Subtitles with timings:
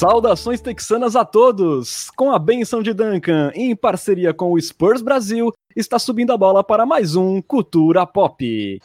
[0.00, 2.08] Saudações texanas a todos!
[2.16, 6.64] Com a benção de Duncan, em parceria com o Spurs Brasil, está subindo a bola
[6.64, 8.80] para mais um Cultura Pop.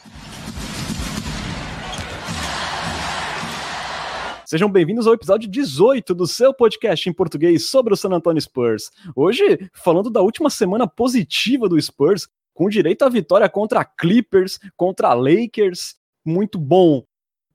[4.44, 8.90] Sejam bem-vindos ao episódio 18 do seu podcast em português sobre o San Antonio Spurs.
[9.16, 15.14] Hoje, falando da última semana positiva do Spurs, com direito à vitória contra Clippers, contra
[15.14, 15.94] Lakers.
[16.22, 17.02] Muito bom.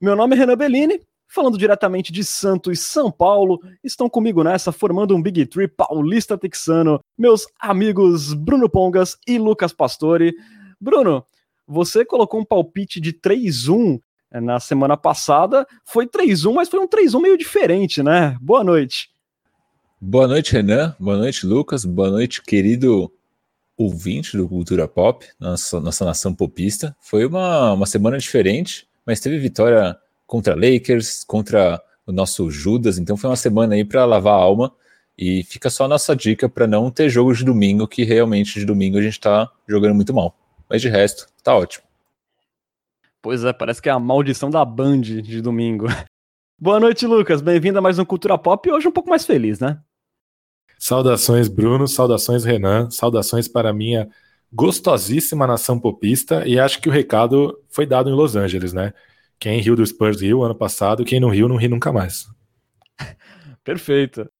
[0.00, 1.00] Meu nome é Renan Bellini,
[1.32, 3.58] falando diretamente de Santos, São Paulo.
[3.82, 9.72] Estão comigo nessa, formando um Big Tree paulista texano, meus amigos Bruno Pongas e Lucas
[9.72, 10.34] Pastore.
[10.78, 11.24] Bruno,
[11.66, 13.98] você colocou um palpite de 3-1
[14.30, 15.66] é, na semana passada.
[15.86, 18.36] Foi 3-1, mas foi um 3-1 meio diferente, né?
[18.38, 19.10] Boa noite.
[19.98, 20.94] Boa noite, Renan.
[21.00, 21.86] Boa noite, Lucas.
[21.86, 23.10] Boa noite, querido
[23.74, 26.94] ouvinte do Cultura Pop, nossa, nossa nação popista.
[27.00, 33.16] Foi uma, uma semana diferente, mas teve vitória contra Lakers, contra o nosso Judas, então
[33.16, 34.72] foi uma semana aí para lavar a alma.
[35.16, 38.64] E fica só a nossa dica para não ter jogos de domingo, que realmente de
[38.64, 40.36] domingo a gente está jogando muito mal.
[40.68, 41.84] Mas de resto, tá ótimo.
[43.20, 45.86] Pois é, parece que é a maldição da Band de domingo.
[46.58, 47.40] Boa noite, Lucas.
[47.40, 49.78] Bem-vindo a mais um Cultura Pop e hoje um pouco mais feliz, né?
[50.78, 51.86] Saudações, Bruno.
[51.86, 52.90] Saudações, Renan.
[52.90, 54.08] Saudações para a minha
[54.52, 56.46] gostosíssima nação popista.
[56.46, 58.92] E acho que o recado foi dado em Los Angeles, né?
[59.42, 62.28] Quem riu do Spurs riu ano passado, quem não riu, não ri nunca mais.
[63.64, 64.30] Perfeito.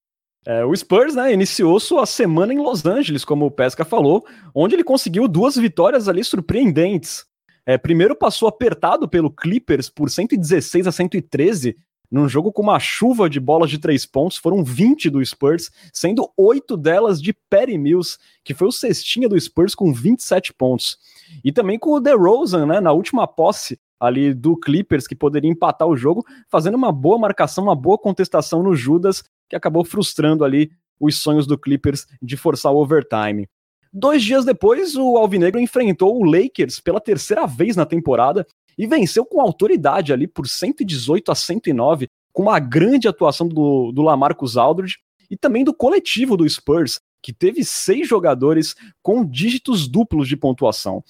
[0.46, 4.76] É, o Spurs né, iniciou sua semana em Los Angeles, como o Pesca falou, onde
[4.76, 7.24] ele conseguiu duas vitórias ali surpreendentes.
[7.66, 11.76] É, primeiro passou apertado pelo Clippers por 116 a 113,
[12.08, 16.30] num jogo com uma chuva de bolas de três pontos, foram 20 do Spurs, sendo
[16.36, 20.96] oito delas de Perry Mills, que foi o cestinha do Spurs com 27 pontos.
[21.42, 25.86] E também com o DeRozan, né, na última posse ali do Clippers, que poderia empatar
[25.86, 30.72] o jogo, fazendo uma boa marcação, uma boa contestação no Judas, que acabou frustrando ali
[30.98, 33.48] os sonhos do Clippers de forçar o overtime.
[33.92, 38.44] Dois dias depois, o Alvinegro enfrentou o Lakers pela terceira vez na temporada
[38.76, 44.02] e venceu com autoridade ali por 118 a 109, com uma grande atuação do, do
[44.02, 44.98] Lamarcus Aldridge
[45.30, 51.04] e também do coletivo do Spurs, que teve seis jogadores com dígitos duplos de pontuação.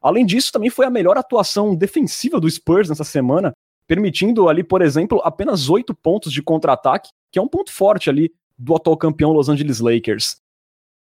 [0.00, 3.52] Além disso, também foi a melhor atuação defensiva do Spurs nessa semana,
[3.86, 8.32] permitindo ali, por exemplo, apenas oito pontos de contra-ataque, que é um ponto forte ali
[8.56, 10.40] do atual campeão Los Angeles Lakers.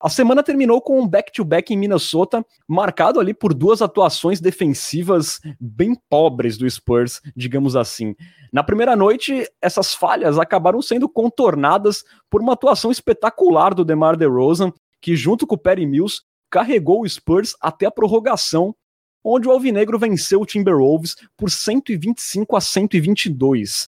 [0.04, 5.40] A semana terminou com um back-to-back -back em Minnesota, marcado ali por duas atuações defensivas
[5.58, 8.14] bem pobres do Spurs, digamos assim.
[8.52, 14.74] Na primeira noite, essas falhas acabaram sendo contornadas por uma atuação espetacular do DeMar DeRozan,
[15.00, 18.76] que junto com o Perry Mills carregou o Spurs até a prorrogação,
[19.24, 23.88] onde o Alvinegro venceu o Timberwolves por 125 a 122.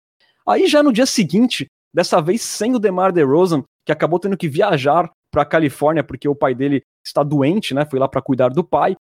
[0.48, 4.48] Aí já no dia seguinte, dessa vez sem o DeMar DeRozan, que acabou tendo que
[4.48, 7.86] viajar para a Califórnia porque o pai dele está doente, né?
[7.86, 8.96] Foi lá para cuidar do pai.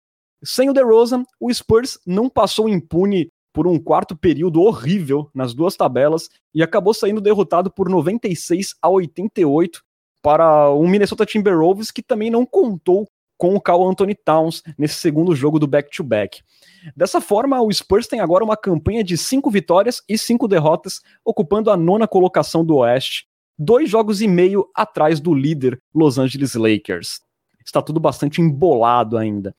[0.44, 5.76] Sem o DeRozan, o Spurs não passou impune por um quarto período horrível nas duas
[5.76, 9.82] tabelas e acabou saindo derrotado por 96 a 88
[10.22, 13.08] para o Minnesota Timberwolves que também não contou
[13.38, 16.40] com o Carl Anthony Towns nesse segundo jogo do back-to-back.
[16.40, 16.94] -back.
[16.96, 21.72] Dessa forma, o Spurs tem agora uma campanha de cinco vitórias e cinco derrotas, ocupando
[21.72, 23.28] a nona colocação do Oeste
[23.58, 27.22] dois jogos e meio atrás do líder Los Angeles Lakers.
[27.66, 29.56] Está tudo bastante embolado ainda.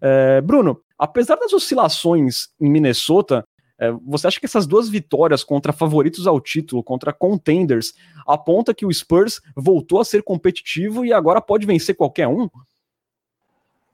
[0.00, 3.46] É, Bruno, apesar das oscilações em Minnesota,
[3.78, 7.92] é, você acha que essas duas vitórias contra favoritos ao título, contra contenders,
[8.26, 12.48] aponta que o Spurs voltou a ser competitivo e agora pode vencer qualquer um?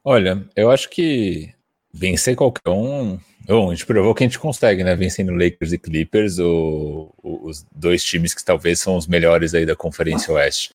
[0.04, 1.52] Olha, eu acho que
[1.92, 3.18] vencer qualquer um.
[3.46, 4.94] Bom, a gente provou que a gente consegue, né?
[4.94, 9.66] Vencendo Lakers e Clippers, o, o, os dois times que talvez são os melhores aí
[9.66, 10.74] da Conferência Oeste.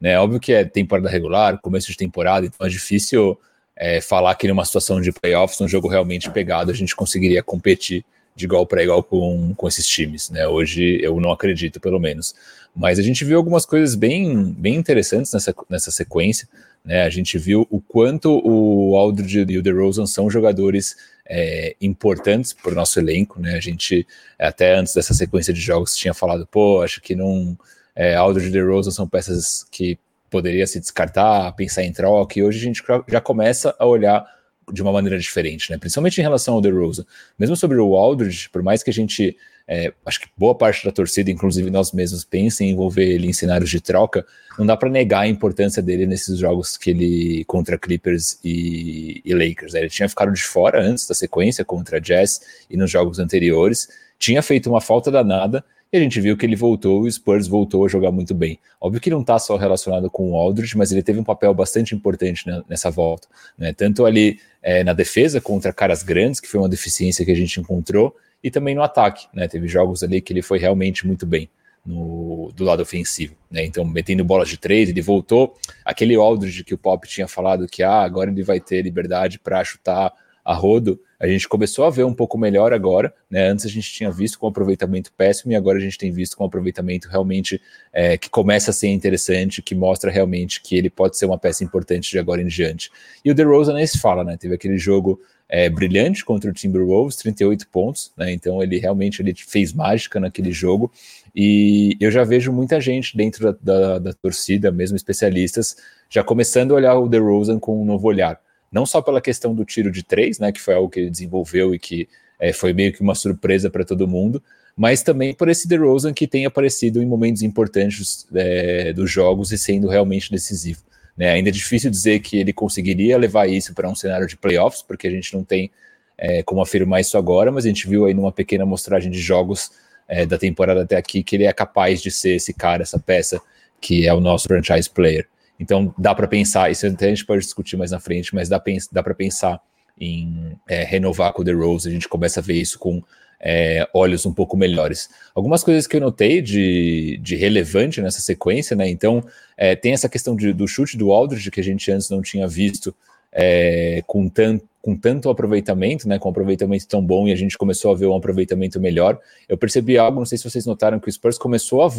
[0.00, 0.18] Né?
[0.18, 3.38] Óbvio que é temporada regular, começo de temporada, então é difícil
[3.74, 8.04] é, falar que numa situação de playoffs, um jogo realmente pegado, a gente conseguiria competir
[8.34, 10.46] de igual para igual com, com esses times, né?
[10.46, 12.34] Hoje eu não acredito, pelo menos.
[12.74, 16.46] Mas a gente viu algumas coisas bem, bem interessantes nessa, nessa sequência.
[16.86, 17.02] Né?
[17.02, 20.96] A gente viu o quanto o Aldridge e o DeRozan são jogadores
[21.28, 23.40] é, importantes para o nosso elenco.
[23.40, 23.56] Né?
[23.56, 24.06] A gente,
[24.38, 27.58] até antes dessa sequência de jogos, tinha falado, pô, acho que não.
[27.94, 29.98] É, Aldridge e DeRozan são peças que
[30.30, 34.24] poderia se descartar, pensar em troca, e hoje a gente já começa a olhar
[34.72, 35.78] de uma maneira diferente, né?
[35.78, 37.04] principalmente em relação ao DeRozan.
[37.38, 39.36] Mesmo sobre o Aldridge, por mais que a gente
[39.68, 43.32] é, acho que boa parte da torcida, inclusive nós mesmos, pensa em envolver ele em
[43.32, 44.24] cenários de troca,
[44.56, 49.34] não dá para negar a importância dele nesses jogos que ele contra Clippers e, e
[49.34, 49.72] Lakers.
[49.72, 49.80] Né?
[49.80, 52.40] Ele tinha ficado de fora antes da sequência contra Jazz
[52.70, 56.56] e nos jogos anteriores, tinha feito uma falta danada E a gente viu que ele
[56.56, 58.58] voltou, o Spurs voltou a jogar muito bem.
[58.80, 61.94] Óbvio que não está só relacionado com o Aldridge, mas ele teve um papel bastante
[61.94, 63.28] importante nessa volta.
[63.58, 63.72] Né?
[63.72, 67.60] Tanto ali é, na defesa contra caras grandes, que foi uma deficiência que a gente
[67.60, 69.28] encontrou, e também no ataque.
[69.32, 69.46] Né?
[69.46, 71.48] Teve jogos ali que ele foi realmente muito bem.
[71.84, 73.64] No, do lado ofensivo, né?
[73.64, 75.56] Então, metendo bolas de três, ele voltou.
[75.84, 79.62] Aquele Aldridge que o Pop tinha falado que ah, agora ele vai ter liberdade para
[79.62, 80.12] chutar
[80.46, 83.48] a rodo, a gente começou a ver um pouco melhor agora, né?
[83.48, 86.44] Antes a gente tinha visto com aproveitamento péssimo e agora a gente tem visto com
[86.44, 87.60] aproveitamento realmente
[87.92, 91.64] é, que começa a ser interessante, que mostra realmente que ele pode ser uma peça
[91.64, 92.92] importante de agora em diante.
[93.24, 94.36] E o DeRozan nem se fala, né?
[94.36, 98.30] Teve aquele jogo é, brilhante contra o Timberwolves, 38 pontos, né?
[98.30, 100.92] Então ele realmente ele fez mágica naquele jogo.
[101.34, 105.76] E eu já vejo muita gente dentro da, da, da torcida, mesmo especialistas,
[106.08, 109.64] já começando a olhar o DeRozan com um novo olhar não só pela questão do
[109.64, 112.08] tiro de três, né, que foi algo que ele desenvolveu e que
[112.38, 114.42] é, foi meio que uma surpresa para todo mundo,
[114.76, 119.58] mas também por esse DeRozan que tem aparecido em momentos importantes é, dos jogos e
[119.58, 120.80] sendo realmente decisivo.
[121.16, 121.30] Né?
[121.30, 125.06] Ainda é difícil dizer que ele conseguiria levar isso para um cenário de playoffs, porque
[125.06, 125.70] a gente não tem
[126.18, 129.70] é, como afirmar isso agora, mas a gente viu aí numa pequena amostragem de jogos
[130.06, 133.40] é, da temporada até aqui que ele é capaz de ser esse cara, essa peça
[133.80, 135.26] que é o nosso franchise player.
[135.58, 138.62] Então dá para pensar, isso até a gente pode discutir mais na frente, mas dá,
[138.92, 139.60] dá para pensar
[139.98, 143.02] em é, renovar com o The Rose, a gente começa a ver isso com
[143.40, 145.08] é, olhos um pouco melhores.
[145.34, 148.88] Algumas coisas que eu notei de, de relevante nessa sequência, né?
[148.88, 149.24] Então,
[149.56, 152.48] é, tem essa questão de, do chute do Aldridge que a gente antes não tinha
[152.48, 152.94] visto
[153.32, 156.18] é, com, tan, com tanto aproveitamento, né?
[156.18, 159.18] Com um aproveitamento tão bom e a gente começou a ver um aproveitamento melhor.
[159.48, 161.90] Eu percebi algo, não sei se vocês notaram que o Spurs começou a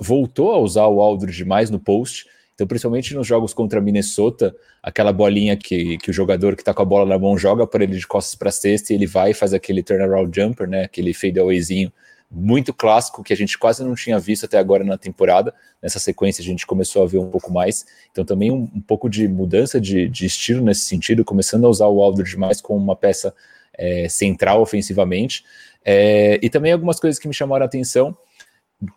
[0.00, 2.26] voltou a usar o Aldridge mais no post.
[2.54, 6.82] Então, principalmente nos jogos contra Minnesota, aquela bolinha que, que o jogador que está com
[6.82, 9.34] a bola na mão joga para ele de costas para cesta e ele vai e
[9.34, 10.84] faz aquele turnaround jumper, né?
[10.84, 11.92] Aquele fadeawayzinho
[12.30, 15.52] muito clássico que a gente quase não tinha visto até agora na temporada.
[15.82, 17.86] Nessa sequência a gente começou a ver um pouco mais.
[18.10, 21.86] Então também um, um pouco de mudança de, de, estilo nesse sentido, começando a usar
[21.86, 23.34] o Aldridge mais como uma peça
[23.76, 25.44] é, central ofensivamente.
[25.84, 28.16] É, e também algumas coisas que me chamaram a atenção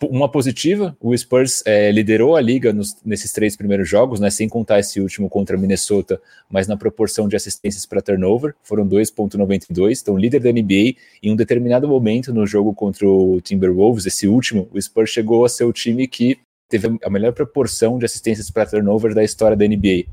[0.03, 4.47] uma positiva, o Spurs é, liderou a liga nos, nesses três primeiros jogos, né, sem
[4.47, 10.17] contar esse último contra Minnesota, mas na proporção de assistências para turnover, foram 2.92, então
[10.17, 10.95] líder da NBA.
[11.21, 15.49] Em um determinado momento no jogo contra o Timberwolves, esse último, o Spurs chegou a
[15.49, 16.37] ser o time que
[16.69, 20.05] teve a melhor proporção de assistências para turnover da história da NBA.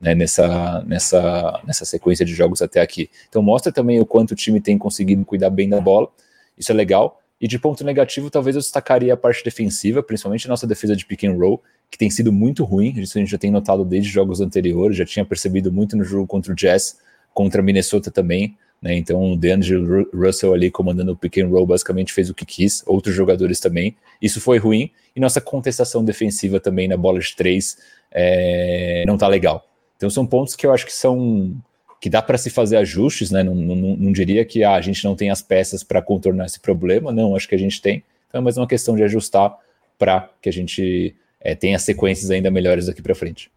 [0.00, 3.10] Né, nessa, nessa, nessa sequência de jogos até aqui.
[3.28, 6.08] Então mostra também o quanto o time tem conseguido cuidar bem da bola,
[6.56, 7.20] isso é legal.
[7.40, 11.06] E de ponto negativo, talvez eu destacaria a parte defensiva, principalmente a nossa defesa de
[11.06, 12.92] pick and roll, que tem sido muito ruim.
[12.98, 16.26] Isso a gente já tem notado desde jogos anteriores, já tinha percebido muito no jogo
[16.26, 16.98] contra o Jazz,
[17.32, 18.56] contra Minnesota também.
[18.80, 18.94] Né?
[18.94, 22.82] Então o DeAngelo Russell ali comandando o pick and roll basicamente fez o que quis,
[22.86, 23.96] outros jogadores também.
[24.20, 24.90] Isso foi ruim.
[25.16, 27.78] E nossa contestação defensiva também na bola de três
[28.10, 29.66] é, não tá legal.
[29.96, 31.54] Então são pontos que eu acho que são
[32.00, 33.42] que dá para se fazer ajustes, né?
[33.42, 36.58] Não, não, não diria que ah, a gente não tem as peças para contornar esse
[36.58, 38.02] problema, não, acho que a gente tem.
[38.26, 39.54] Então é mais uma questão de ajustar
[39.98, 43.50] para que a gente é, tenha sequências ainda melhores daqui para frente.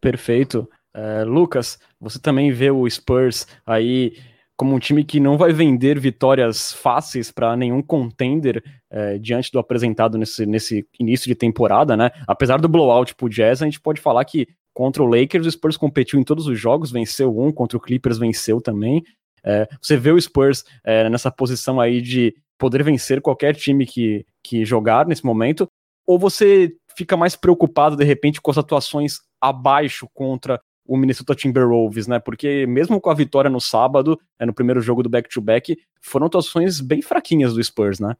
[0.00, 0.68] Perfeito.
[0.92, 4.14] Uh, Lucas, você também vê o Spurs aí
[4.56, 9.58] como um time que não vai vender vitórias fáceis para nenhum contender é, diante do
[9.58, 12.10] apresentado nesse, nesse início de temporada, né?
[12.26, 14.48] Apesar do blowout pro Jazz, a gente pode falar que
[14.80, 18.16] Contra o Lakers, o Spurs competiu em todos os jogos, venceu um, contra o Clippers
[18.16, 19.04] venceu também.
[19.44, 24.24] É, você vê o Spurs é, nessa posição aí de poder vencer qualquer time que,
[24.42, 25.68] que jogar nesse momento,
[26.06, 32.06] ou você fica mais preocupado de repente com as atuações abaixo contra o Minnesota Timberwolves,
[32.06, 32.18] né?
[32.18, 36.24] Porque mesmo com a vitória no sábado, é, no primeiro jogo do back-to-back, -back, foram
[36.24, 38.16] atuações bem fraquinhas do Spurs, né?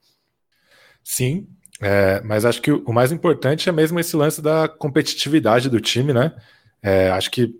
[1.02, 1.48] Sim,
[1.80, 6.12] é, mas acho que o mais importante é mesmo esse lance da competitividade do time,
[6.12, 6.32] né?
[6.82, 7.58] É, acho que,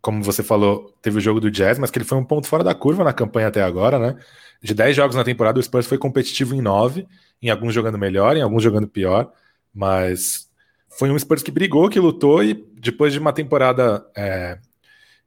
[0.00, 2.62] como você falou, teve o jogo do Jazz, mas que ele foi um ponto fora
[2.62, 4.16] da curva na campanha até agora, né?
[4.62, 7.06] De 10 jogos na temporada, o Spurs foi competitivo em 9,
[7.42, 9.32] em alguns jogando melhor, em alguns jogando pior,
[9.74, 10.48] mas
[10.88, 14.58] foi um Spurs que brigou, que lutou, e depois de uma temporada é,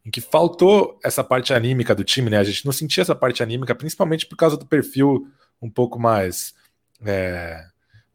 [0.05, 2.37] em que faltou essa parte anímica do time, né?
[2.37, 5.27] A gente não sentia essa parte anímica, principalmente por causa do perfil
[5.61, 6.53] um pouco mais.
[7.05, 7.65] É,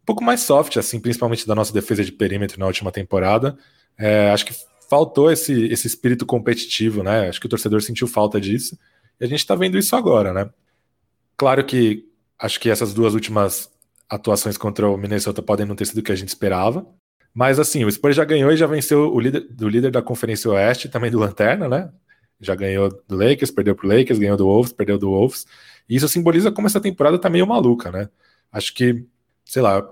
[0.05, 3.57] pouco mais soft, assim, principalmente da nossa defesa de perímetro na última temporada.
[3.97, 4.55] É, acho que
[4.89, 7.29] faltou esse, esse espírito competitivo, né?
[7.29, 8.79] Acho que o torcedor sentiu falta disso.
[9.21, 10.51] E a gente está vendo isso agora, né?
[11.37, 12.05] Claro que
[12.39, 13.71] acho que essas duas últimas
[14.09, 16.87] atuações contra o Minnesota podem não ter sido o que a gente esperava.
[17.33, 20.51] Mas assim, o Spurs já ganhou e já venceu o líder do líder da Conferência
[20.51, 21.91] Oeste, também do Lanterna, né?
[22.41, 25.47] Já ganhou do Lakers, perdeu pro Lakers, ganhou do Wolves, perdeu do Wolves.
[25.89, 28.09] E isso simboliza como essa temporada tá meio maluca, né?
[28.53, 29.07] Acho que
[29.45, 29.83] sei lá,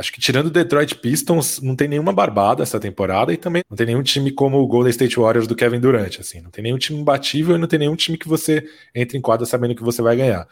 [0.00, 3.76] acho que tirando o Detroit Pistons, não tem nenhuma barbada essa temporada e também não
[3.76, 6.78] tem nenhum time como o Golden State Warriors do Kevin Durant, assim, não tem nenhum
[6.78, 10.02] time imbatível e não tem nenhum time que você entre em quadra sabendo que você
[10.02, 10.48] vai ganhar.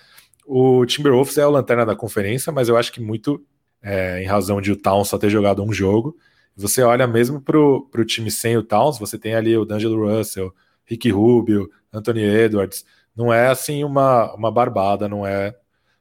[0.47, 3.45] O Timberwolves é o lanterna da conferência, mas eu acho que muito
[3.83, 6.17] é, em razão de o Towns só ter jogado um jogo.
[6.55, 10.55] Você olha mesmo para o time sem o Towns, você tem ali o D'Angelo Russell,
[10.85, 12.85] Ricky Rubio, Anthony Edwards.
[13.17, 15.55] Não é assim uma, uma barbada, não é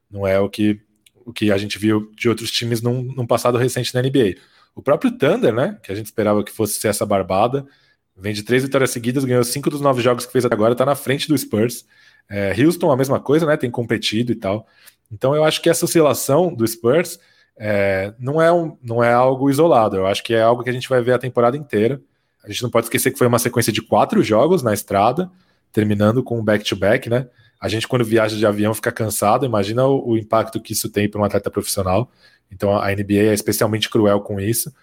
[0.09, 0.81] não é o que,
[1.27, 4.35] o que a gente viu de outros times num, num passado recente na NBA.
[4.73, 7.67] O próprio Thunder, né, que a gente esperava que fosse ser essa barbada,
[8.15, 10.85] vem de três vitórias seguidas, ganhou cinco dos nove jogos que fez até agora, está
[10.85, 11.85] na frente do Spurs.
[12.29, 14.65] É, Houston, a mesma coisa, né, tem competido e tal.
[15.11, 17.19] Então eu acho que essa oscilação do Spurs
[17.57, 20.73] é, não, é um, não é algo isolado, eu acho que é algo que a
[20.73, 22.01] gente vai ver a temporada inteira.
[22.41, 25.29] A gente não pode esquecer que foi uma sequência de quatro jogos na estrada,
[25.73, 27.27] terminando com um back-to-back, né?
[27.59, 29.45] A gente, quando viaja de avião, fica cansado.
[29.45, 32.11] Imagina o, o impacto que isso tem para um atleta profissional.
[32.51, 34.73] Então, a NBA é especialmente cruel com isso.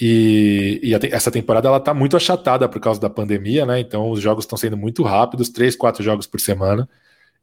[0.00, 3.78] E, e a, essa temporada ela está muito achatada por causa da pandemia, né?
[3.80, 6.88] Então, os jogos estão sendo muito rápidos três, quatro jogos por semana.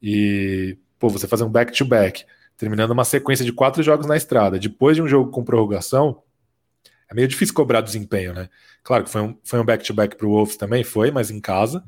[0.02, 2.28] E, pô, você fazer um back-to-back, -back,
[2.58, 6.22] terminando uma sequência de quatro jogos na estrada, depois de um jogo com prorrogação,
[7.10, 8.50] é meio difícil cobrar desempenho, né?
[8.84, 11.84] Claro que foi um, foi um back-to-back para o Wolves também, foi, mas em casa.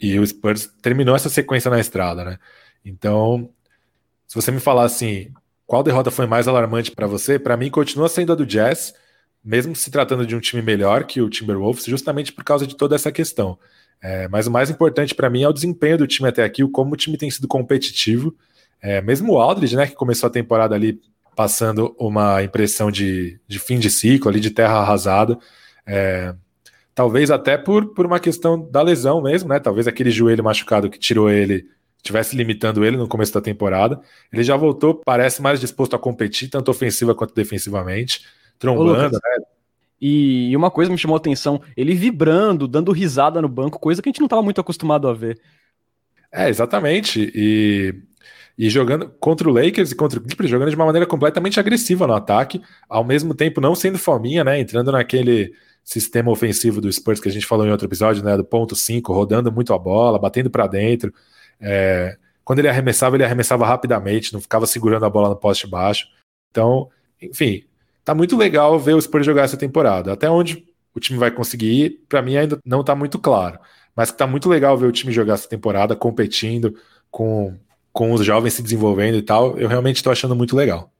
[0.00, 2.38] E o Spurs terminou essa sequência na estrada, né?
[2.84, 3.50] Então,
[4.26, 5.32] se você me falar assim,
[5.66, 7.38] qual derrota foi mais alarmante para você?
[7.38, 8.94] Para mim, continua sendo a do Jazz,
[9.44, 12.94] mesmo se tratando de um time melhor que o Timberwolves, justamente por causa de toda
[12.94, 13.58] essa questão.
[14.00, 16.70] É, mas o mais importante para mim é o desempenho do time até aqui, o
[16.70, 18.34] como o time tem sido competitivo.
[18.80, 21.00] É, mesmo o Aldridge, né, que começou a temporada ali
[21.34, 25.38] passando uma impressão de, de fim de ciclo, ali de terra arrasada.
[25.86, 26.34] É,
[26.98, 29.60] talvez até por, por uma questão da lesão mesmo, né?
[29.60, 31.64] Talvez aquele joelho machucado que tirou ele
[31.96, 34.00] estivesse limitando ele no começo da temporada.
[34.32, 38.26] Ele já voltou, parece mais disposto a competir, tanto ofensiva quanto defensivamente,
[38.58, 39.44] trombando, né?
[40.00, 44.08] E uma coisa me chamou a atenção, ele vibrando, dando risada no banco, coisa que
[44.08, 45.40] a gente não estava muito acostumado a ver.
[46.32, 47.30] É, exatamente.
[47.32, 47.94] E,
[48.58, 52.08] e jogando contra o Lakers e contra o Clippers, jogando de uma maneira completamente agressiva
[52.08, 54.58] no ataque, ao mesmo tempo não sendo fominha, né?
[54.58, 55.54] Entrando naquele
[55.88, 59.10] sistema ofensivo do Spurs que a gente falou em outro episódio, né, do ponto 5,
[59.10, 61.12] rodando muito a bola, batendo para dentro.
[61.58, 66.06] É, quando ele arremessava, ele arremessava rapidamente, não ficava segurando a bola no poste baixo.
[66.50, 66.90] Então,
[67.22, 67.64] enfim,
[68.04, 70.12] tá muito legal ver o Spurs jogar essa temporada.
[70.12, 70.62] Até onde
[70.94, 73.58] o time vai conseguir ir, para mim ainda não tá muito claro.
[73.96, 76.74] Mas tá muito legal ver o time jogar essa temporada, competindo,
[77.10, 77.56] com,
[77.94, 79.58] com os jovens se desenvolvendo e tal.
[79.58, 80.92] Eu realmente estou achando muito legal.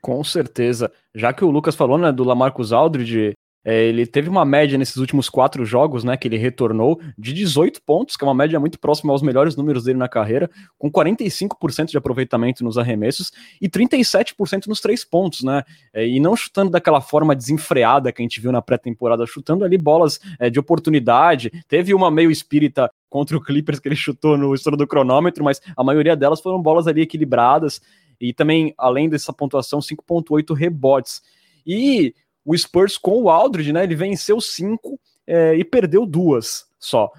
[0.00, 0.92] Com certeza.
[1.12, 4.96] Já que o Lucas falou, né, do Lamarcus Aldridge, é, ele teve uma média nesses
[4.96, 8.78] últimos quatro jogos, né, que ele retornou, de 18 pontos, que é uma média muito
[8.78, 14.66] próxima aos melhores números dele na carreira, com 45% de aproveitamento nos arremessos e 37%
[14.66, 15.62] nos três pontos, né?
[15.92, 19.78] É, e não chutando daquela forma desenfreada que a gente viu na pré-temporada, chutando ali
[19.78, 21.50] bolas é, de oportunidade.
[21.66, 25.60] Teve uma meio espírita contra o Clippers que ele chutou no estouro do cronômetro, mas
[25.76, 27.80] a maioria delas foram bolas ali equilibradas.
[28.20, 31.22] E também, além dessa pontuação, 5,8 rebotes.
[31.66, 33.84] E o Spurs com o Aldridge, né?
[33.84, 37.10] Ele venceu cinco é, e perdeu duas só.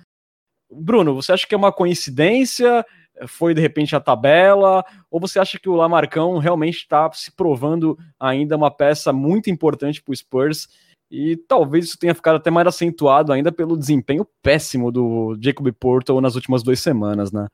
[0.71, 2.85] Bruno, você acha que é uma coincidência?
[3.27, 4.83] Foi de repente a tabela?
[5.09, 10.01] Ou você acha que o Lamarcão realmente está se provando ainda uma peça muito importante
[10.01, 10.67] para o Spurs?
[11.09, 16.19] E talvez isso tenha ficado até mais acentuado ainda pelo desempenho péssimo do Jacob Porto
[16.19, 17.47] nas últimas duas semanas, né?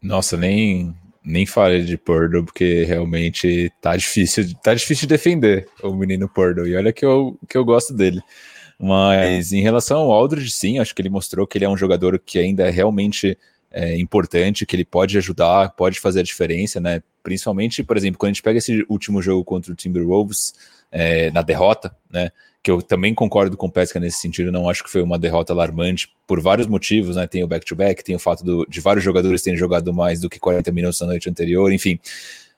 [0.00, 0.94] Nossa, nem,
[1.26, 6.70] nem falei de Purdue, porque realmente tá difícil, tá difícil de defender o menino Purdue.
[6.70, 8.22] E olha que eu, que eu gosto dele.
[8.78, 12.16] Mas em relação ao Aldridge, sim, acho que ele mostrou que ele é um jogador
[12.18, 13.36] que ainda é realmente
[13.72, 17.02] é, importante, que ele pode ajudar, pode fazer a diferença, né?
[17.22, 20.54] Principalmente, por exemplo, quando a gente pega esse último jogo contra o Timberwolves,
[20.92, 22.30] é, na derrota, né?
[22.66, 25.52] Que eu também concordo com o Pesca nesse sentido, não acho que foi uma derrota
[25.52, 27.24] alarmante por vários motivos, né?
[27.24, 30.28] Tem o back-to-back, -back, tem o fato do, de vários jogadores terem jogado mais do
[30.28, 32.00] que 40 minutos na noite anterior, enfim.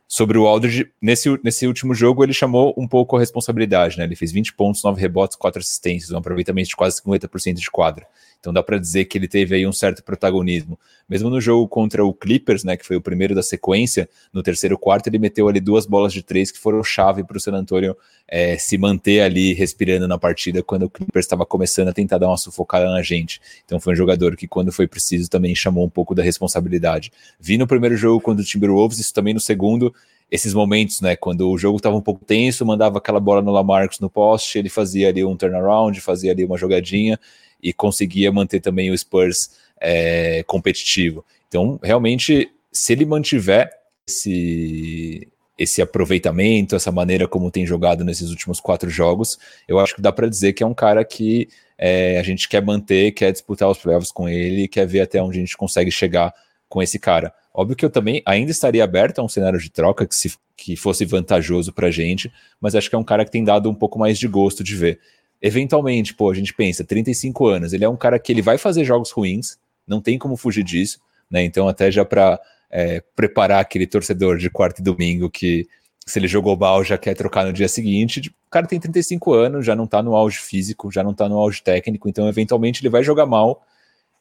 [0.06, 4.04] Sobre o Aldridge, nesse, nesse último jogo ele chamou um pouco a responsabilidade, né?
[4.04, 8.06] Ele fez 20 pontos, 9 rebotes, 4 assistências, um aproveitamento de quase 50% de quadra.
[8.40, 10.78] Então dá para dizer que ele teve aí um certo protagonismo.
[11.08, 14.78] Mesmo no jogo contra o Clippers, né, que foi o primeiro da sequência, no terceiro
[14.78, 17.96] quarto ele meteu ali duas bolas de três que foram chave para o San Antonio
[18.28, 22.28] é, se manter ali respirando na partida quando o Clippers estava começando a tentar dar
[22.28, 23.40] uma sufocada na gente.
[23.64, 27.10] Então foi um jogador que quando foi preciso também chamou um pouco da responsabilidade.
[27.40, 29.92] Vi no primeiro jogo contra o Timberwolves, isso também no segundo,
[30.30, 33.98] esses momentos, né, quando o jogo estava um pouco tenso, mandava aquela bola no Lamarcus
[33.98, 37.18] no poste, ele fazia ali um turnaround, fazia ali uma jogadinha,
[37.62, 39.50] e conseguia manter também o Spurs
[39.80, 41.24] é, competitivo.
[41.48, 43.70] Então, realmente, se ele mantiver
[44.06, 50.02] esse, esse aproveitamento, essa maneira como tem jogado nesses últimos quatro jogos, eu acho que
[50.02, 53.68] dá para dizer que é um cara que é, a gente quer manter, quer disputar
[53.68, 56.34] os playoffs com ele, quer ver até onde a gente consegue chegar
[56.68, 57.32] com esse cara.
[57.52, 60.76] Óbvio que eu também ainda estaria aberto a um cenário de troca que, se, que
[60.76, 63.74] fosse vantajoso para a gente, mas acho que é um cara que tem dado um
[63.74, 65.00] pouco mais de gosto de ver.
[65.40, 68.84] Eventualmente, pô, a gente pensa, 35 anos, ele é um cara que ele vai fazer
[68.84, 71.42] jogos ruins, não tem como fugir disso, né?
[71.44, 72.40] Então, até já para
[72.70, 75.66] é, preparar aquele torcedor de quarto e domingo que
[76.08, 78.20] se ele jogou mal já quer trocar no dia seguinte.
[78.20, 81.28] Tipo, o cara tem 35 anos, já não tá no auge físico, já não tá
[81.28, 83.62] no auge técnico, então eventualmente ele vai jogar mal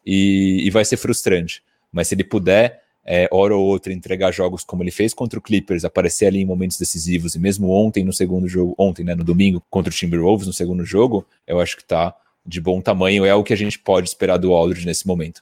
[0.06, 1.64] e, e vai ser frustrante.
[1.92, 5.42] Mas se ele puder, é, hora ou outra, entregar jogos como ele fez contra o
[5.42, 9.24] Clippers, aparecer ali em momentos decisivos, e mesmo ontem no segundo jogo, ontem, né, no
[9.24, 12.14] domingo, contra o Timberwolves no segundo jogo, eu acho que tá
[12.46, 15.42] de bom tamanho, é o que a gente pode esperar do Aldridge nesse momento.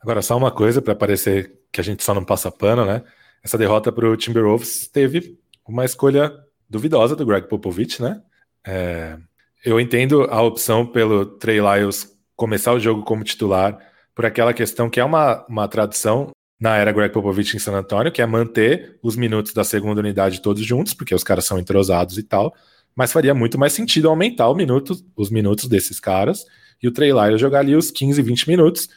[0.00, 3.02] Agora, só uma coisa para parecer que a gente só não passa pano, né?
[3.42, 6.32] Essa derrota para o Timberwolves teve uma escolha
[6.68, 8.20] duvidosa do Greg Popovich, né?
[8.64, 9.16] É,
[9.64, 13.78] eu entendo a opção pelo Trey Lyles começar o jogo como titular
[14.14, 16.30] por aquela questão que é uma, uma tradição
[16.62, 20.40] na era Greg Popovich em San Antonio, que é manter os minutos da segunda unidade
[20.40, 22.54] todos juntos, porque os caras são entrosados e tal,
[22.94, 26.46] mas faria muito mais sentido aumentar minuto, os minutos desses caras
[26.80, 28.88] e o Trey Lyles jogar ali os 15, 20 minutos,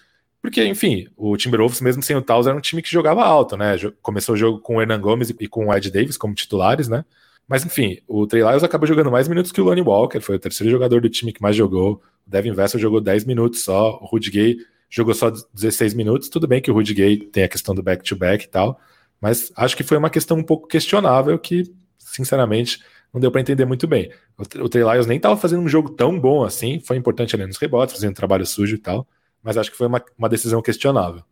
[0.43, 3.75] porque, enfim, o Timberwolves, mesmo sem o Taus, era um time que jogava alto, né?
[3.99, 7.03] Começou o jogo com o Hernan Gomes e com o Ed Davis como titulares, né?
[7.47, 10.39] Mas, enfim, o Trey Lyles acabou jogando mais minutos que o Lonnie Walker, foi o
[10.39, 11.99] terceiro jogador do time que mais jogou.
[12.27, 14.57] O Devin Vessel jogou 10 minutos só, o Rudy Gay
[14.95, 16.29] jogou só 16 minutos.
[16.29, 18.79] Tudo bem que o Rudy Gay tem a questão do back-to-back -back e tal,
[19.19, 22.79] mas acho que foi uma questão um pouco questionável que, sinceramente,
[23.13, 24.09] não deu para entender muito bem.
[24.37, 27.57] O, Trey Lyles nem estava fazendo um jogo tão bom assim, foi importante ali nos
[27.57, 29.05] rebotes, fazendo trabalho sujo e tal,
[29.43, 31.23] mas acho que foi uma, uma decisão questionável.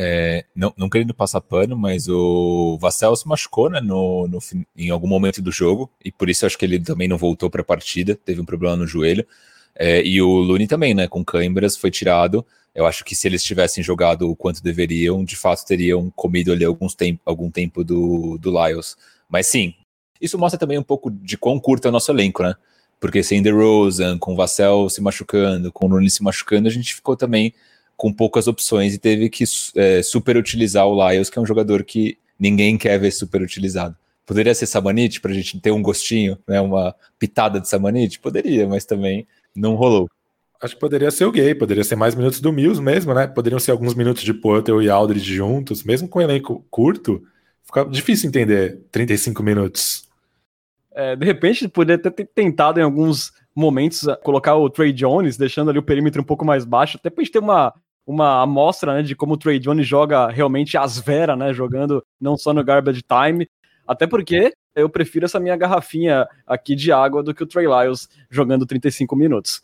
[0.00, 4.38] É, não, não, querendo passar pano, mas o Vassell se machucou né, no, no,
[4.76, 7.60] em algum momento do jogo, e por isso acho que ele também não voltou para
[7.60, 9.26] a partida, teve um problema no joelho.
[9.74, 12.46] É, e o Lune também, né, com câimbras, foi tirado.
[12.74, 16.64] Eu acho que se eles tivessem jogado o quanto deveriam, de fato teriam comido ali
[16.64, 18.96] alguns tempo, algum tempo do, do Lyles.
[19.28, 19.74] Mas sim,
[20.20, 22.54] isso mostra também um pouco de quão curto é o nosso elenco, né?
[23.00, 26.94] porque sem DeRozan, com o Vassell se machucando, com o Nunes se machucando, a gente
[26.94, 27.54] ficou também
[27.96, 29.44] com poucas opções e teve que
[29.76, 33.96] é, superutilizar o Lyles, que é um jogador que ninguém quer ver superutilizado.
[34.24, 38.20] Poderia ser Samanit para a gente ter um gostinho, né, uma pitada de Samanit?
[38.20, 40.08] Poderia, mas também não rolou.
[40.60, 43.26] Acho que poderia ser o Gay, poderia ser mais minutos do Mills mesmo, né?
[43.26, 47.22] Poderiam ser alguns minutos de Porter e Aldridge juntos, mesmo com um elenco curto,
[47.64, 50.08] fica difícil entender 35 minutos
[50.98, 55.78] é, de repente, poderia ter tentado em alguns momentos colocar o Trey Jones, deixando ali
[55.78, 57.72] o perímetro um pouco mais baixo, até pra gente ter uma,
[58.04, 61.54] uma amostra né, de como o Trey Jones joga realmente as vera, né?
[61.54, 63.48] Jogando não só no garbage time.
[63.86, 68.08] Até porque eu prefiro essa minha garrafinha aqui de água do que o Trey Lyles
[68.28, 69.62] jogando 35 minutos.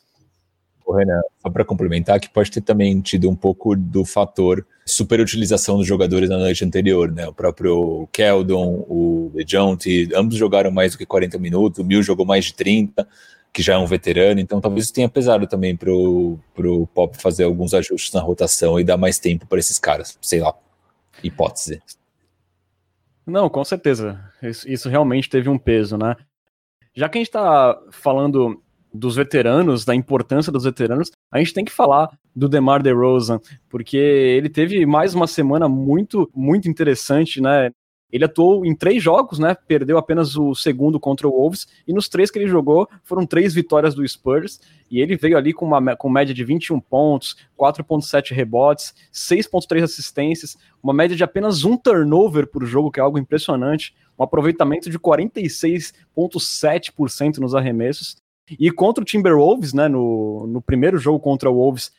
[0.92, 5.86] Renan, só para complementar, que pode ter também tido um pouco do fator superutilização dos
[5.86, 7.26] jogadores na noite anterior, né?
[7.26, 12.26] O próprio Keldon, o DeJounte, ambos jogaram mais do que 40 minutos, o Mil jogou
[12.26, 13.08] mais de 30,
[13.52, 17.44] que já é um veterano, então talvez isso tenha pesado também pro, pro Pop fazer
[17.44, 20.52] alguns ajustes na rotação e dar mais tempo para esses caras, sei lá,
[21.22, 21.80] hipótese.
[23.24, 26.16] Não, com certeza, isso, isso realmente teve um peso, né?
[26.94, 28.62] Já que a gente está falando
[28.94, 33.96] dos veteranos, da importância dos veteranos, a gente tem que falar do DeMar DeRozan, porque
[33.96, 37.72] ele teve mais uma semana muito, muito interessante, né?
[38.12, 39.56] Ele atuou em três jogos, né?
[39.66, 43.52] Perdeu apenas o segundo contra o Wolves, e nos três que ele jogou foram três
[43.52, 48.32] vitórias do Spurs, e ele veio ali com uma com média de 21 pontos, 4,7
[48.32, 53.92] rebotes, 6,3 assistências, uma média de apenas um turnover por jogo, que é algo impressionante,
[54.16, 61.18] um aproveitamento de 46,7% nos arremessos, e contra o Timberwolves, né, no, no primeiro jogo
[61.18, 61.92] contra o Wolves,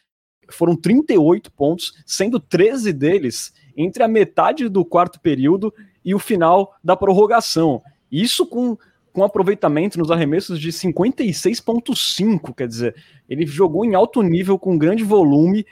[0.50, 6.76] foram 38 pontos, sendo 13 deles entre a metade do quarto período e o final
[6.84, 7.82] da prorrogação.
[8.12, 8.78] Isso com,
[9.12, 12.96] com aproveitamento nos arremessos de 56,5, quer dizer,
[13.28, 15.66] ele jogou em alto nível, com grande volume,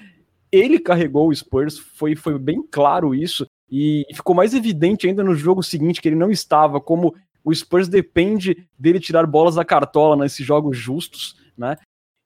[0.52, 5.36] ele carregou o Spurs, foi, foi bem claro isso, e ficou mais evidente ainda no
[5.36, 10.15] jogo seguinte que ele não estava como o Spurs depende dele tirar bolas da cartola
[10.15, 11.77] nesses jogos justos, né?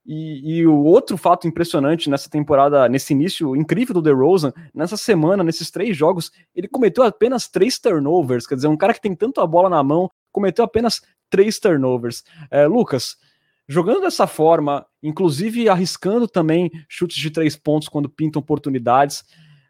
[0.06, 5.44] E, e, o outro fato impressionante nessa temporada, nesse início incrível do DeRozan, nessa semana,
[5.44, 8.48] nesses três jogos, ele cometeu apenas três turnovers.
[8.48, 12.24] Quer dizer, um cara que tem tanto a bola na mão, cometeu apenas três turnovers.
[12.50, 13.18] É, Lucas,
[13.68, 19.26] jogando dessa forma, inclusive arriscando também chutes de três pontos quando pintam oportunidades,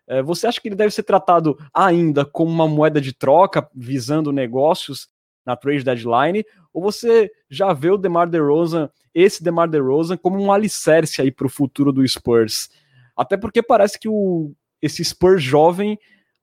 [0.10, 4.31] É, você acha que ele deve ser tratado ainda como uma moeda de troca, visando
[4.31, 5.10] negócios
[5.47, 10.51] na trade deadline, ou você já vê o DeMar DeRozan, esse DeMar DeRozan, como um
[10.51, 12.69] alicerce aí para o futuro do Spurs?
[13.15, 15.97] Até porque parece que o, esse Spurs jovem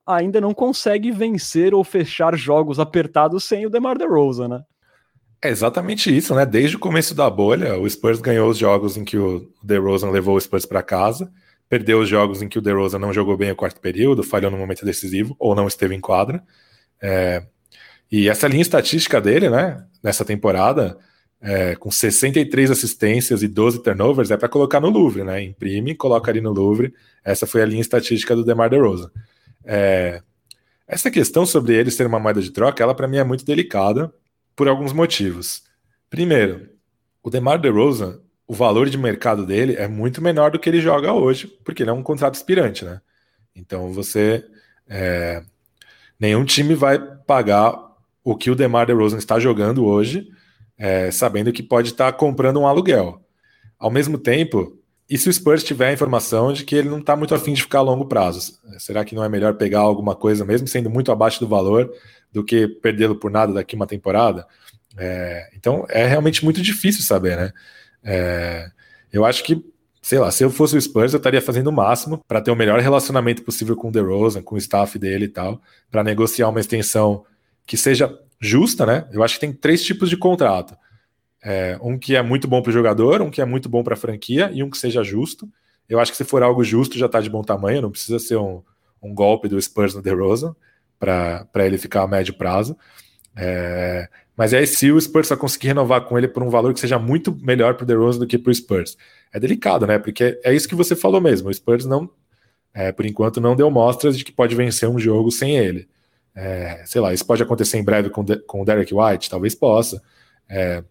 [0.06, 4.62] ainda não consegue vencer ou fechar jogos apertados sem o DeMar DeRozan, né?
[5.42, 6.46] É exatamente isso, né?
[6.46, 10.36] Desde o começo da bolha, o Spurs ganhou os jogos em que o DeRozan levou
[10.36, 11.30] o Spurs para casa,
[11.68, 14.56] perdeu os jogos em que o DeRozan não jogou bem o quarto período, falhou no
[14.56, 16.42] momento decisivo ou não esteve em quadra.
[17.00, 17.46] É...
[18.10, 20.98] E essa linha estatística dele, né, nessa temporada,
[21.40, 25.42] é, com 63 assistências e 12 turnovers, é para colocar no Louvre, né?
[25.42, 26.94] Imprime, coloca ali no Louvre.
[27.22, 29.10] Essa foi a linha estatística do DeMar DeRozan.
[29.64, 30.22] É,
[30.86, 34.12] essa questão sobre ele ser uma moeda de troca, ela para mim é muito delicada
[34.56, 35.64] por alguns motivos.
[36.08, 36.68] Primeiro,
[37.22, 41.12] o DeMar DeRozan, o valor de mercado dele é muito menor do que ele joga
[41.12, 43.00] hoje, porque ele é um contrato expirante, né?
[43.54, 44.44] Então você
[44.88, 45.42] é,
[46.18, 47.93] nenhum time vai pagar
[48.24, 50.28] o que o DeMar DeRozan está jogando hoje,
[50.78, 53.20] é, sabendo que pode estar comprando um aluguel.
[53.78, 57.14] Ao mesmo tempo, e se o Spurs tiver a informação de que ele não está
[57.14, 58.58] muito afim de ficar a longo prazo?
[58.78, 61.92] Será que não é melhor pegar alguma coisa, mesmo sendo muito abaixo do valor,
[62.32, 64.46] do que perdê-lo por nada daqui uma temporada?
[64.96, 67.52] É, então é realmente muito difícil saber, né?
[68.02, 68.70] É,
[69.12, 69.62] eu acho que,
[70.00, 72.56] sei lá, se eu fosse o Spurs, eu estaria fazendo o máximo para ter o
[72.56, 75.60] melhor relacionamento possível com o DeRozan, com o staff dele e tal,
[75.90, 77.24] para negociar uma extensão
[77.66, 79.09] que seja justa, né?
[79.12, 80.77] Eu acho que tem três tipos de contrato.
[81.42, 83.94] É, um que é muito bom para o jogador, um que é muito bom para
[83.94, 85.48] a franquia e um que seja justo.
[85.88, 88.37] Eu acho que se for algo justo já está de bom tamanho, não precisa ser
[88.37, 88.62] um,
[89.03, 90.55] um golpe do Spurs no DeRozan
[90.98, 92.77] para ele ficar a médio prazo.
[93.37, 96.81] É, mas aí se o Spurs só conseguir renovar com ele por um valor que
[96.81, 98.96] seja muito melhor para o DeRozan do que para o Spurs.
[99.33, 99.98] É delicado, né?
[99.98, 101.48] Porque é isso que você falou mesmo.
[101.48, 102.09] O Spurs não,
[102.72, 105.88] é, por enquanto, não deu mostras de que pode vencer um jogo sem ele.
[106.35, 110.03] É, sei lá, isso pode acontecer em breve com, com o Derek White, talvez possa.
[110.49, 110.83] É,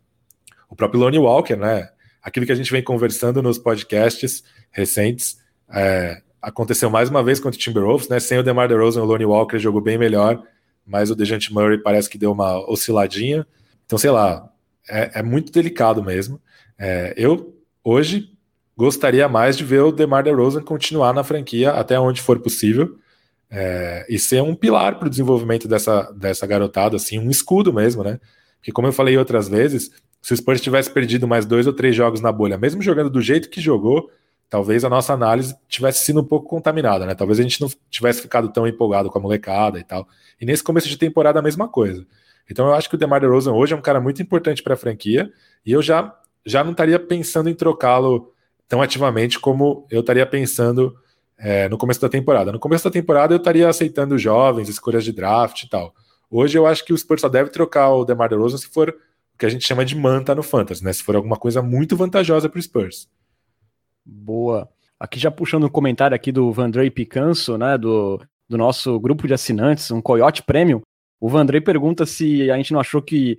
[0.70, 1.90] o próprio Lonnie Walker, né?
[2.22, 5.38] Aquilo que a gente vem conversando nos podcasts recentes,
[5.70, 8.20] é, aconteceu mais uma vez contra o Timberwolves, né?
[8.20, 10.42] Sem o DeMar DeRozan, o Lonnie Walker jogou bem melhor,
[10.86, 13.46] mas o DeJounte Murray parece que deu uma osciladinha.
[13.86, 14.50] Então, sei lá,
[14.90, 16.42] é, é muito delicado mesmo.
[16.78, 17.54] É, eu,
[17.84, 18.30] hoje,
[18.76, 22.98] gostaria mais de ver o DeMar DeRozan continuar na franquia até onde for possível
[23.56, 28.04] é, e ser um pilar para o desenvolvimento dessa, dessa garotada, assim, um escudo mesmo,
[28.04, 28.20] né?
[28.58, 31.96] Porque, como eu falei outras vezes, se o Spurs tivesse perdido mais dois ou três
[31.96, 34.10] jogos na bolha, mesmo jogando do jeito que jogou,
[34.50, 37.14] talvez a nossa análise tivesse sido um pouco contaminada, né?
[37.14, 40.08] Talvez a gente não tivesse ficado tão empolgado com a molecada e tal.
[40.42, 42.08] E nesse começo de temporada a mesma coisa.
[42.50, 44.78] Então eu acho que o DeMar DeRozan hoje é um cara muito importante para a
[44.78, 45.32] franquia
[45.66, 48.34] e eu já já não estaria pensando em trocá-lo
[48.68, 50.94] tão ativamente como eu estaria pensando
[51.44, 52.54] é, no começo da temporada.
[52.54, 55.94] No começo da temporada eu estaria aceitando jovens, escolhas de draft e tal.
[56.32, 59.38] Hoje eu acho que o Spurs só deve trocar o DeMar DeRozan se for o
[59.38, 60.94] que a gente chama de manta no Fantasy, né?
[60.94, 63.10] Se for alguma coisa muito vantajosa para o Spurs.
[64.06, 64.70] Boa.
[64.98, 67.78] Aqui já puxando um comentário aqui do Vandrei Picanso, né?
[67.78, 70.82] Do, do nosso grupo de assinantes, um Coyote Premium.
[71.20, 73.38] O Vandrei pergunta se a gente não achou que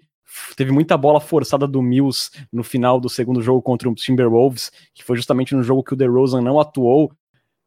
[0.57, 5.03] teve muita bola forçada do Mills no final do segundo jogo contra o Timberwolves, que
[5.03, 7.11] foi justamente no jogo que o DeRozan não atuou.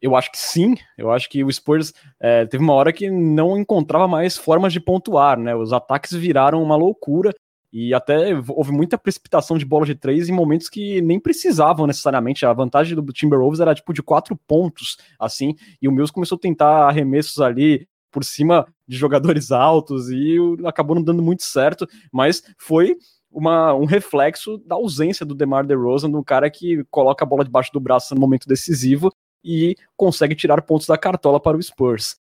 [0.02, 3.58] Eu acho que sim, eu acho que o Spurs é, teve uma hora que não
[3.58, 5.56] encontrava mais formas de pontuar, né?
[5.56, 7.34] Os ataques viraram uma loucura
[7.74, 12.46] e até houve muita precipitação de bola de três em momentos que nem precisavam necessariamente.
[12.46, 16.40] A vantagem do Timberwolves era tipo de quatro pontos, assim, e o Mills começou a
[16.40, 22.44] tentar arremessos ali por cima de jogadores altos e acabou não dando muito certo, mas
[22.58, 22.96] foi
[23.30, 27.72] uma, um reflexo da ausência do DeMar DeRozan, do cara que coloca a bola debaixo
[27.74, 29.12] do braço no momento decisivo
[29.44, 32.18] e consegue tirar pontos da cartola para o Spurs.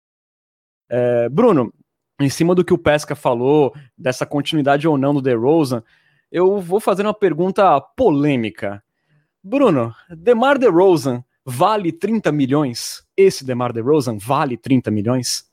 [0.89, 1.73] É, Bruno,
[2.21, 5.83] em cima do que o Pesca falou, dessa continuidade ou não do DeRozan,
[6.31, 8.83] eu vou fazer uma pergunta polêmica.
[9.43, 13.05] Bruno, DeMar DeRozan vale 30 milhões?
[13.17, 15.45] Esse DeMar DeRozan vale 30 milhões?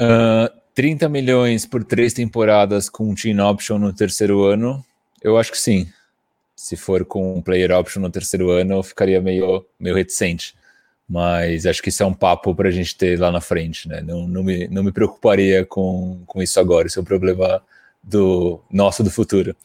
[0.00, 4.84] Uh, ah, 30 milhões por três temporadas com team option no terceiro ano,
[5.22, 5.86] eu acho que sim.
[6.60, 10.54] Se for com um player option no terceiro ano, eu ficaria meio, meio reticente.
[11.08, 14.02] Mas acho que isso é um papo para a gente ter lá na frente, né?
[14.02, 17.62] Não, não, me, não me preocuparia com, com isso agora, isso é um problema
[18.02, 19.56] do nosso do futuro.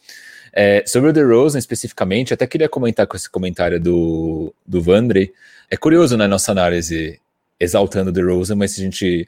[0.53, 5.33] É, sobre o DeRozan especificamente, até queria comentar com esse comentário do, do Vandre.
[5.69, 7.19] É curioso, né, nossa análise
[7.59, 9.27] exaltando o DeRozan, mas se a gente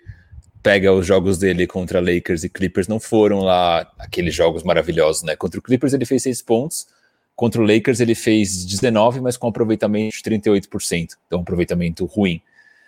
[0.64, 5.36] pega os jogos dele contra Lakers e Clippers, não foram lá aqueles jogos maravilhosos, né?
[5.36, 6.88] Contra o Clippers ele fez seis pontos,
[7.38, 12.42] Contra o Lakers ele fez 19, mas com aproveitamento de 38%, então um aproveitamento ruim.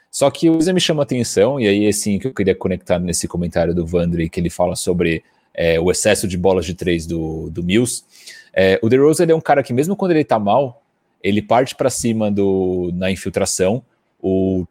[0.10, 3.28] Só que o Wilson me chama atenção, e aí assim que eu queria conectar nesse
[3.28, 7.52] comentário do Vandre, que ele fala sobre é, o excesso de bolas de três do,
[7.52, 8.04] do Mills.
[8.52, 10.82] É, o DeRozan ele é um cara que mesmo quando ele tá mal,
[11.22, 13.84] ele parte para cima do, na infiltração,
[14.20, 14.66] o,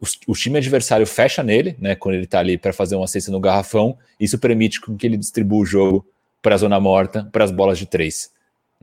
[0.00, 3.32] o, o, time adversário fecha nele, né, quando ele tá ali para fazer uma cesta
[3.32, 6.06] no garrafão, isso permite que ele distribua o jogo
[6.40, 8.32] para a zona morta, para as bolas de três.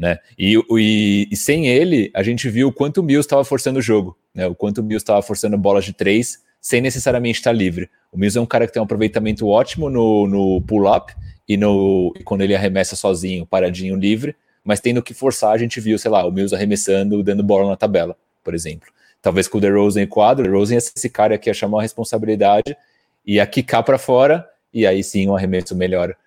[0.01, 0.17] Né?
[0.35, 3.81] E, e, e, sem ele, a gente viu o quanto o Mills estava forçando o
[3.83, 4.47] jogo, né?
[4.47, 7.87] o quanto o Mills estava forçando bolas de três, sem necessariamente estar livre.
[8.11, 11.13] O Mills é um cara que tem um aproveitamento ótimo no, no pull-up
[11.47, 15.99] e no quando ele arremessa sozinho, paradinho, livre, mas tendo que forçar, a gente viu,
[15.99, 18.89] sei lá, o Mills arremessando, dando bola na tabela, por exemplo.
[19.21, 21.81] Talvez com o DeRozan em quadro, o DeRozan ser esse cara que ia chamar a
[21.83, 22.75] responsabilidade,
[23.23, 26.17] ia quicar para fora, e aí sim o arremesso melhora.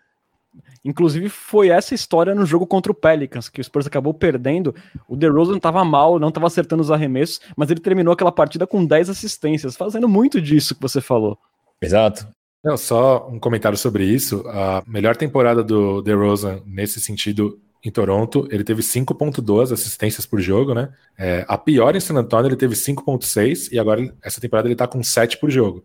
[0.84, 4.74] Inclusive, foi essa história no jogo contra o Pelicans, que o Spurs acabou perdendo.
[5.08, 8.84] O DeRozan estava mal, não estava acertando os arremessos, mas ele terminou aquela partida com
[8.84, 11.38] 10 assistências, fazendo muito disso que você falou.
[11.80, 12.26] Exato.
[12.62, 14.44] Não, só um comentário sobre isso.
[14.48, 20.72] A melhor temporada do DeRozan nesse sentido em Toronto, ele teve 5.2 assistências por jogo,
[20.72, 20.90] né?
[21.18, 24.86] É, a pior em San Antonio, ele teve 5.6 e agora essa temporada ele tá
[24.86, 25.84] com 7 por jogo.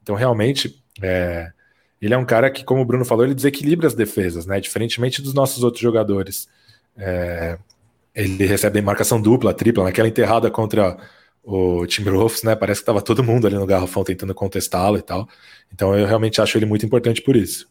[0.00, 1.50] Então, realmente, é,
[2.00, 4.60] ele é um cara que, como o Bruno falou, ele desequilibra as defesas, né?
[4.60, 6.48] Diferentemente dos nossos outros jogadores.
[6.96, 7.58] É,
[8.14, 10.96] ele recebe marcação dupla, tripla, naquela enterrada contra
[11.42, 12.54] o Timberwolves, né?
[12.56, 15.28] Parece que estava todo mundo ali no garrafão tentando contestá-lo e tal.
[15.72, 17.68] Então eu realmente acho ele muito importante por isso.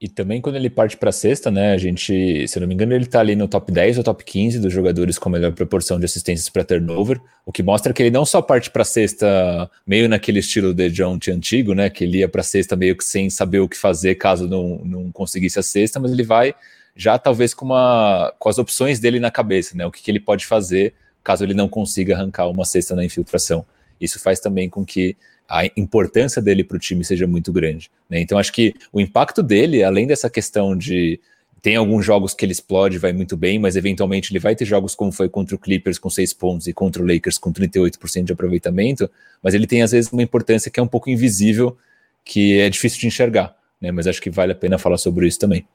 [0.00, 2.74] E também quando ele parte para a sexta, né, a gente, se eu não me
[2.74, 5.52] engano, ele está ali no top 10 ou top 15 dos jogadores com a melhor
[5.52, 9.68] proporção de assistências para turnover, o que mostra que ele não só parte para sexta
[9.84, 13.28] meio naquele estilo de John antigo, né, que ele ia para sexta meio que sem
[13.28, 16.54] saber o que fazer caso não, não conseguisse a sexta, mas ele vai
[16.94, 20.20] já talvez com, uma, com as opções dele na cabeça, né, o que, que ele
[20.20, 23.66] pode fazer caso ele não consiga arrancar uma cesta na infiltração.
[24.00, 25.16] Isso faz também com que
[25.48, 27.90] a importância dele para o time seja muito grande.
[28.08, 28.20] Né?
[28.20, 31.18] Então, acho que o impacto dele, além dessa questão de.
[31.60, 34.94] Tem alguns jogos que ele explode, vai muito bem, mas eventualmente ele vai ter jogos
[34.94, 38.32] como foi contra o Clippers com 6 pontos e contra o Lakers com 38% de
[38.32, 39.10] aproveitamento,
[39.42, 41.76] mas ele tem às vezes uma importância que é um pouco invisível,
[42.24, 43.90] que é difícil de enxergar, né?
[43.90, 45.66] Mas acho que vale a pena falar sobre isso também.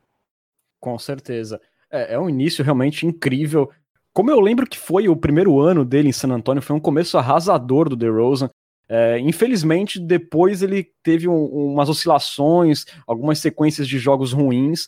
[0.80, 1.60] Com certeza.
[1.92, 3.70] É, é um início realmente incrível.
[4.14, 7.18] Como eu lembro que foi o primeiro ano dele em San Antonio, foi um começo
[7.18, 8.50] arrasador do DeRozan.
[8.88, 14.88] É, infelizmente, depois ele teve um, umas oscilações, algumas sequências de jogos ruins.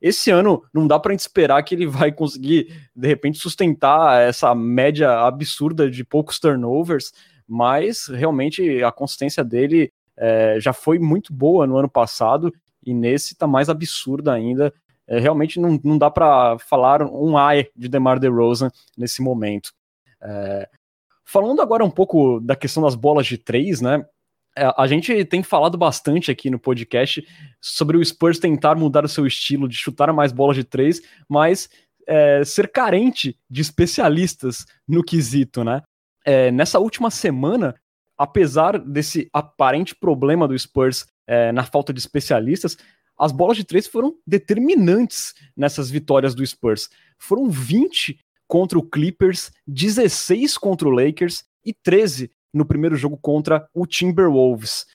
[0.00, 4.54] Esse ano não dá para gente esperar que ele vai conseguir, de repente, sustentar essa
[4.54, 7.12] média absurda de poucos turnovers,
[7.48, 12.52] mas realmente a consistência dele é, já foi muito boa no ano passado
[12.84, 14.72] e nesse está mais absurda ainda.
[15.06, 19.72] É, realmente não, não dá para falar um ai de DeMar DeRozan nesse momento.
[20.20, 20.68] É,
[21.28, 24.06] Falando agora um pouco da questão das bolas de três, né?
[24.56, 27.26] É, a gente tem falado bastante aqui no podcast
[27.60, 31.68] sobre o Spurs tentar mudar o seu estilo de chutar mais bolas de três, mas
[32.06, 35.82] é, ser carente de especialistas no quesito, né?
[36.24, 37.74] É, nessa última semana,
[38.16, 42.78] apesar desse aparente problema do Spurs é, na falta de especialistas,
[43.18, 46.88] as bolas de três foram determinantes nessas vitórias do Spurs.
[47.18, 53.68] Foram 20 contra o Clippers, 16 contra o Lakers e 13 no primeiro jogo contra
[53.74, 54.86] o Timberwolves.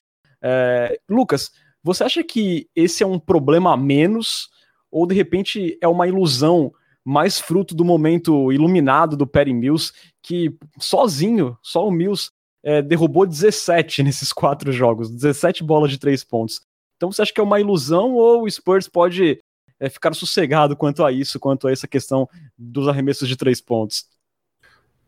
[0.42, 4.48] É, Lucas, você acha que esse é um problema a menos
[4.90, 6.72] ou de repente é uma ilusão
[7.04, 12.30] mais fruto do momento iluminado do Perry Mills, que sozinho, só o Mills
[12.62, 16.60] é, derrubou 17 nesses quatro jogos, 17 bolas de três pontos.
[16.96, 19.40] Então você acha que é uma ilusão ou o Spurs pode
[19.82, 24.06] é, ficar sossegado quanto a isso, quanto a essa questão dos arremessos de três pontos?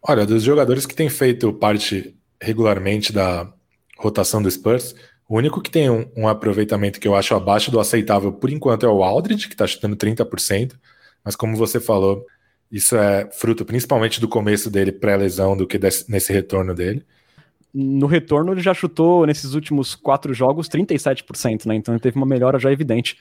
[0.02, 3.50] Olha, dos jogadores que têm feito parte regularmente da
[3.96, 4.94] rotação do Spurs,
[5.28, 8.84] o único que tem um, um aproveitamento que eu acho abaixo do aceitável por enquanto
[8.84, 10.74] é o Aldridge, que está chutando 30%,
[11.24, 12.26] mas como você falou,
[12.70, 17.06] isso é fruto principalmente do começo dele pré-lesão do que desse, nesse retorno dele.
[17.72, 21.76] No retorno ele já chutou nesses últimos quatro jogos 37%, né?
[21.76, 23.16] Então ele teve uma melhora já evidente.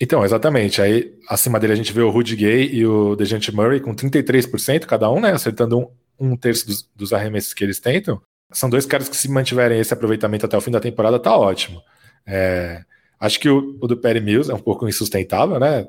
[0.00, 0.80] Então, exatamente.
[0.80, 4.86] Aí, acima dele, a gente vê o Rudy Gay e o Dejante Murray com 33%
[4.86, 5.32] cada um, né?
[5.32, 8.20] Acertando um, um terço dos, dos, arremessos que eles tentam.
[8.50, 11.82] São dois caras que, se mantiverem esse aproveitamento até o fim da temporada, tá ótimo.
[12.26, 12.82] É,
[13.20, 15.86] acho que o, o, do Perry Mills é um pouco insustentável, né?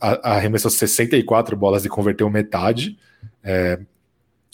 [0.00, 2.96] Arremessou 64 bolas e converteu metade.
[3.42, 3.80] É,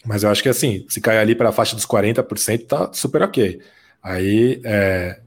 [0.05, 3.20] mas eu acho que assim, se cair ali para a faixa dos 40%, tá super
[3.22, 3.61] ok.
[4.03, 5.20] Aí, é,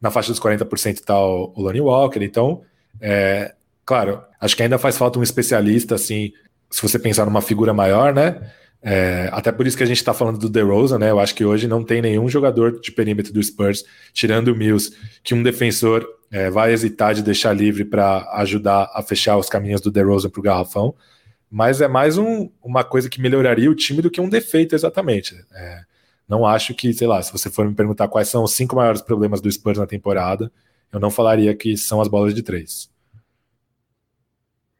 [0.00, 2.62] na faixa dos 40% tá o, o Lonnie Walker, então
[3.00, 3.54] é,
[3.84, 6.32] claro, acho que ainda faz falta um especialista, assim,
[6.70, 8.50] se você pensar numa figura maior, né?
[8.82, 11.10] É, até por isso que a gente está falando do DeRozan, né?
[11.10, 14.94] Eu acho que hoje não tem nenhum jogador de perímetro do Spurs, tirando o Mills,
[15.24, 19.80] que um defensor é, vai hesitar de deixar livre para ajudar a fechar os caminhos
[19.80, 20.94] do DeRozan para o garrafão.
[21.50, 25.34] Mas é mais um, uma coisa que melhoraria o time do que um defeito exatamente.
[25.54, 25.80] É,
[26.28, 29.00] não acho que, sei lá, se você for me perguntar quais são os cinco maiores
[29.00, 30.50] problemas do Spurs na temporada,
[30.92, 32.90] eu não falaria que são as bolas de três.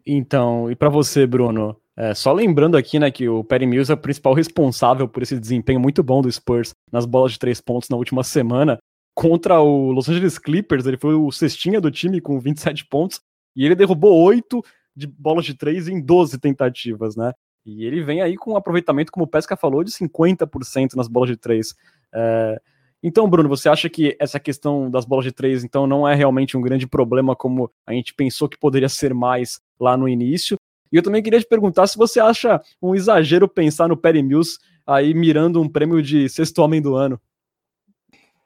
[0.06, 1.76] Então, e para você, Bruno?
[1.96, 5.38] É, só lembrando aqui, né, que o Perry Mills é o principal responsável por esse
[5.40, 8.78] desempenho muito bom do Spurs nas bolas de três pontos na última semana.
[9.14, 13.20] Contra o Los Angeles Clippers, ele foi o cestinha do time com 27 pontos
[13.56, 14.62] e ele derrubou oito
[14.94, 17.32] de bolas de três em 12 tentativas, né?
[17.64, 21.30] E ele vem aí com um aproveitamento, como o Pesca falou, de 50% nas bolas
[21.30, 21.74] de três.
[22.14, 22.60] É,
[23.02, 26.56] então, Bruno, você acha que essa questão das bolas de três, então, não é realmente
[26.56, 30.56] um grande problema como a gente pensou que poderia ser mais lá no início?
[30.92, 34.58] E eu também queria te perguntar se você acha um exagero pensar no Perry Mills
[34.86, 37.20] aí mirando um prêmio de sexto homem do ano.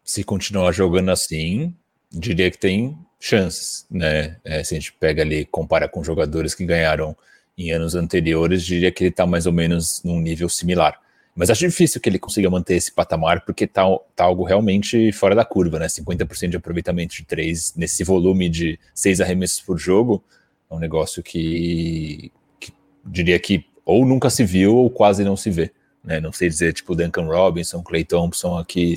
[0.03, 1.75] Se continuar jogando assim,
[2.11, 4.39] diria que tem chances, né?
[4.43, 7.17] É, se a gente pega ali, compara com jogadores que ganharam
[7.57, 10.99] em anos anteriores, diria que ele está mais ou menos num nível similar.
[11.35, 13.85] Mas acho difícil que ele consiga manter esse patamar, porque tá,
[14.16, 15.87] tá algo realmente fora da curva, né?
[15.87, 20.23] 50% de aproveitamento de três nesse volume de seis arremessos por jogo
[20.71, 22.73] é um negócio que, que
[23.05, 25.73] diria que ou nunca se viu ou quase não se vê.
[26.03, 26.21] Né?
[26.21, 28.97] Não sei dizer, tipo, Duncan Robinson, Clay Thompson, aqui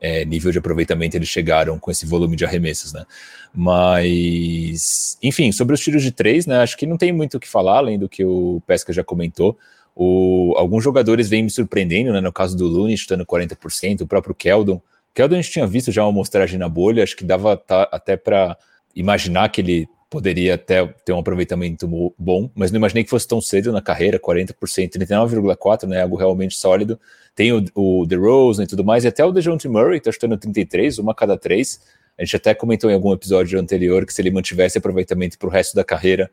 [0.00, 3.06] é, nível de aproveitamento eles chegaram com esse volume de arremessos, né?
[3.54, 6.58] Mas, enfim, sobre os tiros de três, né?
[6.58, 9.56] Acho que não tem muito o que falar, além do que o Pesca já comentou.
[9.94, 12.20] O, alguns jogadores vêm me surpreendendo, né?
[12.20, 14.82] No caso do Looney, chutando 40%, o próprio Keldon.
[15.14, 18.16] Keldon a gente tinha visto já uma mostragem na bolha, acho que dava tá, até
[18.16, 18.56] para
[18.94, 23.40] imaginar que ele poderia até ter um aproveitamento bom, mas não imaginei que fosse tão
[23.40, 26.02] cedo na carreira, 40%, 39,4%, né?
[26.02, 27.00] Algo realmente sólido.
[27.34, 30.98] Tem o, o DeRozan e tudo mais, e até o DeJounte Murray tá chutando 33,
[30.98, 31.80] uma cada três.
[32.16, 35.50] A gente até comentou em algum episódio anterior que se ele mantivesse aproveitamento para o
[35.50, 36.30] resto da carreira,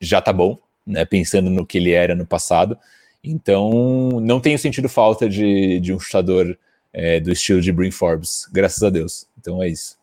[0.00, 2.76] já tá bom, né, pensando no que ele era no passado.
[3.22, 6.58] Então, não tenho sentido falta de, de um chutador
[6.92, 9.26] é, do estilo de Brin Forbes, graças a Deus.
[9.38, 9.96] Então é isso.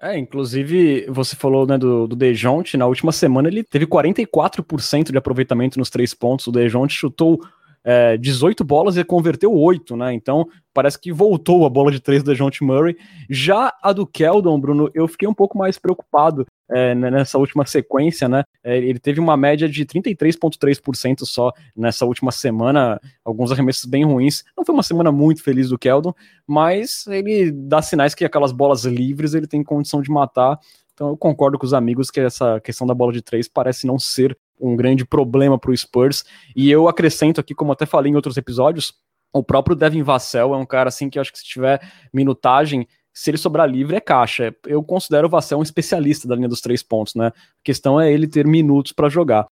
[0.00, 5.18] É, inclusive, você falou né, do, do Dejounte, na última semana ele teve 44% de
[5.18, 7.40] aproveitamento nos três pontos, o Dejounte chutou
[7.90, 10.12] é, 18 bolas e converteu 8, né?
[10.12, 12.94] Então parece que voltou a bola de 3 do Dejounte Murray.
[13.30, 18.28] Já a do Keldon, Bruno, eu fiquei um pouco mais preocupado é, nessa última sequência,
[18.28, 18.44] né?
[18.62, 24.44] É, ele teve uma média de 33,3% só nessa última semana, alguns arremessos bem ruins.
[24.54, 26.12] Não foi uma semana muito feliz do Keldon,
[26.46, 30.58] mas ele dá sinais que aquelas bolas livres ele tem condição de matar.
[30.98, 34.00] Então eu concordo com os amigos que essa questão da bola de três parece não
[34.00, 36.24] ser um grande problema para o Spurs.
[36.56, 38.92] E eu acrescento aqui, como até falei em outros episódios,
[39.32, 41.80] o próprio Devin Vassell é um cara assim que eu acho que se tiver
[42.12, 42.84] minutagem,
[43.14, 44.52] se ele sobrar livre é caixa.
[44.66, 47.28] Eu considero o Vassell um especialista da linha dos três pontos, né?
[47.28, 47.32] A
[47.62, 49.46] questão é ele ter minutos para jogar.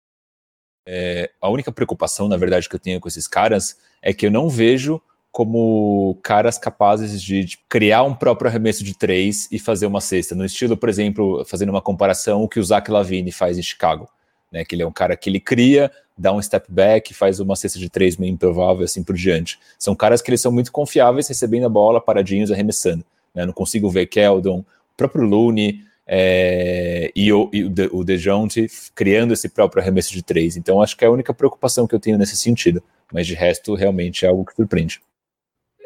[0.87, 4.31] É, a única preocupação, na verdade, que eu tenho com esses caras é que eu
[4.31, 4.99] não vejo
[5.35, 10.33] como caras capazes de, de, criar um próprio arremesso de três e fazer uma cesta.
[10.33, 14.07] No estilo, por exemplo, fazendo uma comparação, o que o Zach Lavine faz em Chicago
[14.55, 14.63] né?
[14.63, 17.77] Que ele é um cara que ele cria, dá um step back, faz uma cesta
[17.77, 19.59] de três meio improvável, assim por diante.
[19.77, 23.03] São caras que eles são muito confiáveis recebendo a bola, paradinhos, arremessando.
[23.33, 23.45] Né?
[23.45, 27.51] Não consigo ver Keldon, o próprio Looney é, e, o,
[27.91, 30.55] o DeJounte criando esse próprio arremesso de três.
[30.55, 32.81] Então acho que é a única preocupação que eu tenho nesse sentido.
[33.11, 35.01] Mas de resto, realmente é algo que surpreende.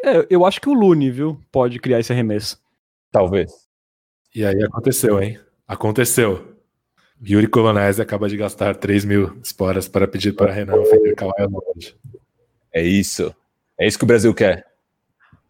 [0.03, 2.57] É, eu acho que o Looney, viu, pode criar esse arremesso.
[3.11, 3.51] Talvez.
[4.33, 5.39] E aí aconteceu, hein?
[5.67, 6.55] Aconteceu.
[7.21, 11.97] Yuri Colonese acaba de gastar 3 mil esporas para pedir para Renan ofender Kawhi Leonard.
[12.73, 13.35] É isso.
[13.77, 14.65] É isso que o Brasil quer.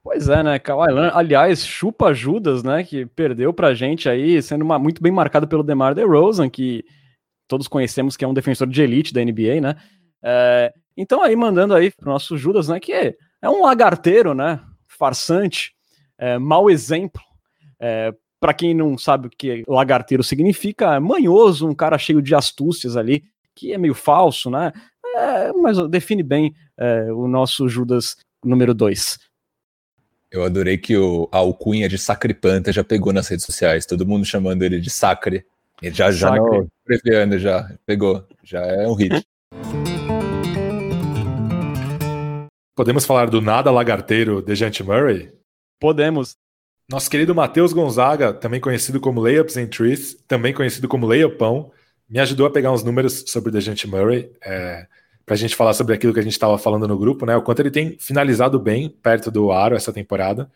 [0.03, 0.57] Pois é, né?
[0.57, 2.83] Kawhi Leonard, aliás, chupa Judas, né?
[2.83, 6.83] Que perdeu pra gente aí, sendo uma, muito bem marcado pelo DeMar DeRozan, que
[7.47, 9.75] todos conhecemos que é um defensor de elite da NBA, né?
[10.23, 12.79] É, então aí, mandando aí pro nosso Judas, né?
[12.79, 14.59] Que é, um lagarteiro, né?
[14.87, 15.73] Farsante,
[16.17, 17.21] é, mau exemplo,
[17.79, 22.35] é, para quem não sabe o que lagarteiro significa, é manhoso, um cara cheio de
[22.35, 23.23] astúcias ali,
[23.55, 24.71] que é meio falso, né?
[25.15, 29.17] É, mas define bem é, o nosso Judas número 2.
[30.31, 34.25] Eu adorei que o, a alcunha de Sacripanta já pegou nas redes sociais, todo mundo
[34.25, 35.45] chamando ele de Sacre.
[35.81, 36.67] Ele já já Sacre.
[37.27, 39.25] no já pegou, já é um hit.
[42.79, 45.33] Podemos falar do nada lagarteiro Dejante Murray?
[45.81, 46.37] Podemos.
[46.89, 51.73] Nosso querido Matheus Gonzaga, também conhecido como Layups and Trees, também conhecido como Layupão,
[52.09, 54.31] me ajudou a pegar uns números sobre o Dejante Murray.
[54.41, 54.87] É,
[55.25, 57.35] para a gente falar sobre aquilo que a gente estava falando no grupo, né?
[57.35, 60.49] O quanto ele tem finalizado bem perto do aro essa temporada.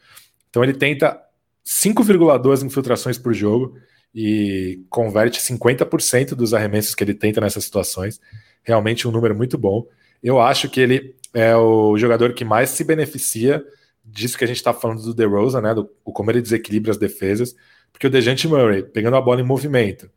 [0.49, 1.19] Então ele tenta
[1.67, 3.77] 5,2 infiltrações por jogo
[4.15, 8.21] e converte 50% dos arremessos que ele tenta nessas situações.
[8.63, 9.85] Realmente um número muito bom.
[10.23, 13.63] Eu acho que ele é o jogador que mais se beneficia
[14.03, 15.73] disso que a gente está falando do DeRozan, né?
[15.73, 17.55] Do, como ele desequilibra as defesas.
[17.91, 20.09] Porque o Dejante Murray, pegando a bola em movimento,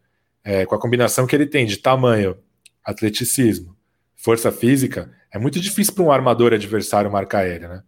[0.45, 2.37] é, com a combinação que ele tem de tamanho,
[2.85, 3.77] atleticismo,
[4.15, 7.83] força física, é muito difícil para um armador adversário marcar ele, né?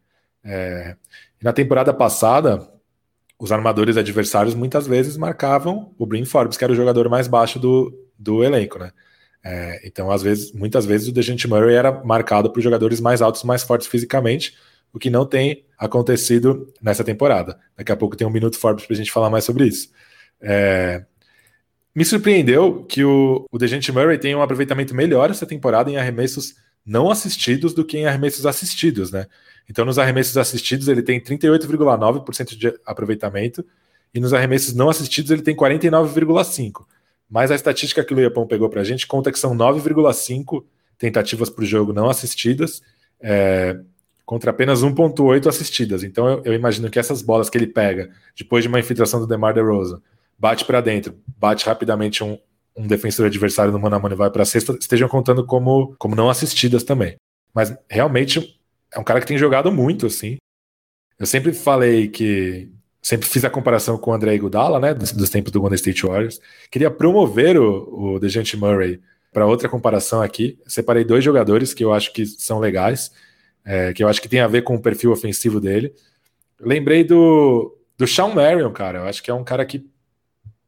[0.45, 0.97] É,
[1.43, 2.69] na temporada passada,
[3.39, 7.59] os armadores adversários muitas vezes marcavam o Brin Forbes, que era o jogador mais baixo
[7.59, 8.93] do, do elenco, né?
[9.51, 13.43] É, então, às vezes, muitas vezes o Dejante Murray era marcado por jogadores mais altos,
[13.45, 14.55] mais fortes fisicamente,
[14.93, 17.59] o que não tem acontecido nessa temporada.
[17.75, 19.91] Daqui a pouco tem um minuto Forbes para a gente falar mais sobre isso.
[20.39, 21.03] É,
[21.95, 26.55] me surpreendeu que o, o Dejante Murray tem um aproveitamento melhor essa temporada em arremessos
[26.85, 29.27] não assistidos do que em arremessos assistidos, né?
[29.67, 33.65] Então, nos arremessos assistidos, ele tem 38,9% de aproveitamento,
[34.13, 36.85] e nos arremessos não assistidos, ele tem 49,5%.
[37.31, 40.65] Mas a estatística que o Leopão pegou para a gente conta que são 9,5
[40.97, 42.83] tentativas por jogo não assistidas,
[43.21, 43.79] é,
[44.25, 46.03] contra apenas 1,8 assistidas.
[46.03, 49.27] Então, eu, eu, imagino que essas bolas que ele pega, depois de uma infiltração do
[49.27, 50.03] DeMar DeRozan,
[50.39, 52.39] bate para dentro, bate rapidamente um,
[52.77, 55.95] um defensor adversário no mano a mano e vai para a cesta, estejam contando como,
[55.99, 57.17] como não assistidas também.
[57.55, 58.61] Mas realmente
[58.93, 60.37] é um cara que tem jogado muito, assim.
[61.19, 62.71] Eu sempre falei que.
[63.09, 64.93] Sempre fiz a comparação com o André Iguodala, né?
[64.93, 66.39] Dos, dos tempos do Golden State Warriors.
[66.71, 69.01] Queria promover o, o DeJounte Murray
[69.33, 70.59] para outra comparação aqui.
[70.67, 73.11] Separei dois jogadores que eu acho que são legais,
[73.65, 75.95] é, que eu acho que tem a ver com o perfil ofensivo dele.
[76.61, 78.99] Lembrei do, do Sean Marion, cara.
[78.99, 79.87] Eu acho que é um cara que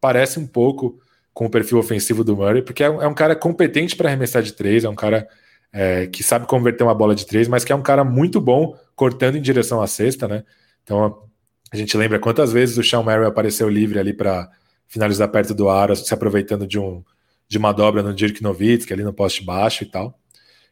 [0.00, 0.98] parece um pouco
[1.34, 4.42] com o perfil ofensivo do Murray, porque é um, é um cara competente para arremessar
[4.42, 5.28] de três, é um cara
[5.70, 8.74] é, que sabe converter uma bola de três, mas que é um cara muito bom
[8.96, 10.42] cortando em direção à cesta, né?
[10.82, 11.28] Então
[11.72, 14.50] a gente lembra quantas vezes o Sean Murray apareceu livre ali para
[14.88, 17.04] finalizar perto do aro, se aproveitando de, um,
[17.48, 20.18] de uma dobra no Dirk Nowitzki, ali no poste baixo e tal.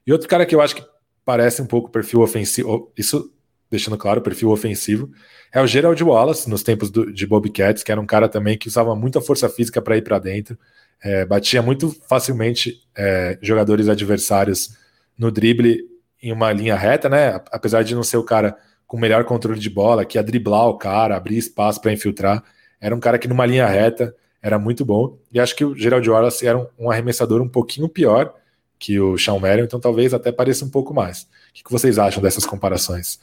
[0.07, 0.85] E outro cara que eu acho que
[1.25, 3.33] parece um pouco perfil ofensivo, isso
[3.71, 5.11] deixando claro, perfil ofensivo,
[5.53, 8.67] é o Gerald Wallace, nos tempos do, de Bobcats, que era um cara também que
[8.67, 10.59] usava muita força física para ir para dentro,
[11.03, 14.77] é, batia muito facilmente é, jogadores adversários
[15.17, 15.81] no drible
[16.21, 17.41] em uma linha reta, né?
[17.53, 18.57] Apesar de não ser o cara
[18.89, 22.43] com melhor controle de bola, que ia driblar o cara, abrir espaço para infiltrar,
[22.81, 25.19] era um cara que numa linha reta era muito bom.
[25.31, 28.35] E acho que o Gerald Wallace era um, arremessador um pouquinho pior
[28.79, 31.23] que o Sean Marion, então talvez até pareça um pouco mais.
[31.23, 33.21] O que, vocês acham dessas comparações?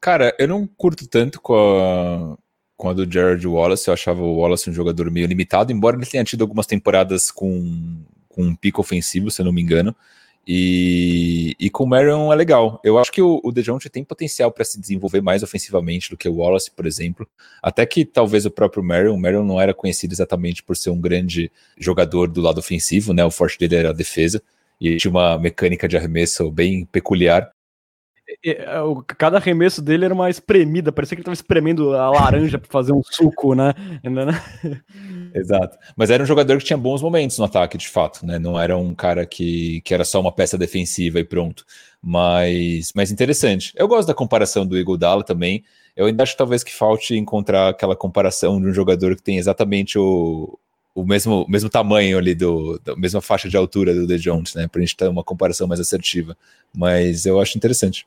[0.00, 2.38] Cara, eu não curto tanto com a,
[2.76, 3.88] com a do Jared Wallace.
[3.88, 8.04] Eu achava o Wallace um jogador meio limitado, embora ele tenha tido algumas temporadas com,
[8.28, 9.96] com um pico ofensivo, se eu não me engano.
[10.46, 12.80] E, e com o Marion é legal.
[12.84, 16.28] Eu acho que o, o DeJounte tem potencial para se desenvolver mais ofensivamente do que
[16.28, 17.26] o Wallace, por exemplo.
[17.62, 21.00] Até que talvez o próprio Marion, o Marion não era conhecido exatamente por ser um
[21.00, 23.24] grande jogador do lado ofensivo, né?
[23.24, 24.42] O forte dele era a defesa
[24.80, 27.50] e tinha uma mecânica de arremesso bem peculiar.
[28.44, 28.66] É,
[29.18, 32.92] cada arremesso dele era uma espremida, parecia que ele estava espremendo a laranja para fazer
[32.92, 33.74] um suco, né?
[34.02, 34.42] né?
[35.34, 35.76] Exato.
[35.96, 38.38] Mas era um jogador que tinha bons momentos no ataque, de fato, né?
[38.38, 41.64] Não era um cara que, que era só uma peça defensiva e pronto.
[42.02, 43.72] Mas, mas interessante.
[43.76, 45.64] Eu gosto da comparação do Eagle Dalla também.
[45.96, 49.98] Eu ainda acho talvez que falte encontrar aquela comparação de um jogador que tem exatamente
[49.98, 50.58] o,
[50.94, 54.68] o mesmo, mesmo tamanho ali, do, da mesma faixa de altura do The Jones, né?
[54.68, 56.36] Pra gente ter uma comparação mais assertiva.
[56.76, 58.06] Mas eu acho interessante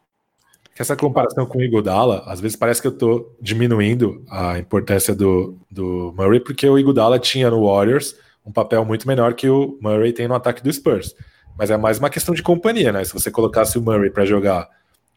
[0.78, 5.16] que essa comparação com o Iguodala, às vezes parece que eu estou diminuindo a importância
[5.16, 8.16] do, do Murray, porque o Iguodala tinha no Warriors
[8.46, 11.16] um papel muito menor que o Murray tem no ataque do Spurs.
[11.58, 13.04] Mas é mais uma questão de companhia, né?
[13.04, 14.70] Se você colocasse o Murray para jogar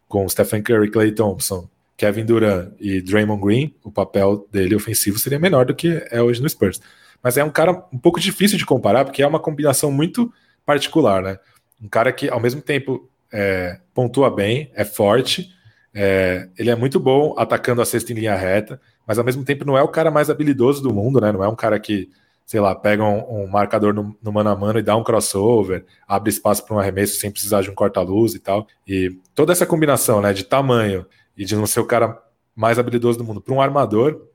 [0.09, 5.39] com Stephen Curry, Clay Thompson, Kevin Durant e Draymond Green, o papel dele ofensivo seria
[5.39, 6.81] menor do que é hoje no Spurs.
[7.23, 10.33] Mas é um cara um pouco difícil de comparar, porque é uma combinação muito
[10.65, 11.39] particular, né?
[11.83, 15.51] Um cara que, ao mesmo tempo, é, pontua bem, é forte,
[15.93, 19.65] é, ele é muito bom atacando a cesta em linha reta, mas ao mesmo tempo
[19.65, 21.33] não é o cara mais habilidoso do mundo, né?
[21.33, 22.09] Não é um cara que,
[22.47, 25.85] sei lá, pega um, um marcador no, no, mano a mano e dá um crossover,
[26.07, 28.67] abre espaço para um arremesso sem precisar de um corta-luz e tal.
[28.87, 31.05] E toda essa combinação, né, de tamanho
[31.37, 32.23] e de não ser o cara
[32.55, 34.27] mais habilidoso do mundo para um armador,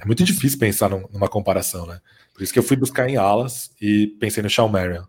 [0.00, 2.00] é muito difícil pensar num, numa comparação, né?
[2.32, 5.02] Por isso que eu fui buscar em alas e pensei no Shawn Marion.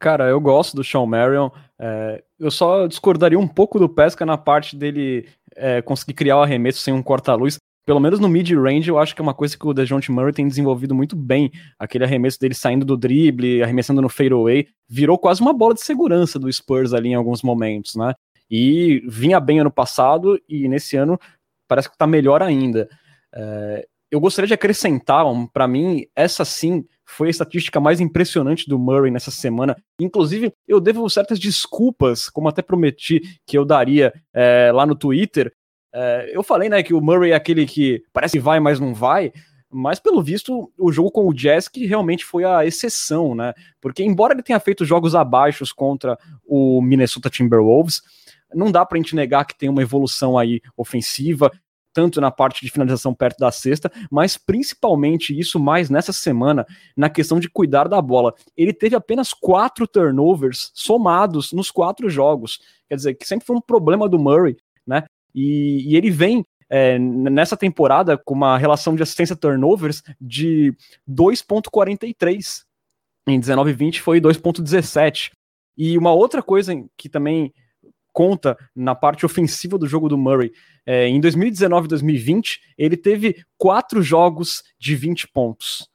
[0.00, 1.50] Cara, eu gosto do Sean Marion.
[1.78, 6.42] É, eu só discordaria um pouco do Pesca na parte dele é, conseguir criar o
[6.42, 7.58] arremesso sem um corta-luz.
[7.84, 10.48] pelo menos no mid-range, eu acho que é uma coisa que o DeJounte Murray tem
[10.48, 11.52] desenvolvido muito bem.
[11.78, 16.38] Aquele arremesso dele saindo do drible, arremessando no fadeaway, virou quase uma bola de segurança
[16.38, 18.14] do Spurs ali em alguns momentos, né?
[18.50, 21.18] E vinha bem ano passado e nesse ano
[21.68, 22.88] parece que tá melhor ainda.
[23.34, 28.78] É, eu gostaria de acrescentar, para mim, essa sim foi a estatística mais impressionante do
[28.78, 29.76] Murray nessa semana.
[30.00, 35.52] Inclusive, eu devo certas desculpas, como até prometi que eu daria é, lá no Twitter.
[35.92, 38.94] É, eu falei, né, que o Murray é aquele que parece que vai, mas não
[38.94, 39.32] vai.
[39.72, 43.54] Mas, pelo visto, o jogo com o Jazz que realmente foi a exceção, né?
[43.80, 48.02] Porque, embora ele tenha feito jogos abaixo contra o Minnesota Timberwolves,
[48.52, 51.52] não dá pra gente negar que tem uma evolução aí ofensiva
[51.92, 56.66] tanto na parte de finalização perto da cesta, mas principalmente isso mais nessa semana,
[56.96, 58.34] na questão de cuidar da bola.
[58.56, 62.60] Ele teve apenas quatro turnovers somados nos quatro jogos.
[62.88, 65.04] Quer dizer, que sempre foi um problema do Murray, né?
[65.34, 70.72] E, e ele vem é, nessa temporada com uma relação de assistência turnovers de
[71.08, 72.62] 2,43.
[73.26, 75.32] Em 19 20 foi 2,17.
[75.76, 77.52] E uma outra coisa que também
[78.20, 80.52] conta na parte ofensiva do jogo do Murray.
[80.84, 85.88] É, em 2019 e 2020, ele teve quatro jogos de 20 pontos.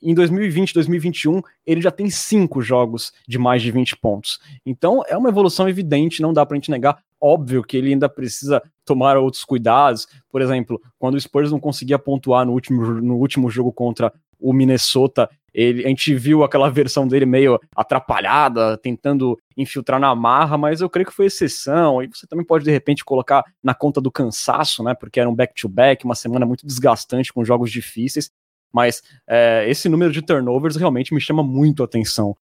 [0.00, 4.38] Em 2020 e 2021, ele já tem cinco jogos de mais de 20 pontos.
[4.64, 7.02] Então, é uma evolução evidente, não dá pra gente negar.
[7.20, 10.06] Óbvio que ele ainda precisa tomar outros cuidados.
[10.30, 14.12] Por exemplo, quando o Spurs não conseguia pontuar no último, no último jogo contra
[14.42, 20.56] o Minnesota, ele, a gente viu aquela versão dele meio atrapalhada, tentando infiltrar na marra,
[20.56, 22.02] mas eu creio que foi exceção.
[22.02, 24.94] E você também pode, de repente, colocar na conta do cansaço, né?
[24.94, 28.30] Porque era um back-to-back, -back, uma semana muito desgastante com jogos difíceis.
[28.72, 32.34] Mas é, esse número de turnovers realmente me chama muito a atenção.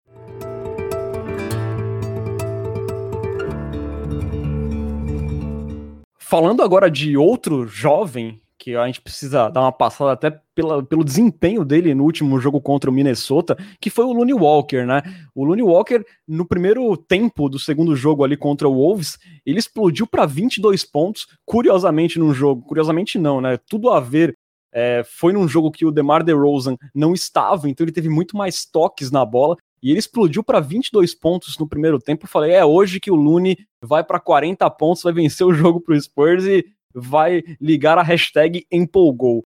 [6.19, 11.03] Falando agora de outro jovem que a gente precisa dar uma passada até pela, pelo
[11.03, 15.01] desempenho dele no último jogo contra o Minnesota, que foi o Looney Walker, né?
[15.33, 20.05] O Looney Walker, no primeiro tempo do segundo jogo ali contra o Wolves, ele explodiu
[20.05, 23.57] para 22 pontos, curiosamente num jogo, curiosamente não, né?
[23.69, 24.35] Tudo a ver
[24.73, 28.65] é, foi num jogo que o DeMar DeRozan não estava, então ele teve muito mais
[28.65, 32.25] toques na bola e ele explodiu para 22 pontos no primeiro tempo.
[32.25, 35.79] Eu falei, é hoje que o Looney vai para 40 pontos, vai vencer o jogo
[35.79, 39.43] pro Spurs e vai ligar a hashtag empolgou.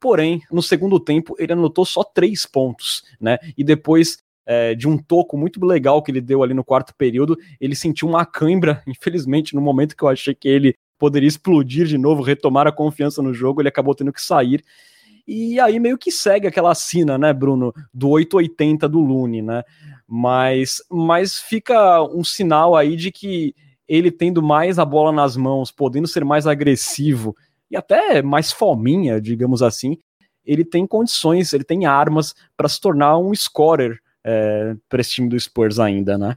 [0.00, 3.38] Porém, no segundo tempo, ele anotou só três pontos, né?
[3.56, 7.36] E depois é, de um toco muito legal que ele deu ali no quarto período,
[7.60, 11.98] ele sentiu uma cãibra, infelizmente, no momento que eu achei que ele poderia explodir de
[11.98, 14.64] novo, retomar a confiança no jogo, ele acabou tendo que sair.
[15.26, 19.64] E aí meio que segue aquela sina, né, Bruno, do 880 do Lune, né?
[20.06, 23.52] Mas, mas fica um sinal aí de que
[23.88, 27.36] ele tendo mais a bola nas mãos, podendo ser mais agressivo
[27.70, 29.98] e até mais fominha, digamos assim,
[30.44, 35.28] ele tem condições, ele tem armas para se tornar um scorer é, para esse time
[35.28, 36.36] do Spurs ainda, né?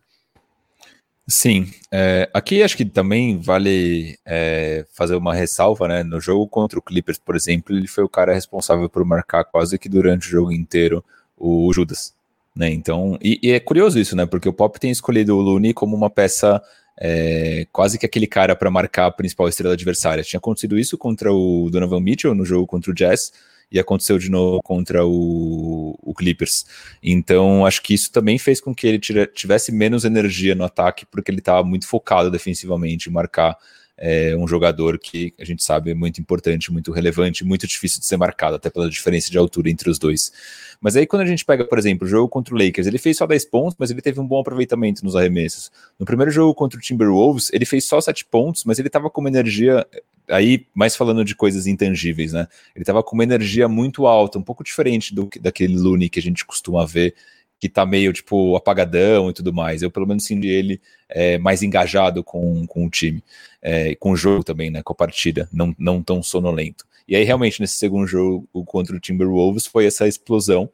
[1.27, 6.03] Sim, é, aqui acho que também vale é, fazer uma ressalva, né?
[6.03, 9.77] No jogo contra o Clippers, por exemplo, ele foi o cara responsável por marcar quase
[9.77, 11.05] que durante o jogo inteiro
[11.37, 12.15] o Judas,
[12.55, 12.71] né?
[12.71, 14.25] Então, e, e é curioso isso, né?
[14.25, 16.59] Porque o Pop tem escolhido o Looney como uma peça
[16.99, 20.23] é, quase que aquele cara para marcar a principal estrela adversária.
[20.23, 23.31] Tinha acontecido isso contra o Donovan Mitchell no jogo contra o Jazz
[23.71, 26.65] e aconteceu de novo contra o, o Clippers.
[27.01, 31.31] Então, acho que isso também fez com que ele tivesse menos energia no ataque, porque
[31.31, 33.55] ele estava muito focado defensivamente em marcar
[34.01, 38.05] é um jogador que a gente sabe é muito importante, muito relevante, muito difícil de
[38.05, 40.31] ser marcado, até pela diferença de altura entre os dois.
[40.79, 43.17] Mas aí quando a gente pega, por exemplo, o jogo contra o Lakers, ele fez
[43.17, 45.69] só 10 pontos, mas ele teve um bom aproveitamento nos arremessos.
[45.99, 49.19] No primeiro jogo contra o Timberwolves, ele fez só 7 pontos, mas ele estava com
[49.19, 49.85] uma energia
[50.29, 52.47] aí mais falando de coisas intangíveis, né?
[52.73, 56.21] Ele estava com uma energia muito alta, um pouco diferente do daquele Looney que a
[56.21, 57.15] gente costuma ver
[57.59, 59.81] que tá meio, tipo, apagadão e tudo mais.
[59.81, 63.23] Eu, pelo menos, senti ele é, mais engajado com, com o time,
[63.61, 66.85] é, com o jogo também, né, com a partida, não, não tão sonolento.
[67.07, 70.69] E aí, realmente, nesse segundo jogo contra o Timberwolves, foi essa explosão.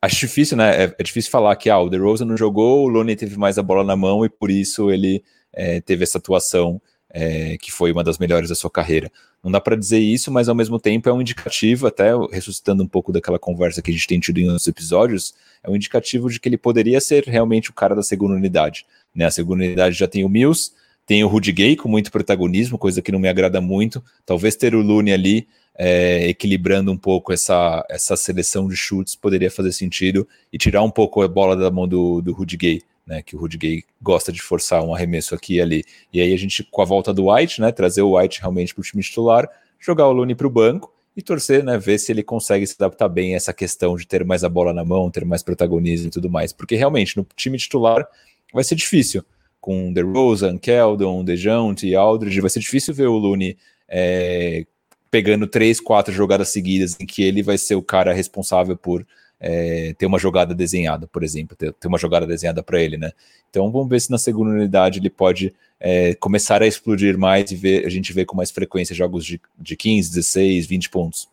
[0.00, 3.16] Acho difícil, né, é, é difícil falar que, ah, o DeRozan não jogou, o Lonnie
[3.16, 5.22] teve mais a bola na mão e por isso ele
[5.52, 9.10] é, teve essa atuação é, que foi uma das melhores da sua carreira.
[9.44, 12.88] Não dá para dizer isso, mas ao mesmo tempo é um indicativo, até ressuscitando um
[12.88, 16.40] pouco daquela conversa que a gente tem tido em outros episódios, é um indicativo de
[16.40, 18.86] que ele poderia ser realmente o cara da segunda unidade.
[19.14, 19.26] Né?
[19.26, 20.72] A segunda unidade já tem o Mills,
[21.06, 24.02] tem o Rudy Gay com muito protagonismo, coisa que não me agrada muito.
[24.24, 29.50] Talvez ter o Looney ali é, equilibrando um pouco essa, essa seleção de chutes poderia
[29.50, 33.22] fazer sentido e tirar um pouco a bola da mão do, do Rudy Gay né,
[33.22, 35.84] que o Rudy Gay gosta de forçar um arremesso aqui e ali.
[36.12, 38.80] E aí a gente, com a volta do White, né, trazer o White realmente para
[38.80, 39.48] o time titular,
[39.78, 43.08] jogar o Looney para o banco e torcer, né, ver se ele consegue se adaptar
[43.08, 46.10] bem a essa questão de ter mais a bola na mão, ter mais protagonismo e
[46.10, 48.06] tudo mais, porque realmente no time titular
[48.52, 49.24] vai ser difícil,
[49.60, 53.56] com DeRozan, Keldon, DeJounte, Aldridge, vai ser difícil ver o Looney
[53.88, 54.66] é,
[55.10, 59.06] pegando três, quatro jogadas seguidas em que ele vai ser o cara responsável por
[59.40, 63.12] é, ter uma jogada desenhada, por exemplo, ter, ter uma jogada desenhada para ele, né?
[63.50, 67.56] Então vamos ver se na segunda unidade ele pode é, começar a explodir mais e
[67.56, 71.28] ver, a gente vê com mais frequência jogos de, de 15, 16, 20 pontos.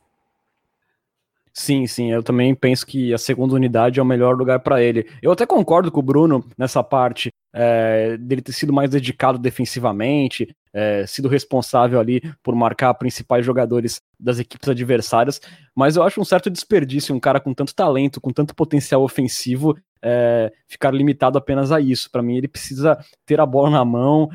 [1.54, 5.10] Sim, sim, eu também penso que a segunda unidade é o melhor lugar para ele.
[5.22, 10.56] Eu até concordo com o Bruno nessa parte é, dele ter sido mais dedicado defensivamente,
[10.74, 15.42] é, sido responsável ali por marcar principais jogadores das equipes adversárias,
[15.76, 19.78] mas eu acho um certo desperdício um cara com tanto talento, com tanto potencial ofensivo,
[20.02, 22.10] é, ficar limitado apenas a isso.
[22.10, 24.30] Para mim, ele precisa ter a bola na mão,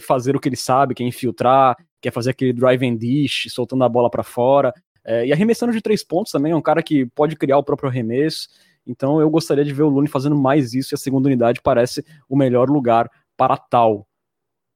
[0.00, 3.82] fazer o que ele sabe, que é infiltrar, quer fazer aquele drive and dish, soltando
[3.84, 4.72] a bola para fora.
[5.04, 7.88] É, e arremessando de três pontos também, é um cara que pode criar o próprio
[7.88, 8.48] arremesso.
[8.86, 12.04] Então eu gostaria de ver o Lune fazendo mais isso e a segunda unidade parece
[12.28, 14.06] o melhor lugar para tal.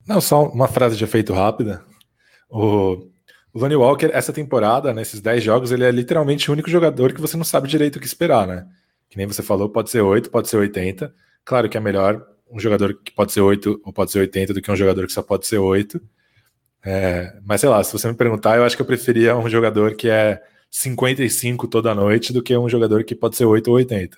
[0.06, 1.82] Não, só uma frase de efeito rápida.
[2.48, 3.08] O,
[3.56, 7.38] Lonnie Walker, essa temporada, nesses 10 jogos, ele é literalmente o único jogador que você
[7.38, 8.66] não sabe direito o que esperar, né?
[9.08, 11.12] Que nem você falou, pode ser 8, pode ser 80.
[11.42, 14.60] Claro que é melhor um jogador que pode ser 8 ou pode ser 80 do
[14.60, 15.98] que um jogador que só pode ser 8.
[16.88, 19.96] É, mas sei lá, se você me perguntar, eu acho que eu preferia um jogador
[19.96, 24.16] que é 55 toda noite do que um jogador que pode ser 8 ou 80.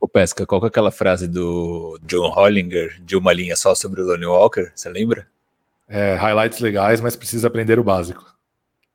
[0.00, 4.00] Ô Pesca, qual que é aquela frase do John Hollinger de uma linha só sobre
[4.00, 4.72] o Lonnie Walker?
[4.74, 5.28] Você lembra?
[5.86, 8.26] É, highlights legais, mas precisa aprender o básico.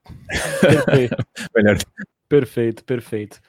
[0.60, 1.86] perfeito.
[2.28, 3.40] perfeito, perfeito.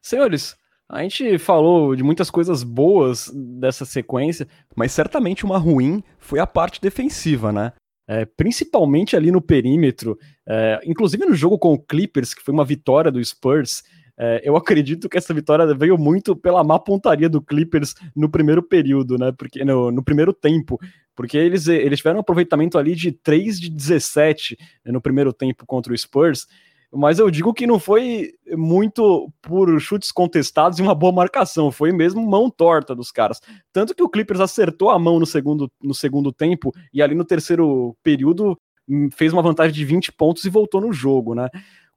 [0.00, 0.56] Senhores,
[0.88, 4.46] a gente falou de muitas coisas boas dessa sequência,
[4.76, 7.72] mas certamente uma ruim foi a parte defensiva, né?
[8.12, 12.64] É, principalmente ali no perímetro, é, inclusive no jogo com o Clippers, que foi uma
[12.64, 13.82] vitória do Spurs.
[14.18, 18.62] É, eu acredito que essa vitória veio muito pela má pontaria do Clippers no primeiro
[18.62, 19.32] período, né?
[19.32, 20.78] Porque no, no primeiro tempo,
[21.16, 25.90] porque eles, eles tiveram um aproveitamento ali de 3 de 17 no primeiro tempo contra
[25.90, 26.46] o Spurs
[26.92, 31.90] mas eu digo que não foi muito por chutes contestados e uma boa marcação, foi
[31.90, 33.40] mesmo mão torta dos caras.
[33.72, 37.24] Tanto que o Clippers acertou a mão no segundo, no segundo tempo e ali no
[37.24, 41.48] terceiro período hum, fez uma vantagem de 20 pontos e voltou no jogo, né?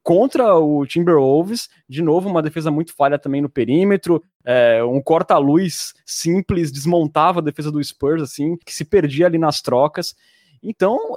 [0.01, 5.95] Contra o Timberwolves, de novo, uma defesa muito falha também no perímetro, é, um corta-luz
[6.05, 10.15] simples desmontava a defesa do Spurs, assim, que se perdia ali nas trocas.
[10.61, 11.15] Então,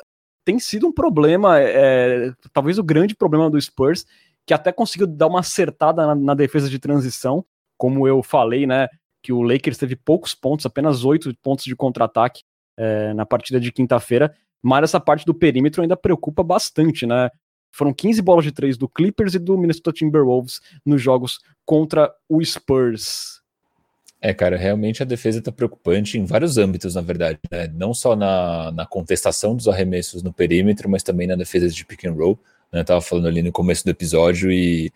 [0.48, 4.06] tem sido um problema, é, talvez o grande problema do Spurs,
[4.46, 7.44] que até conseguiu dar uma acertada na, na, defesa de transição,
[7.76, 8.88] como eu falei, né,
[9.22, 12.44] que o Lakers teve poucos pontos, apenas oito pontos de contra-ataque
[12.78, 17.28] é, na partida de quinta-feira, mas essa parte do perímetro ainda preocupa bastante, né?
[17.70, 22.42] Foram 15 bolas de três do Clippers e do Minnesota Timberwolves nos jogos contra o
[22.42, 23.37] Spurs.
[24.20, 27.68] É, cara, realmente a defesa está preocupante em vários âmbitos, na verdade, né?
[27.72, 32.04] Não só na, na, contestação dos arremessos no perímetro, mas também na defesa de pick
[32.04, 32.36] and roll.
[32.72, 32.80] Né?
[32.80, 34.92] Eu tava falando ali no começo do episódio e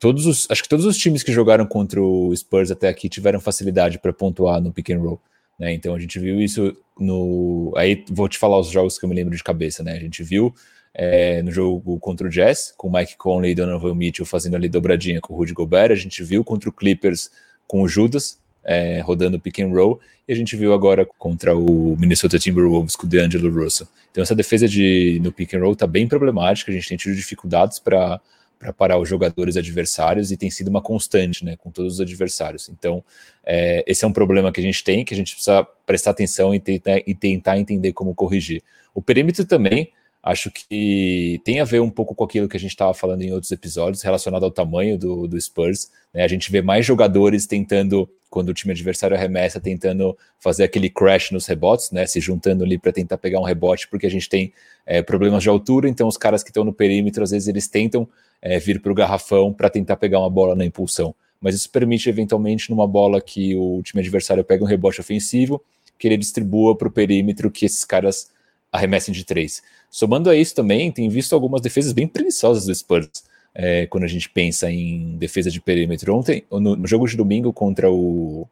[0.00, 3.40] todos os, acho que todos os times que jogaram contra o Spurs até aqui tiveram
[3.40, 5.20] facilidade para pontuar no pick and roll.
[5.58, 5.72] Né?
[5.72, 7.72] Então a gente viu isso no.
[7.76, 9.92] Aí vou te falar os jogos que eu me lembro de cabeça, né?
[9.92, 10.52] A gente viu
[10.94, 15.20] é, no jogo contra o Jazz, com Mike Conley e Donovan Mitchell fazendo ali dobradinha
[15.20, 15.92] com o Rudy Gobert.
[15.92, 17.30] A gente viu contra o Clippers
[17.66, 18.38] com o Judas,
[18.68, 19.98] é, rodando pick and roll,
[20.28, 23.88] e a gente viu agora contra o Minnesota Timberwolves com o DeAngelo Russell.
[24.10, 27.16] Então essa defesa de, no pick and roll está bem problemática, a gente tem tido
[27.16, 28.20] dificuldades para
[28.58, 32.68] para parar os jogadores adversários e tem sido uma constante, né, com todos os adversários.
[32.68, 33.04] Então,
[33.46, 36.52] é, esse é um problema que a gente tem, que a gente precisa prestar atenção
[36.52, 38.60] e tentar, e tentar entender como corrigir.
[38.92, 39.92] O perímetro também,
[40.30, 43.32] acho que tem a ver um pouco com aquilo que a gente estava falando em
[43.32, 45.90] outros episódios, relacionado ao tamanho do, do Spurs.
[46.12, 46.22] Né?
[46.22, 51.30] A gente vê mais jogadores tentando quando o time adversário arremessa, tentando fazer aquele crash
[51.30, 52.06] nos rebotes, né?
[52.06, 54.52] Se juntando ali para tentar pegar um rebote, porque a gente tem
[54.84, 58.06] é, problemas de altura, então os caras que estão no perímetro, às vezes eles tentam
[58.42, 61.14] é, vir para o garrafão para tentar pegar uma bola na impulsão.
[61.40, 65.64] Mas isso permite, eventualmente, numa bola que o time adversário pega um rebote ofensivo,
[65.98, 68.30] que ele distribua para o perímetro que esses caras
[68.72, 69.62] arremessem de três.
[69.90, 74.08] Somando a isso também, tem visto algumas defesas bem preguiçosas do Spurs é, quando a
[74.08, 76.14] gente pensa em defesa de perímetro.
[76.14, 78.46] Ontem, no, no, jogo de domingo contra o,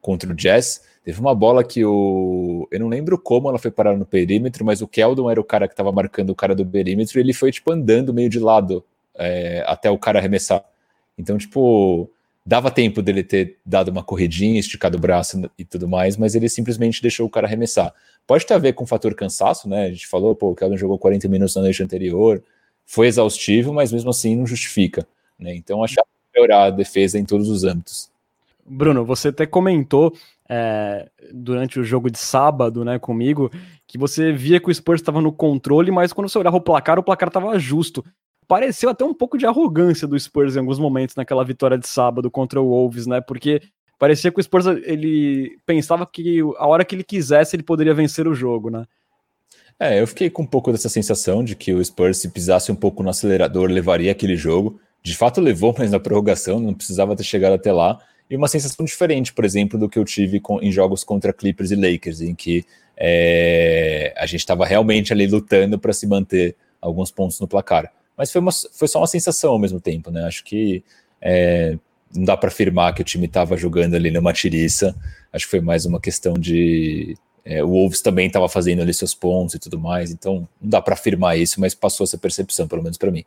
[0.00, 2.68] contra o Jazz, teve uma bola que o.
[2.70, 5.66] Eu não lembro como ela foi parar no perímetro, mas o Keldon era o cara
[5.66, 8.84] que estava marcando o cara do perímetro e ele foi, tipo, andando meio de lado
[9.16, 10.64] é, até o cara arremessar.
[11.18, 12.08] Então, tipo,
[12.46, 16.48] dava tempo dele ter dado uma corridinha, esticado o braço e tudo mais, mas ele
[16.48, 17.92] simplesmente deixou o cara arremessar.
[18.24, 19.86] Pode ter a ver com o fator cansaço, né?
[19.86, 22.40] A gente falou, pô, o Keldon jogou 40 minutos na noite anterior,
[22.86, 25.04] foi exaustivo, mas mesmo assim não justifica.
[25.36, 25.56] Né?
[25.56, 25.94] Então, que
[26.32, 28.08] melhorar a defesa em todos os âmbitos.
[28.64, 30.12] Bruno, você até comentou
[30.48, 33.50] é, durante o jogo de sábado, né, comigo,
[33.86, 36.98] que você via que o Spurs estava no controle, mas quando você olhava o placar,
[36.98, 38.04] o placar estava justo.
[38.48, 42.30] Pareceu até um pouco de arrogância do Spurs em alguns momentos naquela vitória de sábado
[42.30, 43.20] contra o Wolves, né?
[43.20, 43.60] Porque
[43.98, 48.28] parecia que o Spurs ele pensava que a hora que ele quisesse ele poderia vencer
[48.28, 48.84] o jogo, né?
[49.78, 52.74] É, eu fiquei com um pouco dessa sensação de que o Spurs, se pisasse um
[52.74, 54.80] pouco no acelerador, levaria aquele jogo.
[55.02, 57.98] De fato, levou, mas na prorrogação, não precisava ter chegado até lá.
[58.28, 61.70] E uma sensação diferente, por exemplo, do que eu tive com, em jogos contra Clippers
[61.70, 62.64] e Lakers, em que
[62.96, 67.92] é, a gente estava realmente ali lutando para se manter alguns pontos no placar.
[68.16, 70.24] Mas foi, uma, foi só uma sensação ao mesmo tempo, né?
[70.24, 70.82] Acho que
[71.20, 71.78] é,
[72.14, 74.94] não dá para afirmar que o time estava jogando ali numa tiriça.
[75.32, 79.14] Acho que foi mais uma questão de é, o Wolves também estava fazendo ali seus
[79.14, 82.82] pontos e tudo mais, então não dá para afirmar isso, mas passou essa percepção, pelo
[82.82, 83.24] menos para mim.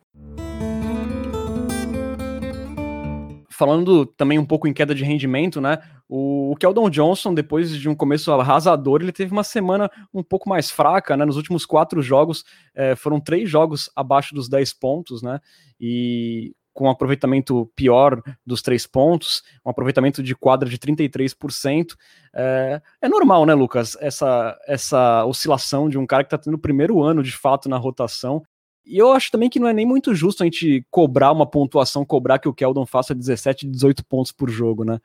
[3.60, 5.80] Falando também um pouco em queda de rendimento, né?
[6.07, 10.47] O, o Keldon Johnson, depois de um começo arrasador, ele teve uma semana um pouco
[10.47, 11.26] mais fraca, né?
[11.26, 15.41] Nos últimos quatro jogos, é, foram três jogos abaixo dos 10 pontos, né?
[15.78, 21.97] E com um aproveitamento pior dos três pontos, um aproveitamento de quadra de 33%.
[22.34, 26.62] É, é normal, né, Lucas, essa, essa oscilação de um cara que está tendo o
[26.62, 28.41] primeiro ano de fato na rotação.
[28.89, 32.03] E eu acho também que não é nem muito justo a gente cobrar uma pontuação,
[32.03, 34.99] cobrar que o Keldon faça 17, 18 pontos por jogo, né?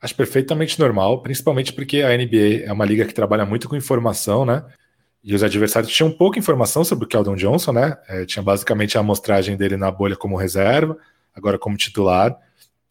[0.00, 4.46] Acho perfeitamente normal, principalmente porque a NBA é uma liga que trabalha muito com informação,
[4.46, 4.64] né?
[5.22, 7.98] E os adversários tinham pouca informação sobre o Keldon Johnson, né?
[8.08, 10.96] É, tinha basicamente a amostragem dele na bolha como reserva,
[11.34, 12.34] agora como titular.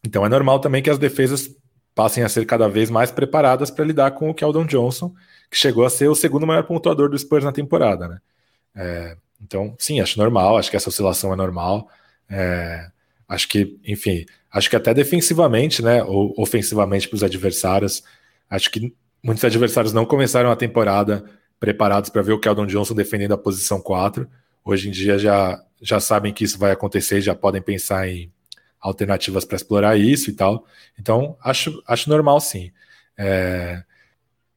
[0.04, 1.50] Então é normal também que as defesas
[1.96, 5.12] passem a ser cada vez mais preparadas para lidar com o Keldon Johnson,
[5.50, 8.18] que chegou a ser o segundo maior pontuador do Spurs na temporada, né?
[8.76, 11.88] É, então, sim, acho normal, acho que essa oscilação é normal.
[12.28, 12.88] É,
[13.28, 18.02] acho que, enfim, acho que até defensivamente, né, ou ofensivamente para os adversários,
[18.48, 21.24] acho que muitos adversários não começaram a temporada
[21.58, 24.28] preparados para ver o Keldon Johnson defendendo a posição 4.
[24.64, 28.32] Hoje em dia já, já sabem que isso vai acontecer, já podem pensar em
[28.80, 30.66] alternativas para explorar isso e tal.
[30.98, 32.72] Então, acho, acho normal sim.
[33.16, 33.82] É,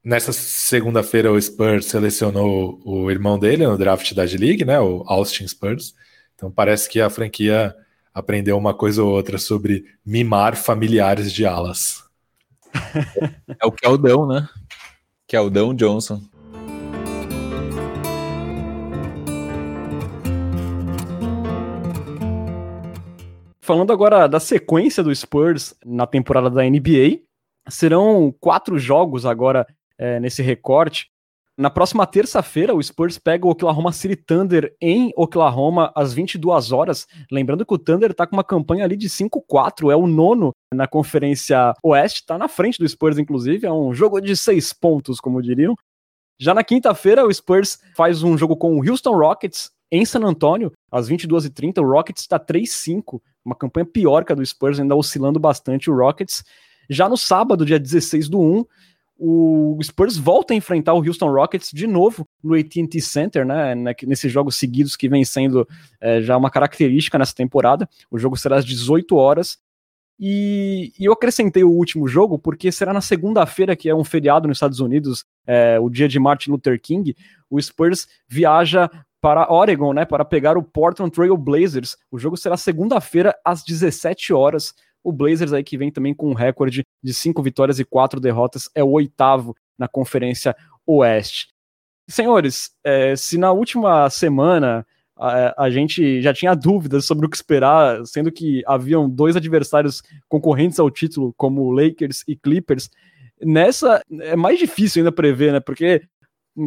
[0.04, 5.48] nessa segunda-feira, o Spurs selecionou o irmão dele no draft da G-League, né, o Austin
[5.48, 5.96] Spurs.
[6.36, 7.74] Então, parece que a franquia
[8.14, 12.04] aprendeu uma coisa ou outra sobre mimar familiares de alas.
[13.60, 14.50] É o Keldão, né?
[15.28, 16.22] Keldão Johnson.
[23.62, 27.22] Falando agora da sequência do Spurs na temporada da NBA,
[27.70, 29.66] serão quatro jogos agora
[29.98, 31.08] é, nesse recorte.
[31.56, 37.06] Na próxima terça-feira, o Spurs pega o Oklahoma City Thunder em Oklahoma às 22 horas.
[37.32, 40.88] Lembrando que o Thunder está com uma campanha ali de 5-4, é o nono na
[40.88, 43.68] Conferência Oeste, está na frente do Spurs, inclusive.
[43.68, 45.76] É um jogo de seis pontos, como diriam.
[46.40, 50.72] Já na quinta-feira, o Spurs faz um jogo com o Houston Rockets em San Antonio,
[50.92, 51.84] às 22h30.
[51.84, 55.96] O Rockets está 3-5 uma campanha pior que a do Spurs, ainda oscilando bastante o
[55.96, 56.44] Rockets.
[56.90, 58.66] Já no sábado, dia 16 do 1,
[59.26, 63.74] o Spurs volta a enfrentar o Houston Rockets de novo no AT&T Center, né,
[64.06, 65.66] nesses jogos seguidos que vem sendo
[66.02, 67.88] é, já uma característica nessa temporada.
[68.12, 69.58] O jogo será às 18 horas.
[70.20, 74.46] E, e eu acrescentei o último jogo porque será na segunda-feira, que é um feriado
[74.46, 77.16] nos Estados Unidos, é, o dia de Martin Luther King.
[77.50, 78.90] O Spurs viaja
[79.22, 81.96] para Oregon, né, para pegar o Portland Trail Blazers.
[82.12, 84.74] O jogo será segunda-feira às 17 horas.
[85.04, 88.70] O Blazers aí que vem também com um recorde de cinco vitórias e quatro derrotas,
[88.74, 91.48] é o oitavo na Conferência Oeste.
[92.10, 94.86] Senhores, é, se na última semana
[95.18, 100.02] a, a, gente já tinha dúvidas sobre o que esperar, sendo que haviam dois adversários
[100.28, 102.90] concorrentes ao título, como Lakers e Clippers,
[103.42, 105.60] nessa é mais difícil ainda prever, né?
[105.60, 106.02] Porque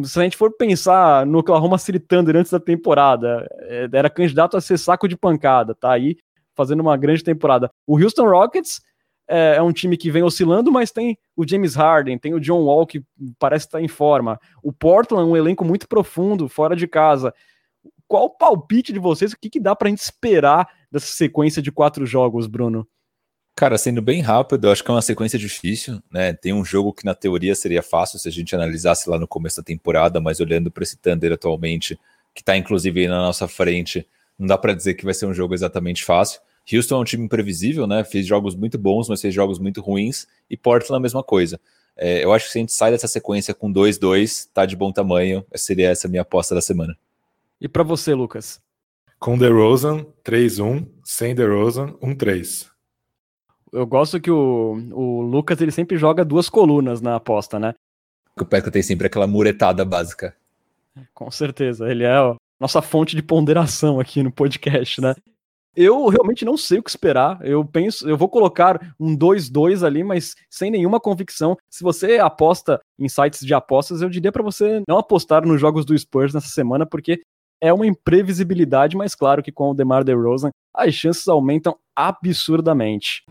[0.03, 4.57] se a gente for pensar no Oklahoma City Thunder antes da temporada, é, era candidato
[4.57, 6.17] a ser saco de pancada, tá aí
[6.57, 7.71] fazendo uma grande temporada.
[7.85, 8.81] O Houston Rockets
[9.27, 12.63] é, é, um time que vem oscilando, mas tem o James Harden, tem o John
[12.63, 13.03] Wall que
[13.37, 14.39] parece estar em forma.
[14.63, 17.33] O Portland, um elenco muito profundo, fora de casa.
[18.07, 19.33] Qual o palpite de vocês?
[19.33, 22.87] O que, que dá para a gente esperar dessa sequência de quatro jogos, Bruno?
[23.53, 26.31] Cara, sendo bem rápido, eu acho que é uma sequência difícil, né?
[26.31, 29.57] Tem um jogo que na teoria seria fácil se a gente analisasse lá no começo
[29.57, 31.99] da temporada, mas olhando para esse Thunder atualmente,
[32.35, 34.07] que está inclusive na nossa frente,
[34.37, 36.39] não dá para dizer que vai ser um jogo exatamente fácil.
[36.71, 38.03] Houston é um time imprevisível, né?
[38.03, 41.59] Fez jogos muito bons, mas fez jogos muito ruins, e Portland a mesma coisa.
[41.95, 44.91] É, eu acho que se a gente sai dessa sequência com 2-2, tá de bom
[44.91, 46.95] tamanho, seria essa a minha aposta da semana.
[47.59, 48.61] E para você, Lucas?
[49.19, 50.87] Com DeRozan, 3-1.
[51.03, 52.69] Sem DeRozan, 1-3.
[53.73, 57.73] Eu gosto que o, o Lucas ele sempre joga duas colunas na aposta, né?
[58.39, 60.35] O Pesca tem sempre aquela muretada básica.
[61.13, 65.15] Com certeza, ele é a nossa fonte de ponderação aqui no podcast, né?
[65.75, 67.39] Eu realmente não sei o que esperar.
[67.45, 71.55] Eu penso, eu vou colocar um 2-2 ali, mas sem nenhuma convicção.
[71.69, 75.85] Se você aposta em sites de apostas, eu diria para você não apostar nos jogos
[75.85, 77.21] do Spurs nessa semana, porque
[77.61, 83.23] é uma imprevisibilidade, mas claro que com o DeMar DeRozan as chances aumentam absurdamente.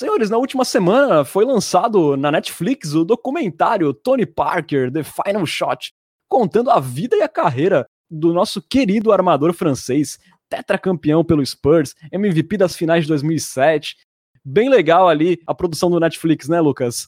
[0.00, 5.92] Senhores, na última semana foi lançado na Netflix o documentário Tony Parker, The Final Shot,
[6.26, 12.56] contando a vida e a carreira do nosso querido armador francês, tetracampeão pelo Spurs, MVP
[12.56, 13.94] das finais de 2007.
[14.42, 17.06] Bem legal ali a produção do Netflix, né, Lucas?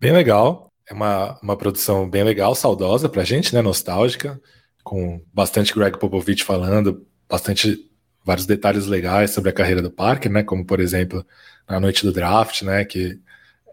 [0.00, 0.72] Bem legal.
[0.90, 3.62] É uma, uma produção bem legal, saudosa pra gente, né?
[3.62, 4.42] Nostálgica,
[4.82, 7.87] com bastante Greg Popovich falando, bastante
[8.28, 10.42] vários detalhes legais sobre a carreira do Parker, né?
[10.42, 11.26] Como, por exemplo,
[11.66, 12.84] na noite do draft, né?
[12.84, 13.18] Que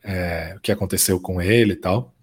[0.01, 2.15] é, o que aconteceu com ele e tal.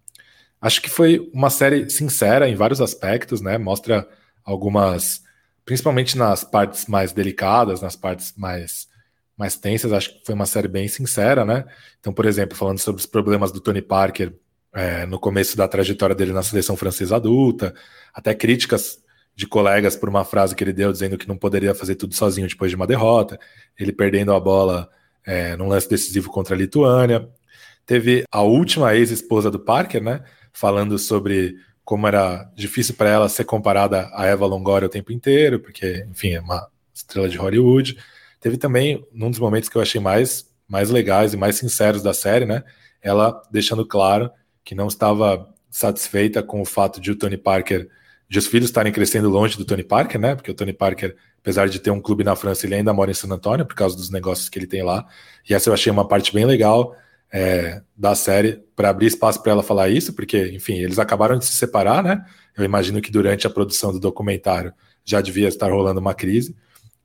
[0.59, 3.59] Acho que foi uma série sincera em vários aspectos, né?
[3.59, 4.09] Mostra
[4.43, 5.23] algumas,
[5.63, 8.91] principalmente nas partes mais delicadas, nas partes mais
[9.37, 9.93] mais tensas.
[9.93, 11.67] Acho que foi uma série bem sincera, né?
[12.01, 14.33] Então, por exemplo, falando sobre os problemas do Tony Parker
[14.75, 17.75] é, no começo da trajetória dele na seleção francesa adulta,
[18.15, 19.02] até críticas
[19.35, 22.47] de colegas por uma frase que ele deu dizendo que não poderia fazer tudo sozinho
[22.47, 23.39] depois de uma derrota,
[23.79, 24.89] ele perdendo a bola
[25.25, 27.29] é, num lance decisivo contra a Lituânia.
[27.87, 30.23] Teve a última ex-esposa do Parker, né,
[30.53, 35.59] falando sobre como era difícil para ela ser comparada a Eva Longoria o tempo inteiro,
[35.59, 37.99] porque, enfim, é uma estrela de Hollywood.
[38.39, 42.15] Teve também, num dos momentos que eu achei mais, mais legais e mais sinceros da
[42.15, 42.63] série, né,
[43.01, 44.31] ela deixando claro
[44.65, 47.89] que não estava satisfeita com o fato de o Tony Parker
[48.33, 50.35] de os filhos estarem crescendo longe do Tony Parker, né?
[50.35, 53.15] Porque o Tony Parker, apesar de ter um clube na França, ele ainda mora em
[53.15, 55.07] San Antônio por causa dos negócios que ele tem lá.
[55.47, 56.97] E essa eu achei uma parte bem legal
[57.31, 61.45] é, da série para abrir espaço para ela falar isso, porque, enfim, eles acabaram de
[61.45, 62.25] se separar, né?
[62.57, 64.73] Eu imagino que durante a produção do documentário
[65.05, 66.57] já devia estar rolando uma crise.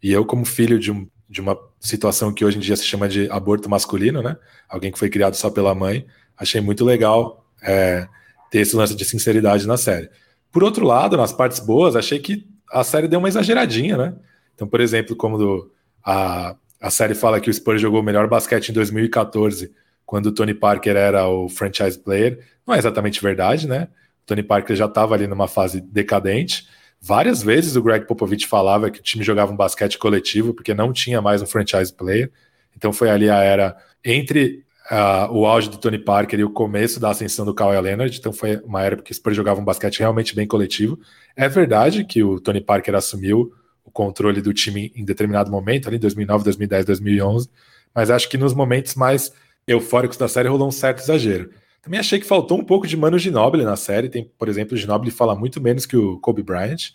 [0.01, 3.09] E eu, como filho de, um, de uma situação que hoje em dia se chama
[3.09, 4.38] de aborto masculino, né?
[4.69, 6.07] Alguém que foi criado só pela mãe,
[6.38, 8.07] achei muito legal é,
[8.49, 10.09] ter esse lance de sinceridade na série.
[10.51, 14.15] Por outro lado, nas partes boas, achei que a série deu uma exageradinha, né?
[14.55, 15.71] Então, por exemplo, como do,
[16.03, 19.71] a, a série fala que o Spurs jogou o melhor basquete em 2014,
[20.05, 23.87] quando o Tony Parker era o franchise player, não é exatamente verdade, né?
[24.23, 26.67] O Tony Parker já estava ali numa fase decadente.
[26.99, 30.91] Várias vezes o Greg Popovich falava que o time jogava um basquete coletivo porque não
[30.91, 32.31] tinha mais um franchise player.
[32.75, 36.99] Então foi ali a era entre uh, o auge do Tony Parker e o começo
[36.99, 39.99] da ascensão do Kawhi Leonard, então foi uma era que os Spurs jogavam um basquete
[39.99, 40.99] realmente bem coletivo.
[41.35, 45.97] É verdade que o Tony Parker assumiu o controle do time em determinado momento, ali
[45.97, 47.49] em 2009, 2010, 2011,
[47.93, 49.31] mas acho que nos momentos mais
[49.67, 51.49] eufóricos da série rolou um certo exagero.
[51.81, 54.77] Também achei que faltou um pouco de Mano Ginobili na série, tem, por exemplo, o
[54.77, 56.91] Ginobili fala muito menos que o Kobe Bryant,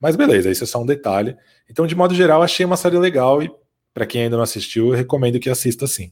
[0.00, 1.36] mas beleza, isso é só um detalhe.
[1.68, 3.50] Então, de modo geral, achei uma série legal e
[3.92, 6.10] para quem ainda não assistiu, recomendo que assista sim.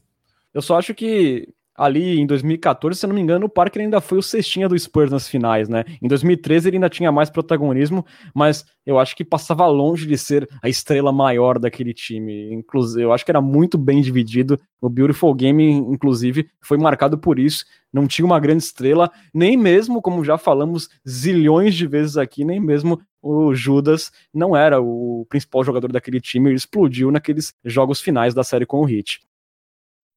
[0.53, 1.47] Eu só acho que
[1.79, 5.09] ali em 2014, se não me engano, o Parker ainda foi o cestinha do Spurs
[5.09, 5.85] nas finais, né?
[6.01, 10.47] Em 2013 ele ainda tinha mais protagonismo, mas eu acho que passava longe de ser
[10.61, 12.53] a estrela maior daquele time.
[12.53, 14.59] Inclusive, eu acho que era muito bem dividido.
[14.81, 17.63] O Beautiful Game, inclusive, foi marcado por isso.
[17.93, 22.59] Não tinha uma grande estrela, nem mesmo, como já falamos zilhões de vezes aqui, nem
[22.59, 28.33] mesmo o Judas não era o principal jogador daquele time, ele explodiu naqueles jogos finais
[28.33, 29.19] da série com o Heat.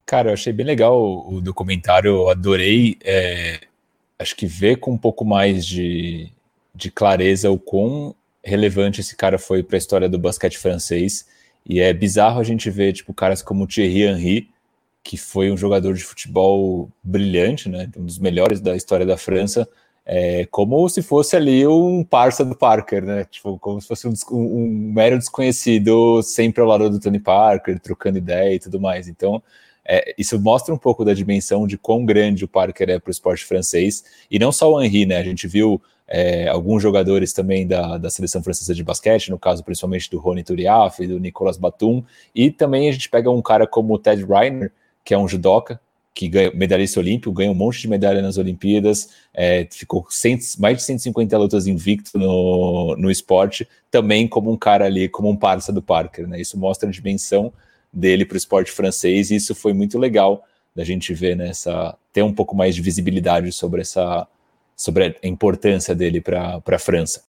[0.07, 2.98] Cara, eu achei bem legal o, documentário, eu adorei.
[3.05, 3.61] É,
[4.18, 6.30] acho que ver com um pouco mais de,
[6.74, 11.26] de clareza o quão relevante esse cara foi para a história do basquete francês.
[11.64, 14.50] E é bizarro a gente ver tipo caras como Thierry Henry,
[15.03, 19.68] que foi um jogador de futebol brilhante, né, um dos melhores da história da França,
[20.05, 23.24] é, como se fosse ali um parça do Parker, né?
[23.24, 28.18] Tipo, como se fosse um, um, mero desconhecido sempre ao lado do Tony Parker, trocando
[28.18, 29.07] ideia e tudo mais.
[29.07, 29.42] Então,
[29.84, 33.10] é, isso mostra um pouco da dimensão de quão grande o Parker é para o
[33.10, 35.18] esporte francês, e não só o Henry, né?
[35.18, 39.64] A gente viu é, alguns jogadores também da, da seleção francesa de basquete, no caso
[39.64, 42.04] principalmente do Rony Turiaf, do Nicolas Batum,
[42.34, 44.70] e também a gente pega um cara como o Ted Reiner,
[45.04, 45.80] que é um judoca,
[46.14, 50.06] que ganha, medalhista olímpico, ganha um monte de medalha nas Olimpíadas, é, ficou
[50.58, 55.36] mais de 150 lutas invicto no, no esporte, também como um cara ali, como um
[55.36, 56.40] parça do Parker, né?
[56.40, 57.52] Isso mostra a dimensão
[57.93, 62.22] dele para o esporte francês, e isso foi muito legal da gente ver nessa ter
[62.22, 64.26] um pouco mais de visibilidade sobre essa
[64.76, 67.24] sobre a importância dele para a França.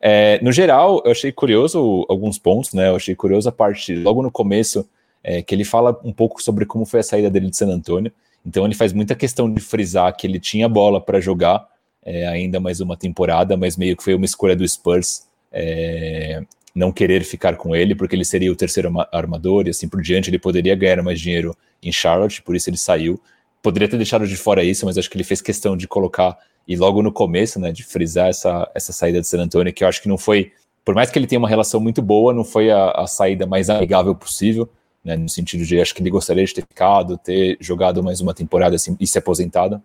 [0.00, 2.88] É, no geral, eu achei curioso alguns pontos, né?
[2.88, 4.88] Eu achei curioso a parte logo no começo
[5.22, 8.12] é, que ele fala um pouco sobre como foi a saída dele de San Antônio.
[8.46, 11.66] Então ele faz muita questão de frisar que ele tinha bola para jogar
[12.04, 16.42] é, ainda mais uma temporada, mas meio que foi uma escolha do Spurs é,
[16.74, 20.30] não querer ficar com ele, porque ele seria o terceiro armador e assim por diante.
[20.30, 23.20] Ele poderia ganhar mais dinheiro em Charlotte, por isso ele saiu.
[23.62, 26.76] Poderia ter deixado de fora isso, mas acho que ele fez questão de colocar, e
[26.76, 30.02] logo no começo, né, de frisar essa, essa saída de San Antonio, que eu acho
[30.02, 30.52] que não foi,
[30.84, 33.70] por mais que ele tenha uma relação muito boa, não foi a, a saída mais
[33.70, 34.68] amigável possível
[35.04, 38.32] né, no sentido de acho que ele gostaria de ter ficado, ter jogado mais uma
[38.32, 39.80] temporada assim, e se aposentado.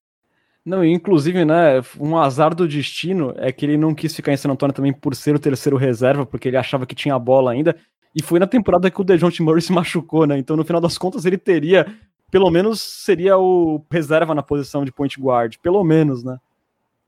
[0.70, 4.52] Não, inclusive, né, um azar do destino é que ele não quis ficar em San
[4.52, 7.76] Antonio também por ser o terceiro reserva, porque ele achava que tinha a bola ainda,
[8.16, 10.96] e foi na temporada que o DeJounte Murray se machucou, né, então no final das
[10.96, 11.88] contas ele teria,
[12.30, 16.38] pelo menos seria o reserva na posição de point guard, pelo menos, né.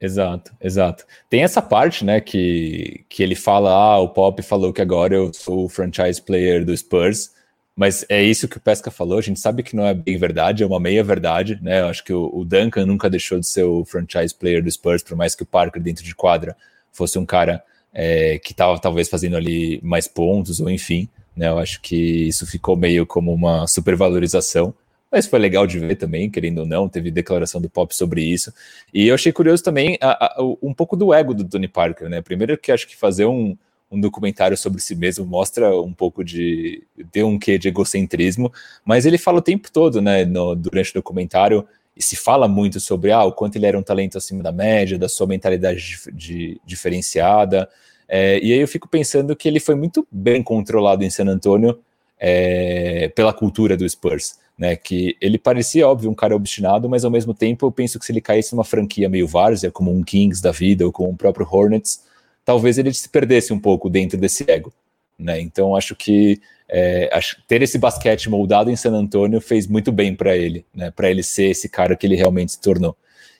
[0.01, 1.05] Exato, exato.
[1.29, 5.31] Tem essa parte, né, que, que ele fala, ah, o Pop falou que agora eu
[5.31, 7.31] sou o franchise player do Spurs,
[7.75, 10.63] mas é isso que o Pesca falou, a gente sabe que não é bem verdade,
[10.63, 11.81] é uma meia verdade, né?
[11.81, 15.15] Eu acho que o, Duncan nunca deixou de ser o franchise player do Spurs, por
[15.15, 16.55] mais que o Parker dentro de quadra
[16.91, 17.63] fosse um cara
[17.93, 21.47] é, que estava talvez fazendo ali mais pontos, ou enfim, né?
[21.47, 24.73] Eu acho que isso ficou meio como uma supervalorização.
[25.11, 28.53] Mas foi legal de ver também, querendo ou não, teve declaração do Pop sobre isso.
[28.93, 32.21] E eu achei curioso também a, a, um pouco do ego do Tony Parker, né?
[32.21, 33.57] Primeiro que acho que fazer um,
[33.91, 36.81] um documentário sobre si mesmo, mostra um pouco de.
[37.11, 38.51] tem um quê de egocentrismo,
[38.85, 42.79] mas ele fala o tempo todo, né, no, durante o documentário, e se fala muito
[42.79, 46.11] sobre ah, o quanto ele era um talento acima da média, da sua mentalidade de,
[46.13, 47.69] de, diferenciada.
[48.07, 51.79] É, e aí eu fico pensando que ele foi muito bem controlado em San Antonio
[52.17, 54.39] é, pela cultura do Spurs.
[54.57, 58.05] Né, que ele parecia, óbvio, um cara obstinado, mas ao mesmo tempo eu penso que
[58.05, 61.17] se ele caísse numa franquia meio várzea, como um Kings da vida ou como o
[61.17, 62.03] próprio Hornets,
[62.45, 64.73] talvez ele se perdesse um pouco dentro desse ego.
[65.17, 65.39] Né?
[65.39, 67.09] Então acho que é,
[67.47, 70.89] ter esse basquete moldado em San Antonio fez muito bem para ele, né?
[70.89, 72.95] para ele ser esse cara que ele realmente se tornou.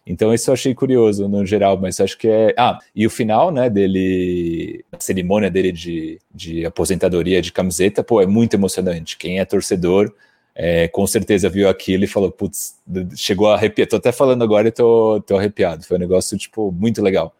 [0.05, 2.53] Então isso eu achei curioso no geral, mas acho que é.
[2.57, 8.19] Ah, e o final, né, dele, a cerimônia dele de, de aposentadoria de camiseta, pô,
[8.19, 9.15] é muito emocionante.
[9.17, 10.11] Quem é torcedor,
[10.55, 12.75] é, com certeza viu aquilo e falou, putz,
[13.15, 13.87] chegou a arrepiar.
[13.87, 15.83] Tô até falando agora e tô, tô arrepiado.
[15.85, 17.35] Foi um negócio, tipo, muito legal.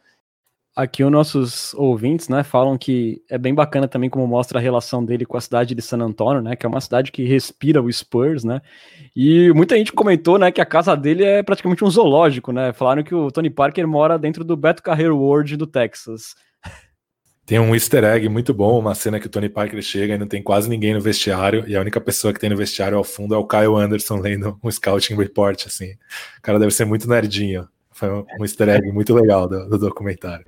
[0.73, 5.03] Aqui os nossos ouvintes, né, falam que é bem bacana também como mostra a relação
[5.03, 7.91] dele com a cidade de San Antonio, né, que é uma cidade que respira o
[7.91, 8.61] Spurs, né,
[9.13, 13.03] e muita gente comentou, né, que a casa dele é praticamente um zoológico, né, falaram
[13.03, 16.35] que o Tony Parker mora dentro do Beto Carreiro World do Texas.
[17.45, 20.27] Tem um easter egg muito bom, uma cena que o Tony Parker chega e não
[20.27, 23.35] tem quase ninguém no vestiário, e a única pessoa que tem no vestiário ao fundo
[23.35, 25.91] é o Kyle Anderson lendo um scouting report, assim.
[26.37, 27.67] O cara deve ser muito nerdinho.
[28.01, 30.43] Foi um easter egg muito legal do, do documentário.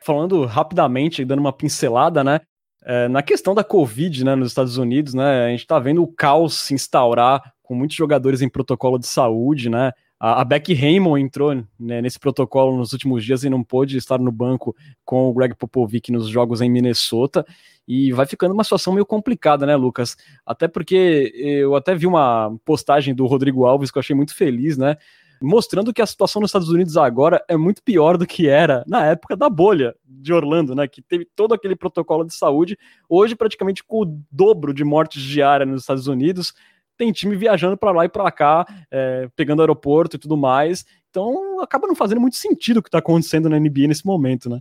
[0.00, 2.40] Falando rapidamente, dando uma pincelada, né?
[2.84, 6.12] É, na questão da Covid, né, nos Estados Unidos, né, a gente está vendo o
[6.12, 9.92] caos se instaurar com muitos jogadores em protocolo de saúde, né?
[10.24, 14.18] A, a Becky Raymond entrou né, nesse protocolo nos últimos dias e não pôde estar
[14.18, 17.44] no banco com o Greg Popovich nos jogos em Minnesota
[17.86, 20.16] e vai ficando uma situação meio complicada, né, Lucas?
[20.46, 24.78] Até porque eu até vi uma postagem do Rodrigo Alves que eu achei muito feliz,
[24.78, 24.96] né?
[25.42, 29.04] Mostrando que a situação nos Estados Unidos agora é muito pior do que era na
[29.04, 30.88] época da bolha de Orlando, né?
[30.88, 32.78] Que teve todo aquele protocolo de saúde.
[33.10, 36.54] Hoje, praticamente com o dobro de mortes diárias nos Estados Unidos,
[36.96, 40.84] tem time viajando para lá e para cá, é, pegando aeroporto e tudo mais.
[41.10, 44.60] Então acaba não fazendo muito sentido o que está acontecendo na NBA nesse momento, né?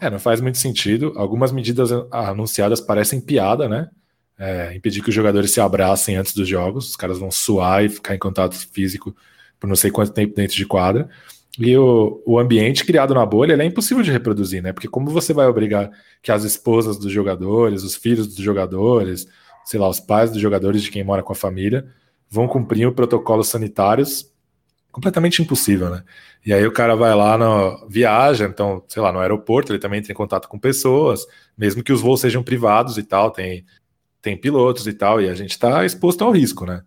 [0.00, 1.12] É, não faz muito sentido.
[1.16, 3.88] Algumas medidas anunciadas parecem piada, né?
[4.36, 7.88] É, impedir que os jogadores se abracem antes dos jogos, os caras vão suar e
[7.88, 9.14] ficar em contato físico
[9.60, 11.08] por não sei quanto tempo dentro de quadra.
[11.58, 14.72] E o, o ambiente criado na bolha é impossível de reproduzir, né?
[14.72, 15.90] Porque como você vai obrigar
[16.20, 19.26] que as esposas dos jogadores, os filhos dos jogadores,
[19.64, 21.86] sei lá, os pais dos jogadores de quem mora com a família
[22.30, 24.32] vão cumprir protocolos sanitários
[24.94, 26.04] completamente impossível, né?
[26.46, 27.36] E aí o cara vai lá,
[27.88, 31.26] viaja, então, sei lá, no aeroporto, ele também tem contato com pessoas,
[31.58, 33.64] mesmo que os voos sejam privados e tal, tem,
[34.22, 36.82] tem pilotos e tal, e a gente está exposto ao risco, né?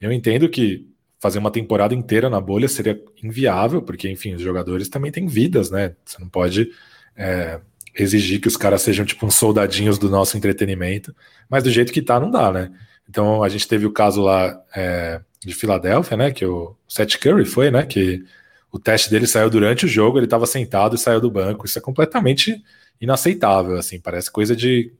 [0.00, 0.88] Eu entendo que
[1.20, 5.70] fazer uma temporada inteira na bolha seria inviável, porque, enfim, os jogadores também têm vidas,
[5.70, 5.96] né?
[6.04, 6.70] Você não pode
[7.14, 7.60] é,
[7.94, 11.14] exigir que os caras sejam tipo uns soldadinhos do nosso entretenimento,
[11.48, 12.70] mas do jeito que tá, não dá, né?
[13.08, 16.30] Então a gente teve o caso lá é, de Filadélfia, né?
[16.30, 17.86] Que o Seth Curry foi, né?
[17.86, 18.24] Que
[18.70, 21.66] o teste dele saiu durante o jogo, ele estava sentado e saiu do banco.
[21.66, 22.62] Isso é completamente
[23.00, 24.92] inaceitável, assim, parece coisa de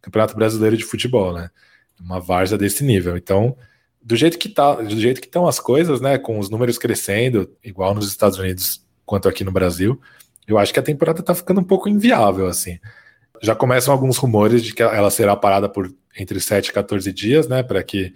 [0.00, 1.50] Campeonato Brasileiro de Futebol, né?
[2.00, 3.16] Uma várzea desse nível.
[3.16, 3.56] Então,
[4.02, 7.48] do jeito que tá, do jeito que estão as coisas, né, com os números crescendo,
[7.62, 10.00] igual nos Estados Unidos quanto aqui no Brasil,
[10.46, 12.78] eu acho que a temporada tá ficando um pouco inviável, assim.
[13.42, 17.48] Já começam alguns rumores de que ela será parada por entre 7 e 14 dias,
[17.48, 18.12] né, para que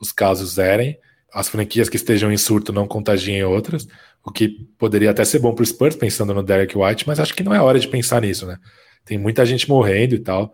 [0.00, 0.98] os casos zerem,
[1.32, 3.86] as franquias que estejam em surto não contagiem outras,
[4.24, 4.48] o que
[4.78, 7.54] poderia até ser bom para o Spurs, pensando no Derek White, mas acho que não
[7.54, 8.58] é hora de pensar nisso, né?
[9.04, 10.52] Tem muita gente morrendo e tal.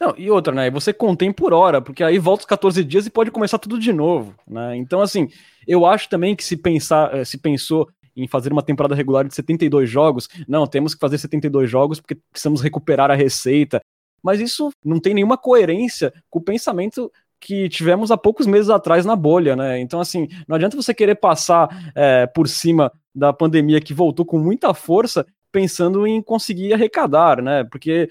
[0.00, 0.70] Não, e outra, né?
[0.70, 3.92] Você contém por hora, porque aí volta os 14 dias e pode começar tudo de
[3.92, 4.76] novo, né?
[4.76, 5.28] Então, assim,
[5.66, 9.34] eu acho também que se pensar, eh, se pensou em fazer uma temporada regular de
[9.34, 13.80] 72 jogos, não, temos que fazer 72 jogos porque precisamos recuperar a receita.
[14.22, 17.10] Mas isso não tem nenhuma coerência com o pensamento
[17.40, 19.78] que tivemos há poucos meses atrás na bolha, né?
[19.78, 24.38] Então, assim, não adianta você querer passar é, por cima da pandemia que voltou com
[24.38, 27.62] muita força pensando em conseguir arrecadar, né?
[27.64, 28.08] Porque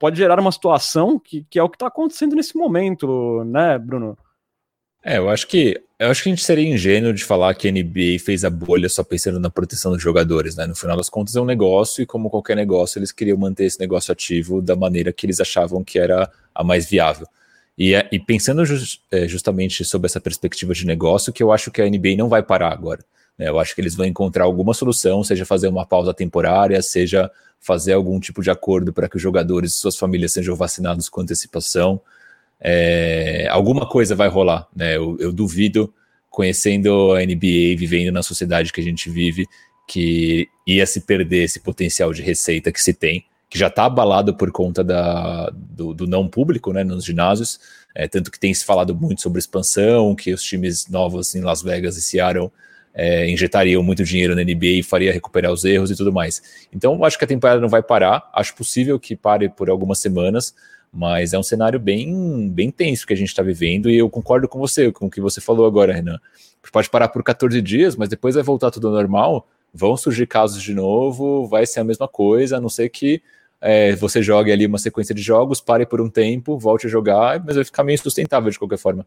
[0.00, 4.16] pode gerar uma situação que, que é o que está acontecendo nesse momento, né, Bruno?
[5.04, 7.72] É, eu acho que eu acho que a gente seria ingênuo de falar que a
[7.72, 10.66] NBA fez a bolha só pensando na proteção dos jogadores, né?
[10.66, 13.78] No final das contas é um negócio e como qualquer negócio eles queriam manter esse
[13.78, 17.26] negócio ativo da maneira que eles achavam que era a mais viável.
[17.78, 21.70] E, é, e pensando just, é, justamente sobre essa perspectiva de negócio, que eu acho
[21.70, 23.04] que a NBA não vai parar agora.
[23.38, 23.48] Né?
[23.48, 27.30] Eu acho que eles vão encontrar alguma solução, seja fazer uma pausa temporária, seja
[27.60, 31.20] fazer algum tipo de acordo para que os jogadores e suas famílias sejam vacinados com
[31.20, 32.00] antecipação
[32.64, 34.96] é, alguma coisa vai rolar, né?
[34.96, 35.92] Eu, eu, duvido,
[36.30, 39.46] conhecendo a NBA, vivendo na sociedade que a gente vive,
[39.88, 44.34] que ia se perder esse potencial de receita que se tem, que já está abalado
[44.34, 47.58] por conta da, do, do, não público, né, nos ginásios,
[47.94, 51.62] é, tanto que tem se falado muito sobre expansão, que os times novos em Las
[51.62, 52.50] Vegas e Seattle
[52.94, 56.42] é, injetariam muito dinheiro na NBA e faria recuperar os erros e tudo mais.
[56.72, 60.54] Então, acho que a temporada não vai parar, acho possível que pare por algumas semanas,
[60.92, 64.46] mas é um cenário bem, bem tenso que a gente está vivendo e eu concordo
[64.46, 66.20] com você, com o que você falou agora, Renan.
[66.70, 70.62] Pode parar por 14 dias, mas depois vai voltar tudo ao normal, vão surgir casos
[70.62, 73.22] de novo, vai ser a mesma coisa, a não ser que
[73.60, 77.42] é, você jogue ali uma sequência de jogos, pare por um tempo, volte a jogar,
[77.44, 79.06] mas vai ficar meio insustentável de qualquer forma.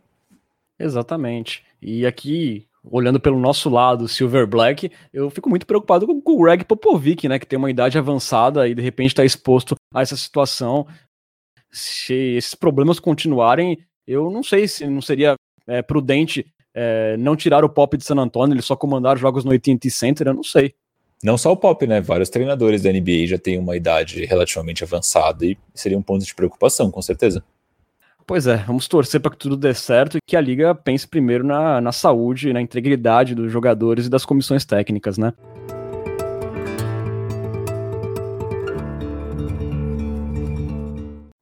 [0.79, 1.63] Exatamente.
[1.81, 6.65] E aqui, olhando pelo nosso lado, Silver Black, eu fico muito preocupado com, o Greg
[6.65, 10.87] Popovic, né, que tem uma idade avançada e de repente está exposto a essa situação
[11.75, 15.35] se esses problemas continuarem, eu não sei se não seria
[15.67, 19.51] é, prudente é, não tirar o Pop de San Antonio, ele só comandar jogos no
[19.51, 20.73] AT&T Center, eu não sei.
[21.21, 21.99] Não só o Pop, né?
[21.99, 26.33] Vários treinadores da NBA já têm uma idade relativamente avançada e seria um ponto de
[26.33, 27.43] preocupação, com certeza.
[28.27, 31.43] Pois é, vamos torcer para que tudo dê certo e que a liga pense primeiro
[31.43, 35.33] na, na saúde, na integridade dos jogadores e das comissões técnicas, né?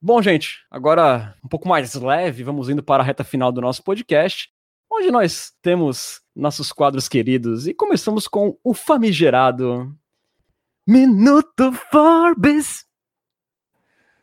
[0.06, 3.82] Bom, gente, agora um pouco mais leve, vamos indo para a reta final do nosso
[3.82, 4.50] podcast,
[4.92, 9.96] onde nós temos nossos quadros queridos e começamos com o famigerado
[10.86, 12.86] Minuto Forbes.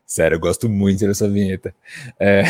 [0.05, 1.74] Sério, eu gosto muito dessa vinheta.
[2.18, 2.43] É...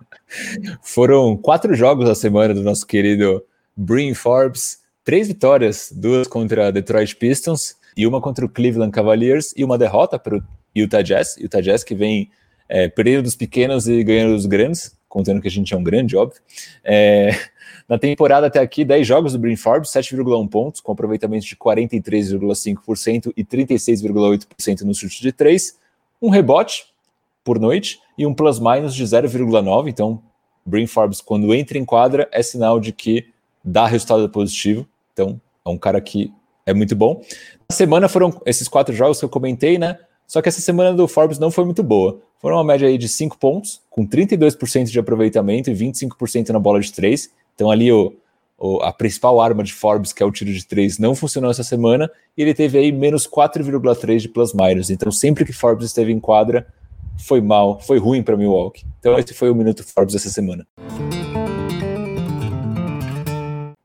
[0.84, 3.42] Foram quatro jogos a semana do nosso querido
[3.74, 9.64] Brin Forbes, três vitórias, duas contra Detroit Pistons e uma contra o Cleveland Cavaliers e
[9.64, 10.42] uma derrota para o
[10.76, 11.38] Utah Jazz.
[11.38, 12.30] Utah Jazz que vem
[12.72, 16.16] é, perdendo dos pequenos e ganhando dos grandes, contando que a gente é um grande,
[16.16, 16.40] óbvio.
[16.82, 17.38] É,
[17.86, 23.30] na temporada até aqui, 10 jogos do Brin Forbes, 7,1 pontos, com aproveitamento de 43,5%
[23.36, 25.78] e 36,8% no chute de 3,
[26.22, 26.86] um rebote
[27.44, 29.90] por noite e um plus-minus de 0,9.
[29.90, 30.22] Então,
[30.64, 33.26] Brin Forbes, quando entra em quadra, é sinal de que
[33.62, 34.88] dá resultado positivo.
[35.12, 36.32] Então, é um cara que
[36.64, 37.20] é muito bom.
[37.68, 39.98] Na semana foram esses quatro jogos que eu comentei, né?
[40.26, 42.18] Só que essa semana do Forbes não foi muito boa.
[42.42, 46.80] Foram uma média aí de 5 pontos, com 32% de aproveitamento e 25% na bola
[46.80, 47.30] de 3.
[47.54, 48.12] Então ali o,
[48.58, 51.62] o, a principal arma de Forbes, que é o tiro de 3, não funcionou essa
[51.62, 52.10] semana.
[52.36, 54.90] E ele teve aí menos 4,3 de plus minus.
[54.90, 56.66] Então sempre que Forbes esteve em quadra,
[57.16, 58.84] foi mal, foi ruim para Milwaukee.
[58.98, 60.66] Então esse foi o Minuto Forbes essa semana.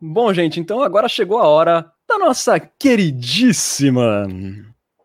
[0.01, 4.27] Bom, gente, então agora chegou a hora da nossa queridíssima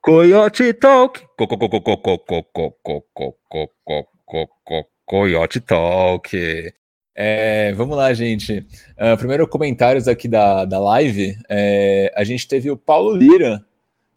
[0.03, 1.25] Coyote Talk.
[5.07, 6.73] Coyote Talk.
[7.15, 8.67] É, vamos lá, gente.
[8.99, 11.39] Uh, primeiro, comentários aqui da, da live.
[11.49, 13.65] É, a gente teve o Paulo Lira,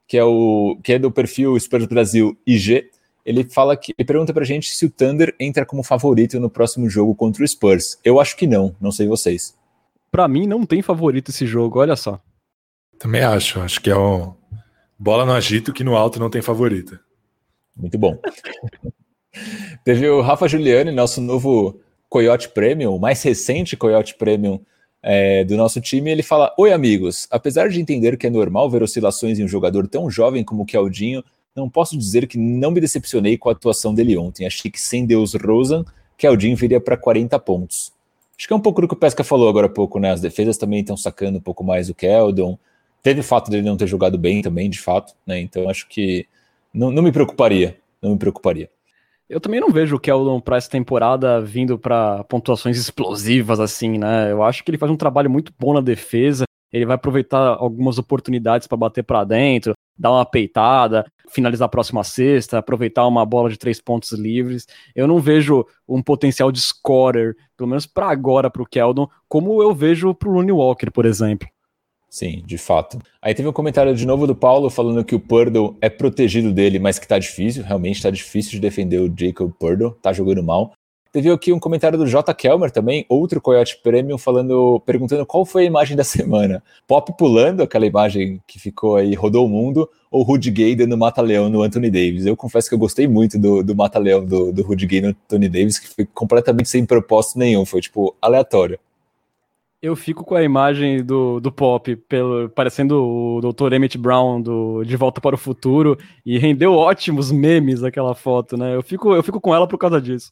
[0.07, 2.89] que é, o, que é do perfil Spurs Brasil IG.
[3.23, 6.89] Ele fala que ele pergunta pra gente se o Thunder entra como favorito no próximo
[6.89, 7.99] jogo contra o Spurs.
[8.03, 9.55] Eu acho que não, não sei vocês.
[10.09, 12.19] Para mim, não tem favorito esse jogo, olha só.
[12.97, 13.59] Também acho.
[13.59, 14.33] Acho que é um
[14.97, 16.99] bola no agito que no alto não tem favorita.
[17.75, 18.17] Muito bom.
[19.83, 24.59] Teve o Rafa Giuliani, nosso novo Coyote Premium, o mais recente Coyote Premium
[25.03, 26.09] é, do nosso time.
[26.09, 27.27] Ele fala: Oi, amigos.
[27.29, 30.65] Apesar de entender que é normal ver oscilações em um jogador tão jovem como o
[30.65, 31.23] Keldinho,
[31.55, 34.45] não posso dizer que não me decepcionei com a atuação dele ontem.
[34.45, 35.85] Achei que sem Deus Rosen,
[36.17, 37.93] Keldinho viria para 40 pontos.
[38.37, 40.11] Acho que é um pouco do que o Pesca falou agora há pouco, né?
[40.11, 42.57] As defesas também estão sacando um pouco mais o Keldon.
[43.05, 45.39] Teve o fato dele não ter jogado bem também, de fato, né?
[45.39, 46.25] Então acho que
[46.73, 47.77] não, não me preocuparia.
[48.01, 48.67] Não me preocuparia.
[49.29, 54.31] Eu também não vejo o Keldon para essa temporada vindo para pontuações explosivas assim, né?
[54.31, 56.45] Eu acho que ele faz um trabalho muito bom na defesa.
[56.73, 62.03] Ele vai aproveitar algumas oportunidades para bater para dentro, dar uma peitada, finalizar a próxima
[62.03, 64.65] sexta, aproveitar uma bola de três pontos livres.
[64.95, 69.61] Eu não vejo um potencial de scorer, pelo menos para agora, para o Keldon, como
[69.61, 71.47] eu vejo para o Looney Walker, por exemplo.
[72.15, 72.97] Sim, de fato.
[73.21, 76.79] Aí teve um comentário de novo do Paulo falando que o Purdle é protegido dele,
[76.79, 80.71] mas que tá difícil, realmente tá difícil de defender o Jacob Purdle, tá jogando mal.
[81.11, 82.33] Teve aqui um comentário do J.
[82.33, 86.63] Kelmer também, outro Coyote Premium, falando, perguntando qual foi a imagem da semana.
[86.87, 91.49] Pop pulando, aquela imagem que ficou aí, rodou o mundo, ou Rudy Gay dando mata-leão
[91.49, 92.25] no Anthony Davis.
[92.25, 95.49] Eu confesso que eu gostei muito do, do mata-leão do, do Rudy Gay no Anthony
[95.49, 98.79] Davis, que foi completamente sem propósito nenhum, foi tipo aleatório.
[99.85, 103.71] Eu fico com a imagem do, do Pop, pelo, parecendo o Dr.
[103.71, 105.95] Emmett Brown do De Volta para o Futuro,
[106.25, 108.75] e rendeu ótimos memes aquela foto, né?
[108.75, 110.31] Eu fico, eu fico com ela por causa disso.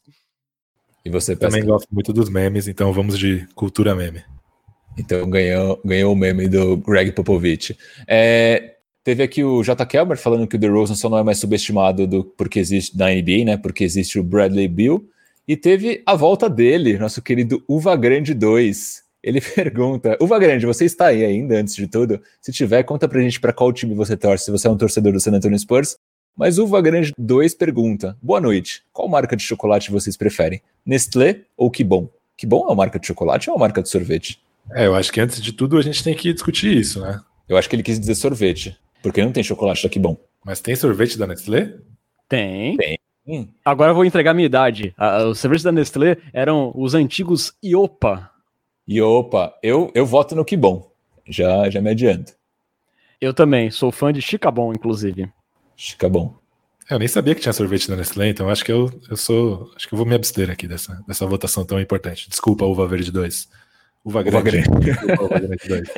[1.04, 4.24] E você Também gosto muito dos memes, então vamos de cultura meme.
[4.98, 7.78] Então ganhou, ganhou o meme do Greg Popovich.
[8.08, 8.74] É,
[9.04, 9.86] teve aqui o J.
[9.86, 13.44] Kelmer falando que o DeRozan só não é mais subestimado do, porque existe na NBA,
[13.44, 13.56] né?
[13.56, 15.08] Porque existe o Bradley Bill.
[15.46, 19.03] E teve a volta dele, nosso querido Uva Grande 2.
[19.24, 22.20] Ele pergunta: Uva Grande, você está aí ainda, antes de tudo?
[22.40, 25.12] Se tiver, conta pra gente para qual time você torce, se você é um torcedor
[25.12, 25.96] do San Antonio Spurs
[26.36, 30.60] mas o Vagrande 2 pergunta: Boa noite, qual marca de chocolate vocês preferem?
[30.84, 32.08] Nestlé ou Que Bom?
[32.36, 34.42] Que Bom é uma marca de chocolate ou é uma marca de sorvete?
[34.72, 37.20] É, eu acho que antes de tudo a gente tem que discutir isso, né?
[37.48, 40.16] Eu acho que ele quis dizer sorvete, porque não tem chocolate da Que Bom.
[40.44, 41.74] Mas tem sorvete da Nestlé?
[42.28, 42.76] Tem.
[42.76, 42.98] Tem.
[43.64, 44.94] Agora eu vou entregar a minha idade.
[45.30, 48.33] os sorvetes da Nestlé eram os antigos Iopa.
[48.88, 49.54] Iopa.
[49.62, 50.90] Eu, eu voto no Que Bom.
[51.26, 52.32] Já, já me adianto.
[53.20, 53.70] Eu também.
[53.70, 55.30] Sou fã de Chicabon, inclusive.
[55.76, 56.34] Fica bom.
[56.90, 59.72] Eu nem sabia que tinha sorvete da Nestlé, então acho que eu, eu sou.
[59.74, 62.28] Acho que eu vou me abster aqui dessa, dessa votação tão importante.
[62.28, 63.48] Desculpa, Uva Verde 2.
[64.04, 64.68] Uva Grande.
[65.18, 65.88] Uva grande 2.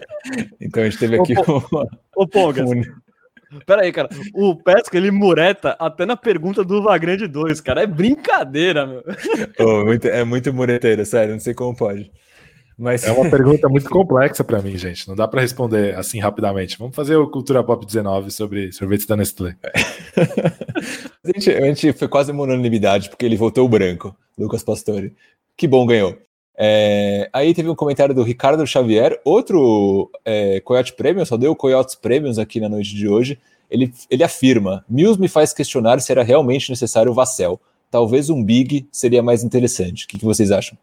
[0.60, 1.88] então a gente teve aqui o.
[2.14, 2.70] Ô, Pongas.
[2.70, 2.82] Um...
[3.66, 4.08] Pera aí, cara.
[4.32, 7.82] O Pesca, ele mureta até na pergunta do Uva Grande 2, cara.
[7.82, 9.02] É brincadeira, meu.
[9.58, 11.32] Oh, muito, é muito mureteira, sério.
[11.32, 12.12] Não sei como pode.
[12.78, 13.04] Mas...
[13.04, 15.08] É uma pergunta muito complexa para mim, gente.
[15.08, 16.78] Não dá para responder assim rapidamente.
[16.78, 19.56] Vamos fazer o Cultura Pop 19 sobre sorvetes da Nestlé.
[19.64, 25.14] a, gente, a gente foi quase uma unanimidade, porque ele votou o branco, Lucas Pastore.
[25.56, 26.18] Que bom, ganhou.
[26.58, 31.94] É, aí teve um comentário do Ricardo Xavier, outro é, Coyote Premium, só deu Coyotes
[31.94, 33.38] Premiums aqui na noite de hoje.
[33.70, 37.60] Ele, ele afirma: Mills me faz questionar se era realmente necessário o Vassell.
[37.90, 40.04] Talvez um Big seria mais interessante.
[40.04, 40.76] O que, que vocês acham?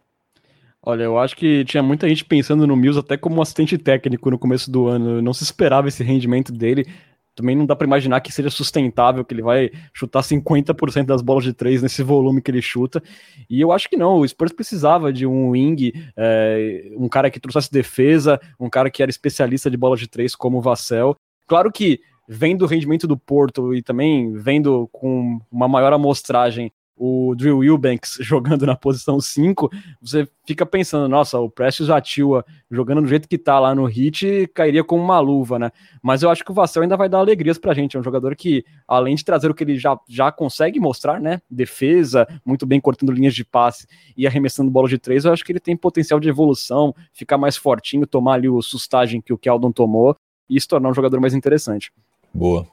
[0.86, 4.38] Olha, eu acho que tinha muita gente pensando no Mills até como assistente técnico no
[4.38, 5.22] começo do ano.
[5.22, 6.86] Não se esperava esse rendimento dele.
[7.34, 11.42] Também não dá para imaginar que seja sustentável, que ele vai chutar 50% das bolas
[11.42, 13.02] de três nesse volume que ele chuta.
[13.48, 14.18] E eu acho que não.
[14.18, 19.02] O Spurs precisava de um wing, é, um cara que trouxesse defesa, um cara que
[19.02, 21.16] era especialista de bolas de três, como o Vassell.
[21.46, 21.98] Claro que
[22.28, 28.18] vendo o rendimento do Porto e também vendo com uma maior amostragem o Drew Wilbanks
[28.22, 33.38] jogando na posição 5, você fica pensando, nossa, o Precious Atua jogando do jeito que
[33.38, 35.70] tá lá no hit, cairia como uma luva, né?
[36.02, 38.36] Mas eu acho que o Vassell ainda vai dar alegrias pra gente, é um jogador
[38.36, 42.80] que, além de trazer o que ele já, já consegue mostrar, né, defesa, muito bem
[42.80, 46.20] cortando linhas de passe e arremessando bola de três, eu acho que ele tem potencial
[46.20, 50.16] de evolução, ficar mais fortinho, tomar ali o sustagem que o Keldon tomou
[50.48, 51.92] e se tornar um jogador mais interessante.
[52.32, 52.66] Boa.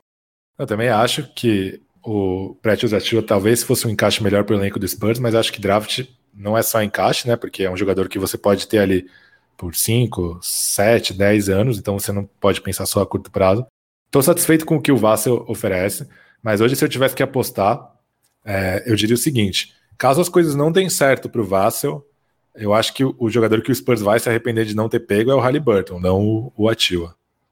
[0.58, 4.80] Eu também acho que o Pretios Atua talvez fosse um encaixe melhor para o elenco
[4.80, 7.36] do Spurs, mas acho que draft não é só encaixe, né?
[7.36, 9.08] Porque é um jogador que você pode ter ali
[9.58, 13.66] por 5, 7, 10 anos, então você não pode pensar só a curto prazo.
[14.08, 16.08] Estou satisfeito com o que o Vassel oferece,
[16.42, 17.80] mas hoje, se eu tivesse que apostar,
[18.44, 22.06] é, eu diria o seguinte: caso as coisas não deem certo para o Vassel,
[22.56, 25.32] eu acho que o jogador que o Spurs vai se arrepender de não ter pego
[25.32, 26.70] é o Halliburton, não o, o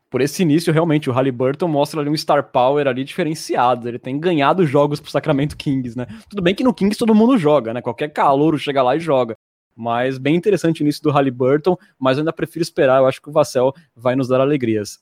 [0.09, 3.87] por esse início, realmente, o Halliburton mostra ali um star power ali diferenciado.
[3.87, 6.07] Ele tem ganhado jogos pro Sacramento Kings, né?
[6.27, 7.81] Tudo bem que no Kings todo mundo joga, né?
[7.81, 9.37] Qualquer calouro chega lá e joga.
[9.75, 12.99] Mas bem interessante o início do Halliburton, mas eu ainda prefiro esperar.
[12.99, 14.99] Eu acho que o Vassell vai nos dar alegrias.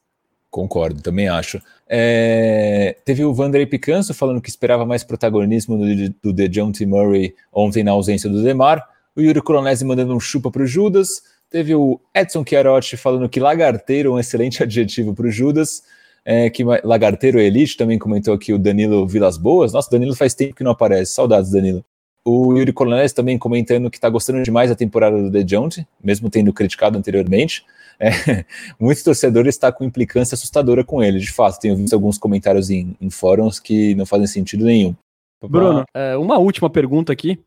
[0.50, 1.62] Concordo, também acho.
[1.88, 7.84] É, teve o Vandrey Picanso falando que esperava mais protagonismo do, do DeJounte Murray ontem
[7.84, 8.84] na ausência do Demar.
[9.16, 11.22] O Yuri Colonese mandando um chupa para o Judas.
[11.50, 15.84] Teve o Edson Chiarotti falando que lagarteiro é um excelente adjetivo para o Judas.
[16.30, 19.72] É, que lagarteiro elite também comentou aqui o Danilo Vilas Boas.
[19.72, 21.14] Nossa, Danilo faz tempo que não aparece.
[21.14, 21.86] Saudades, Danilo.
[22.26, 26.52] O Yuri Colonese também comentando que está gostando demais da temporada do DeJounte, mesmo tendo
[26.52, 27.64] criticado anteriormente
[28.00, 28.46] é,
[28.80, 31.60] muitos torcedores estão com implicância assustadora com ele, de fato.
[31.60, 34.96] Tenho visto alguns comentários em, em fóruns que não fazem sentido nenhum.
[35.42, 37.40] Bruno, é, uma última pergunta aqui.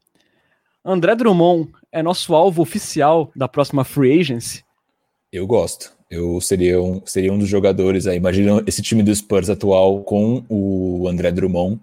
[0.85, 4.65] André Drummond é nosso alvo oficial da próxima Free Agency?
[5.33, 5.93] Eu gosto.
[6.11, 8.17] Eu seria um, seria um dos jogadores aí.
[8.17, 11.81] Imagina esse time do Spurs atual com o André Drummond.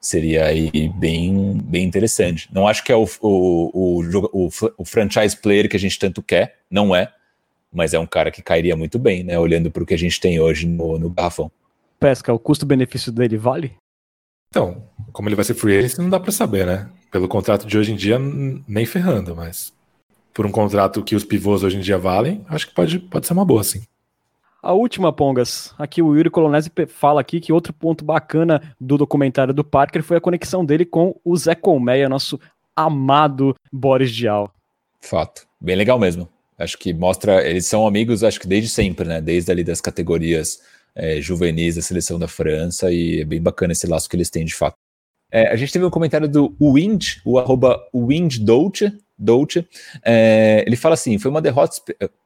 [0.00, 2.48] Seria aí bem, bem interessante.
[2.52, 4.48] Não acho que é o, o, o, o,
[4.78, 7.12] o franchise player que a gente tanto quer, não é
[7.74, 9.36] mas é um cara que cairia muito bem, né?
[9.36, 11.50] Olhando para o que a gente tem hoje no, no garrafão.
[11.98, 13.74] Pesca, o custo-benefício dele vale?
[14.48, 16.88] Então, como ele vai ser free agent, não dá para saber, né?
[17.14, 19.72] Pelo contrato de hoje em dia, nem ferrando, mas
[20.32, 23.34] por um contrato que os pivôs hoje em dia valem, acho que pode, pode ser
[23.34, 23.84] uma boa, sim.
[24.60, 25.72] A última, Pongas.
[25.78, 30.16] Aqui o Yuri Colonese fala aqui que outro ponto bacana do documentário do Parker foi
[30.16, 32.36] a conexão dele com o Zé Colmeia, nosso
[32.74, 34.52] amado Boris Dial.
[35.00, 35.46] Fato.
[35.60, 36.28] Bem legal mesmo.
[36.58, 39.20] Acho que mostra, eles são amigos, acho que desde sempre, né?
[39.20, 40.60] Desde ali das categorias
[40.96, 44.44] é, juvenis da seleção da França, e é bem bacana esse laço que eles têm
[44.44, 44.74] de fato.
[45.30, 49.66] É, a gente teve um comentário do Wind, o arroba Wind Dolce, Dolce.
[50.04, 51.76] É, ele fala assim: foi uma derrota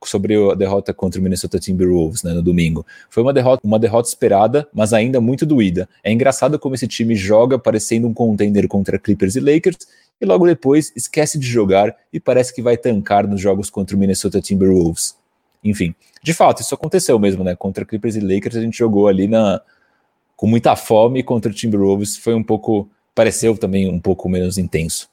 [0.05, 2.87] sobre a derrota contra o Minnesota Timberwolves né, no domingo.
[3.11, 5.89] Foi uma derrota, uma derrota esperada, mas ainda muito doída.
[6.03, 9.87] É engraçado como esse time joga parecendo um contender contra Clippers e Lakers
[10.20, 13.99] e logo depois esquece de jogar e parece que vai tancar nos jogos contra o
[13.99, 15.16] Minnesota Timberwolves.
[15.62, 17.55] Enfim, de fato, isso aconteceu mesmo, né?
[17.55, 19.61] Contra Clippers e Lakers a gente jogou ali na
[20.39, 25.10] com muita fome contra o Timberwolves, foi um pouco pareceu também um pouco menos intenso.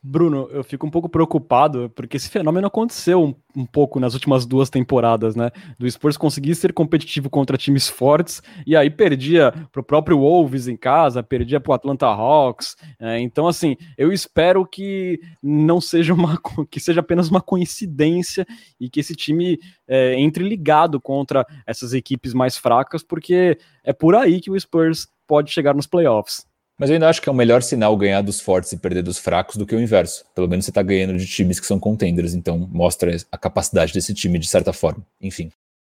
[0.00, 4.46] Bruno, eu fico um pouco preocupado, porque esse fenômeno aconteceu um, um, pouco nas últimas
[4.46, 5.50] duas temporadas, né?
[5.76, 10.76] Do Spurs conseguir ser competitivo contra times fortes, e aí perdia pro próprio Wolves em
[10.76, 12.76] casa, perdia pro Atlanta Hawks.
[13.00, 18.46] É, então, assim, eu espero que não seja uma que seja apenas uma coincidência
[18.80, 19.58] e que esse time
[19.88, 25.08] é, entre ligado contra essas equipes mais fracas, porque é por aí que o Spurs
[25.26, 26.47] pode chegar nos playoffs.
[26.78, 29.18] Mas eu ainda acho que é o melhor sinal ganhar dos fortes e perder dos
[29.18, 30.24] fracos do que o inverso.
[30.34, 34.14] Pelo menos você está ganhando de times que são contenders, então mostra a capacidade desse
[34.14, 35.04] time de certa forma.
[35.20, 35.50] Enfim.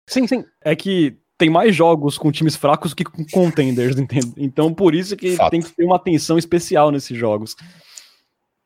[0.09, 0.45] Sim, sim.
[0.65, 4.33] É que tem mais jogos com times fracos que com contenders, entende?
[4.37, 5.51] Então por isso que Fato.
[5.53, 7.55] tem que ter uma atenção especial nesses jogos.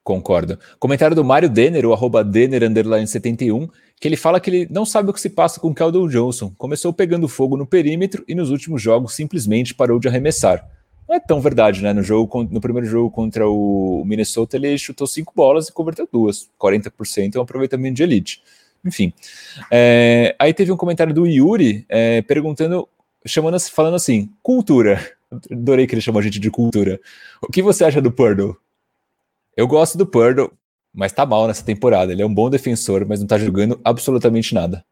[0.03, 0.59] Concordo.
[0.79, 2.63] Comentário do Mário Denner, o arroba Denner
[3.07, 3.69] 71,
[4.01, 6.55] que ele fala que ele não sabe o que se passa com o Keldon Johnson.
[6.57, 10.65] Começou pegando fogo no perímetro e nos últimos jogos simplesmente parou de arremessar.
[11.09, 11.93] Não é tão verdade, né?
[11.93, 16.49] No, jogo, no primeiro jogo contra o Minnesota, ele chutou cinco bolas e converteu duas.
[16.61, 18.43] 40% é um aproveitamento de elite.
[18.85, 19.13] Enfim.
[19.71, 22.89] É, aí teve um comentário do Yuri é, perguntando,
[23.25, 25.01] chamando, falando assim: cultura.
[25.51, 27.01] Adorei que ele chamou a gente de cultura.
[27.43, 28.57] O que você acha do Purdle?
[29.57, 30.53] Eu gosto do Purdle,
[30.93, 32.13] mas tá mal nessa temporada.
[32.13, 34.85] Ele é um bom defensor, mas não tá jogando absolutamente nada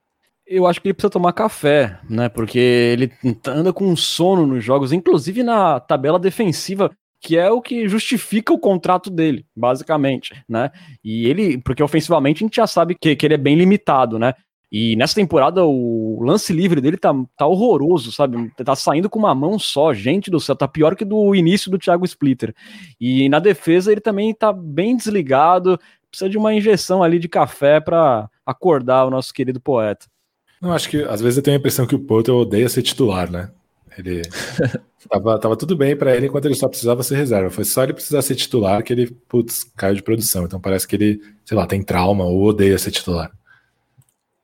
[0.46, 2.28] eu acho que ele precisa tomar café, né?
[2.28, 3.12] Porque ele
[3.46, 6.90] anda com sono nos jogos, inclusive na tabela defensiva,
[7.20, 10.70] que é o que justifica o contrato dele, basicamente, né?
[11.02, 14.34] E ele, porque ofensivamente a gente já sabe que, que ele é bem limitado, né?
[14.70, 18.50] E nessa temporada o lance livre dele tá, tá horroroso, sabe?
[18.56, 21.78] Tá saindo com uma mão só, gente do céu, tá pior que do início do
[21.78, 22.54] Thiago Splitter.
[23.00, 25.78] E na defesa ele também tá bem desligado,
[26.10, 30.06] precisa de uma injeção ali de café para acordar o nosso querido poeta.
[30.64, 33.30] Não, acho que às vezes eu tenho a impressão que o Porto odeia ser titular,
[33.30, 33.50] né?
[33.98, 34.22] Ele
[35.10, 37.50] tava, tava tudo bem para ele enquanto ele só precisava ser reserva.
[37.50, 40.44] Foi só ele precisar ser titular que ele, putz, caiu de produção.
[40.44, 43.30] Então parece que ele, sei lá, tem trauma ou odeia ser titular.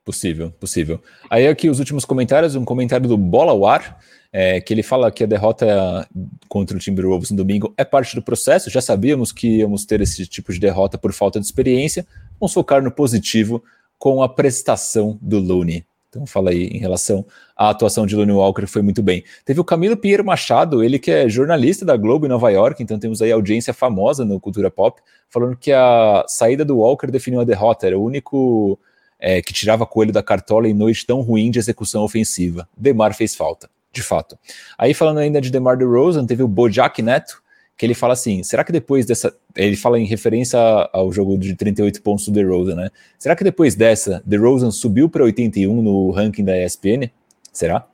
[0.05, 1.01] Possível, possível.
[1.27, 3.97] Aí aqui os últimos comentários, um comentário do Bola ao Ar,
[4.31, 6.07] é, que ele fala que a derrota
[6.47, 10.27] contra o Timberwolves no domingo é parte do processo, já sabíamos que íamos ter esse
[10.27, 12.05] tipo de derrota por falta de experiência,
[12.39, 13.63] vamos focar no positivo
[13.97, 15.83] com a prestação do Looney.
[16.11, 17.25] Então fala aí em relação
[17.55, 19.23] à atuação de Lonnie Walker, foi muito bem.
[19.45, 22.99] Teve o Camilo Pinheiro Machado, ele que é jornalista da Globo em Nova York, então
[22.99, 27.45] temos aí audiência famosa no Cultura Pop, falando que a saída do Walker definiu a
[27.45, 28.77] derrota, era o único
[29.17, 32.67] é, que tirava coelho da cartola em noite tão ruim de execução ofensiva.
[32.75, 34.37] Demar fez falta, de fato.
[34.77, 37.40] Aí falando ainda de Demar DeRozan, teve o Bojack Neto,
[37.81, 39.35] que ele fala assim: será que depois dessa.
[39.55, 40.59] Ele fala em referência
[40.93, 42.91] ao jogo de 38 pontos do DeRozan, né?
[43.17, 47.09] Será que depois dessa, DeRozan subiu para 81 no ranking da ESPN?
[47.51, 47.87] Será?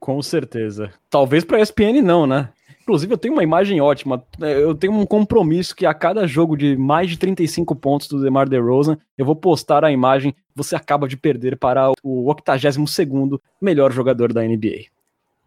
[0.00, 0.90] Com certeza.
[1.08, 2.48] Talvez para a ESPN não, né?
[2.82, 4.24] Inclusive, eu tenho uma imagem ótima.
[4.40, 8.48] Eu tenho um compromisso que a cada jogo de mais de 35 pontos do DeMar
[8.48, 10.34] DeRozan, eu vou postar a imagem.
[10.52, 14.86] Você acaba de perder para o 82º melhor jogador da NBA.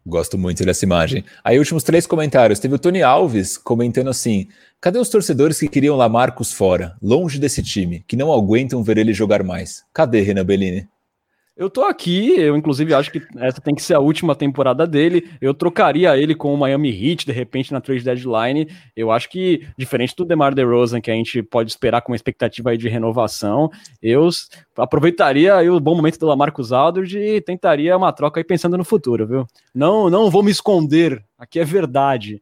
[0.10, 1.24] Gosto muito dessa imagem.
[1.44, 2.60] Aí, últimos três comentários.
[2.60, 4.48] Teve o Tony Alves comentando assim:
[4.82, 9.14] cadê os torcedores que queriam Lamarcos fora, longe desse time, que não aguentam ver ele
[9.14, 9.84] jogar mais?
[9.94, 10.88] Cadê Renan Bellini?
[11.60, 15.30] Eu tô aqui, eu inclusive acho que essa tem que ser a última temporada dele.
[15.42, 18.66] Eu trocaria ele com o Miami Heat, de repente, na trade deadline.
[18.96, 22.70] Eu acho que, diferente do DeMar DeRozan, que a gente pode esperar com uma expectativa
[22.70, 23.70] aí de renovação,
[24.02, 24.30] eu
[24.78, 28.86] aproveitaria aí o bom momento do Lamarcus Aldridge e tentaria uma troca aí pensando no
[28.86, 29.46] futuro, viu?
[29.76, 32.42] Não, não vou me esconder, aqui é verdade.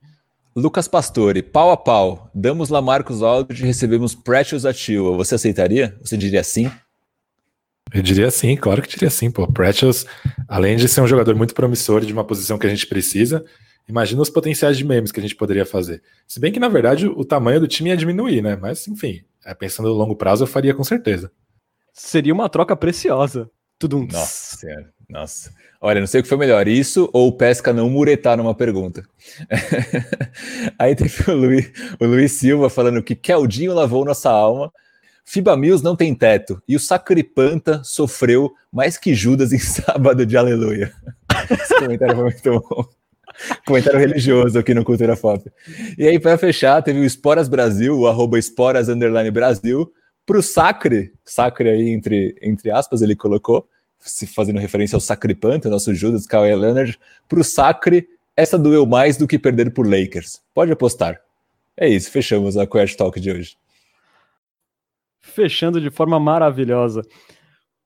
[0.56, 5.18] Lucas Pastore, pau a pau, damos Lamarcus Aldridge e recebemos Precious Achiuwa.
[5.18, 5.98] Você aceitaria?
[6.03, 6.69] Você diria sim?
[7.94, 9.48] Eu diria sim, claro que diria sim, pô.
[9.52, 10.06] Precious,
[10.48, 13.46] além de ser um jogador muito promissor de uma posição que a gente precisa,
[13.88, 16.02] imagina os potenciais de memes que a gente poderia fazer.
[16.28, 18.56] Se bem que, na verdade, o tamanho do time ia diminuir, né?
[18.56, 21.32] Mas, enfim, é, pensando no longo prazo, eu faria com certeza.
[21.94, 23.50] Seria uma troca preciosa.
[23.80, 24.08] Tudo um.
[24.08, 25.54] Nossa senhora, nossa.
[25.80, 29.04] Olha, não sei o que foi melhor, isso ou o Pesca não muretar numa pergunta.
[30.80, 34.72] Aí teve o Luiz, o Luiz Silva falando que Keldinho lavou nossa alma
[35.30, 40.38] FIBA Mills não tem teto e o Sacripanta sofreu mais que Judas em sábado de
[40.38, 40.94] aleluia.
[41.52, 42.86] Esse comentário foi muito bom.
[43.66, 45.44] Comentário religioso aqui no Cultura Pop.
[45.98, 49.91] E aí, para fechar, teve o Esporas Brasil, o arroba Esporas Underline Brasil,
[50.26, 53.68] para o Sacre, Sacre aí entre, entre aspas, ele colocou,
[53.99, 56.98] se fazendo referência ao Sacripanta, nosso Judas, Kawhi Leonard,
[57.28, 60.40] para o Sacre, essa doeu mais do que perder por Lakers.
[60.54, 61.20] Pode apostar.
[61.76, 63.58] É isso, fechamos a Quest Talk de hoje
[65.28, 67.02] fechando de forma maravilhosa.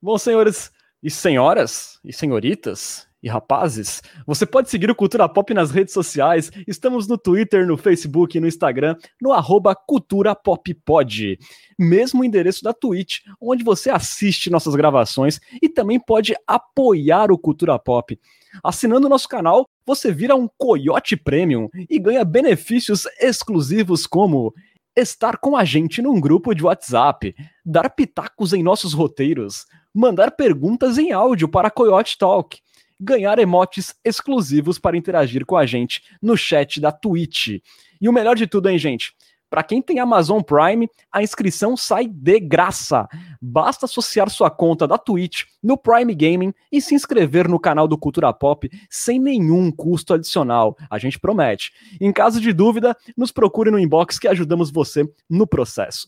[0.01, 0.71] Bom, senhores
[1.03, 6.51] e senhoras e senhoritas e rapazes, você pode seguir o Cultura Pop nas redes sociais.
[6.67, 11.37] Estamos no Twitter, no Facebook e no Instagram, no arroba Cultura Pop Pod.
[11.77, 17.77] Mesmo endereço da Twitch, onde você assiste nossas gravações e também pode apoiar o Cultura
[17.77, 18.19] Pop.
[18.63, 24.53] Assinando o nosso canal, você vira um Coyote Premium e ganha benefícios exclusivos como
[24.95, 27.35] estar com a gente num grupo de WhatsApp,
[27.65, 32.59] dar pitacos em nossos roteiros, mandar perguntas em áudio para Coyote Talk,
[32.99, 37.61] ganhar emotes exclusivos para interagir com a gente no chat da Twitch.
[37.99, 39.13] E o melhor de tudo, hein, gente?
[39.51, 43.05] Para quem tem Amazon Prime, a inscrição sai de graça.
[43.41, 47.97] Basta associar sua conta da Twitch no Prime Gaming e se inscrever no canal do
[47.97, 50.77] Cultura Pop sem nenhum custo adicional.
[50.89, 51.73] A gente promete.
[51.99, 56.07] Em caso de dúvida, nos procure no inbox que ajudamos você no processo.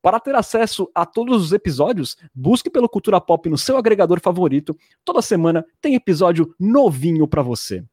[0.00, 4.74] Para ter acesso a todos os episódios, busque pelo Cultura Pop no seu agregador favorito.
[5.04, 7.84] Toda semana tem episódio novinho para você.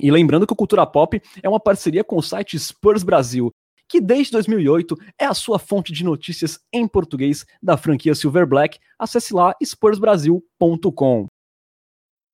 [0.00, 3.52] E lembrando que o Cultura Pop é uma parceria com o site Spurs Brasil,
[3.90, 8.78] que desde 2008 é a sua fonte de notícias em português da franquia Silver Black.
[8.96, 11.26] Acesse lá spursbrasil.com.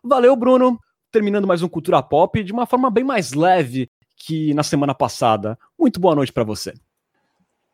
[0.04, 0.78] Valeu, Bruno.
[1.10, 5.58] Terminando mais um Cultura Pop de uma forma bem mais leve que na semana passada.
[5.78, 6.74] Muito boa noite para você.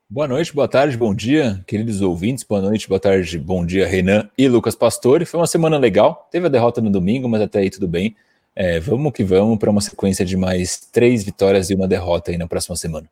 [0.09, 2.45] Boa noite, boa tarde, bom dia, queridos ouvintes.
[2.45, 5.25] Boa noite, boa tarde, bom dia, Renan e Lucas Pastore.
[5.25, 6.29] Foi uma semana legal.
[6.31, 8.15] Teve a derrota no domingo, mas até aí tudo bem.
[8.55, 12.39] É, vamos que vamos para uma sequência de mais três vitórias e uma derrota aí
[12.39, 13.09] na próxima semana.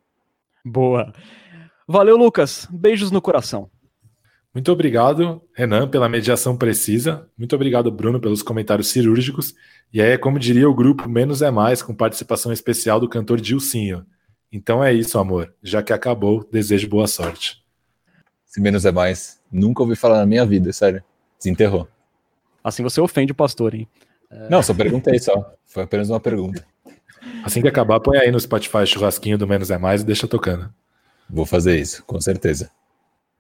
[0.65, 1.13] Boa.
[1.87, 2.69] Valeu, Lucas.
[2.71, 3.71] Beijos no coração.
[4.53, 7.29] Muito obrigado, Renan, pela mediação precisa.
[7.39, 9.55] Muito obrigado, Bruno, pelos comentários cirúrgicos.
[9.93, 14.05] E aí, como diria o grupo Menos é Mais, com participação especial do cantor Dilcinho.
[14.53, 15.55] Então é isso, amor.
[15.63, 17.63] Já que acabou, desejo boa sorte.
[18.45, 21.03] Se menos é mais, nunca ouvi falar na minha vida, sério.
[21.39, 21.87] Desenterrou.
[22.63, 23.89] Assim você ofende o pastor, hein?
[24.51, 25.55] Não, só perguntei só.
[25.65, 26.67] Foi apenas uma pergunta.
[27.45, 30.73] Assim que acabar, põe aí no Spotify churrasquinho do Menos é Mais e deixa tocando.
[31.29, 32.71] Vou fazer isso, com certeza.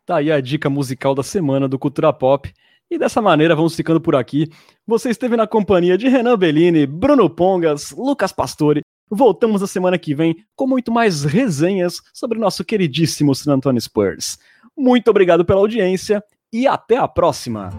[0.07, 2.53] Tá aí a dica musical da semana do Cultura Pop.
[2.91, 4.51] E dessa maneira vamos ficando por aqui.
[4.87, 8.83] Você esteve na companhia de Renan Bellini, Bruno Pongas, Lucas Pastore.
[9.09, 13.81] Voltamos na semana que vem com muito mais resenhas sobre o nosso queridíssimo San Antonio
[13.81, 14.39] Spurs.
[14.77, 17.71] Muito obrigado pela audiência e até a próxima!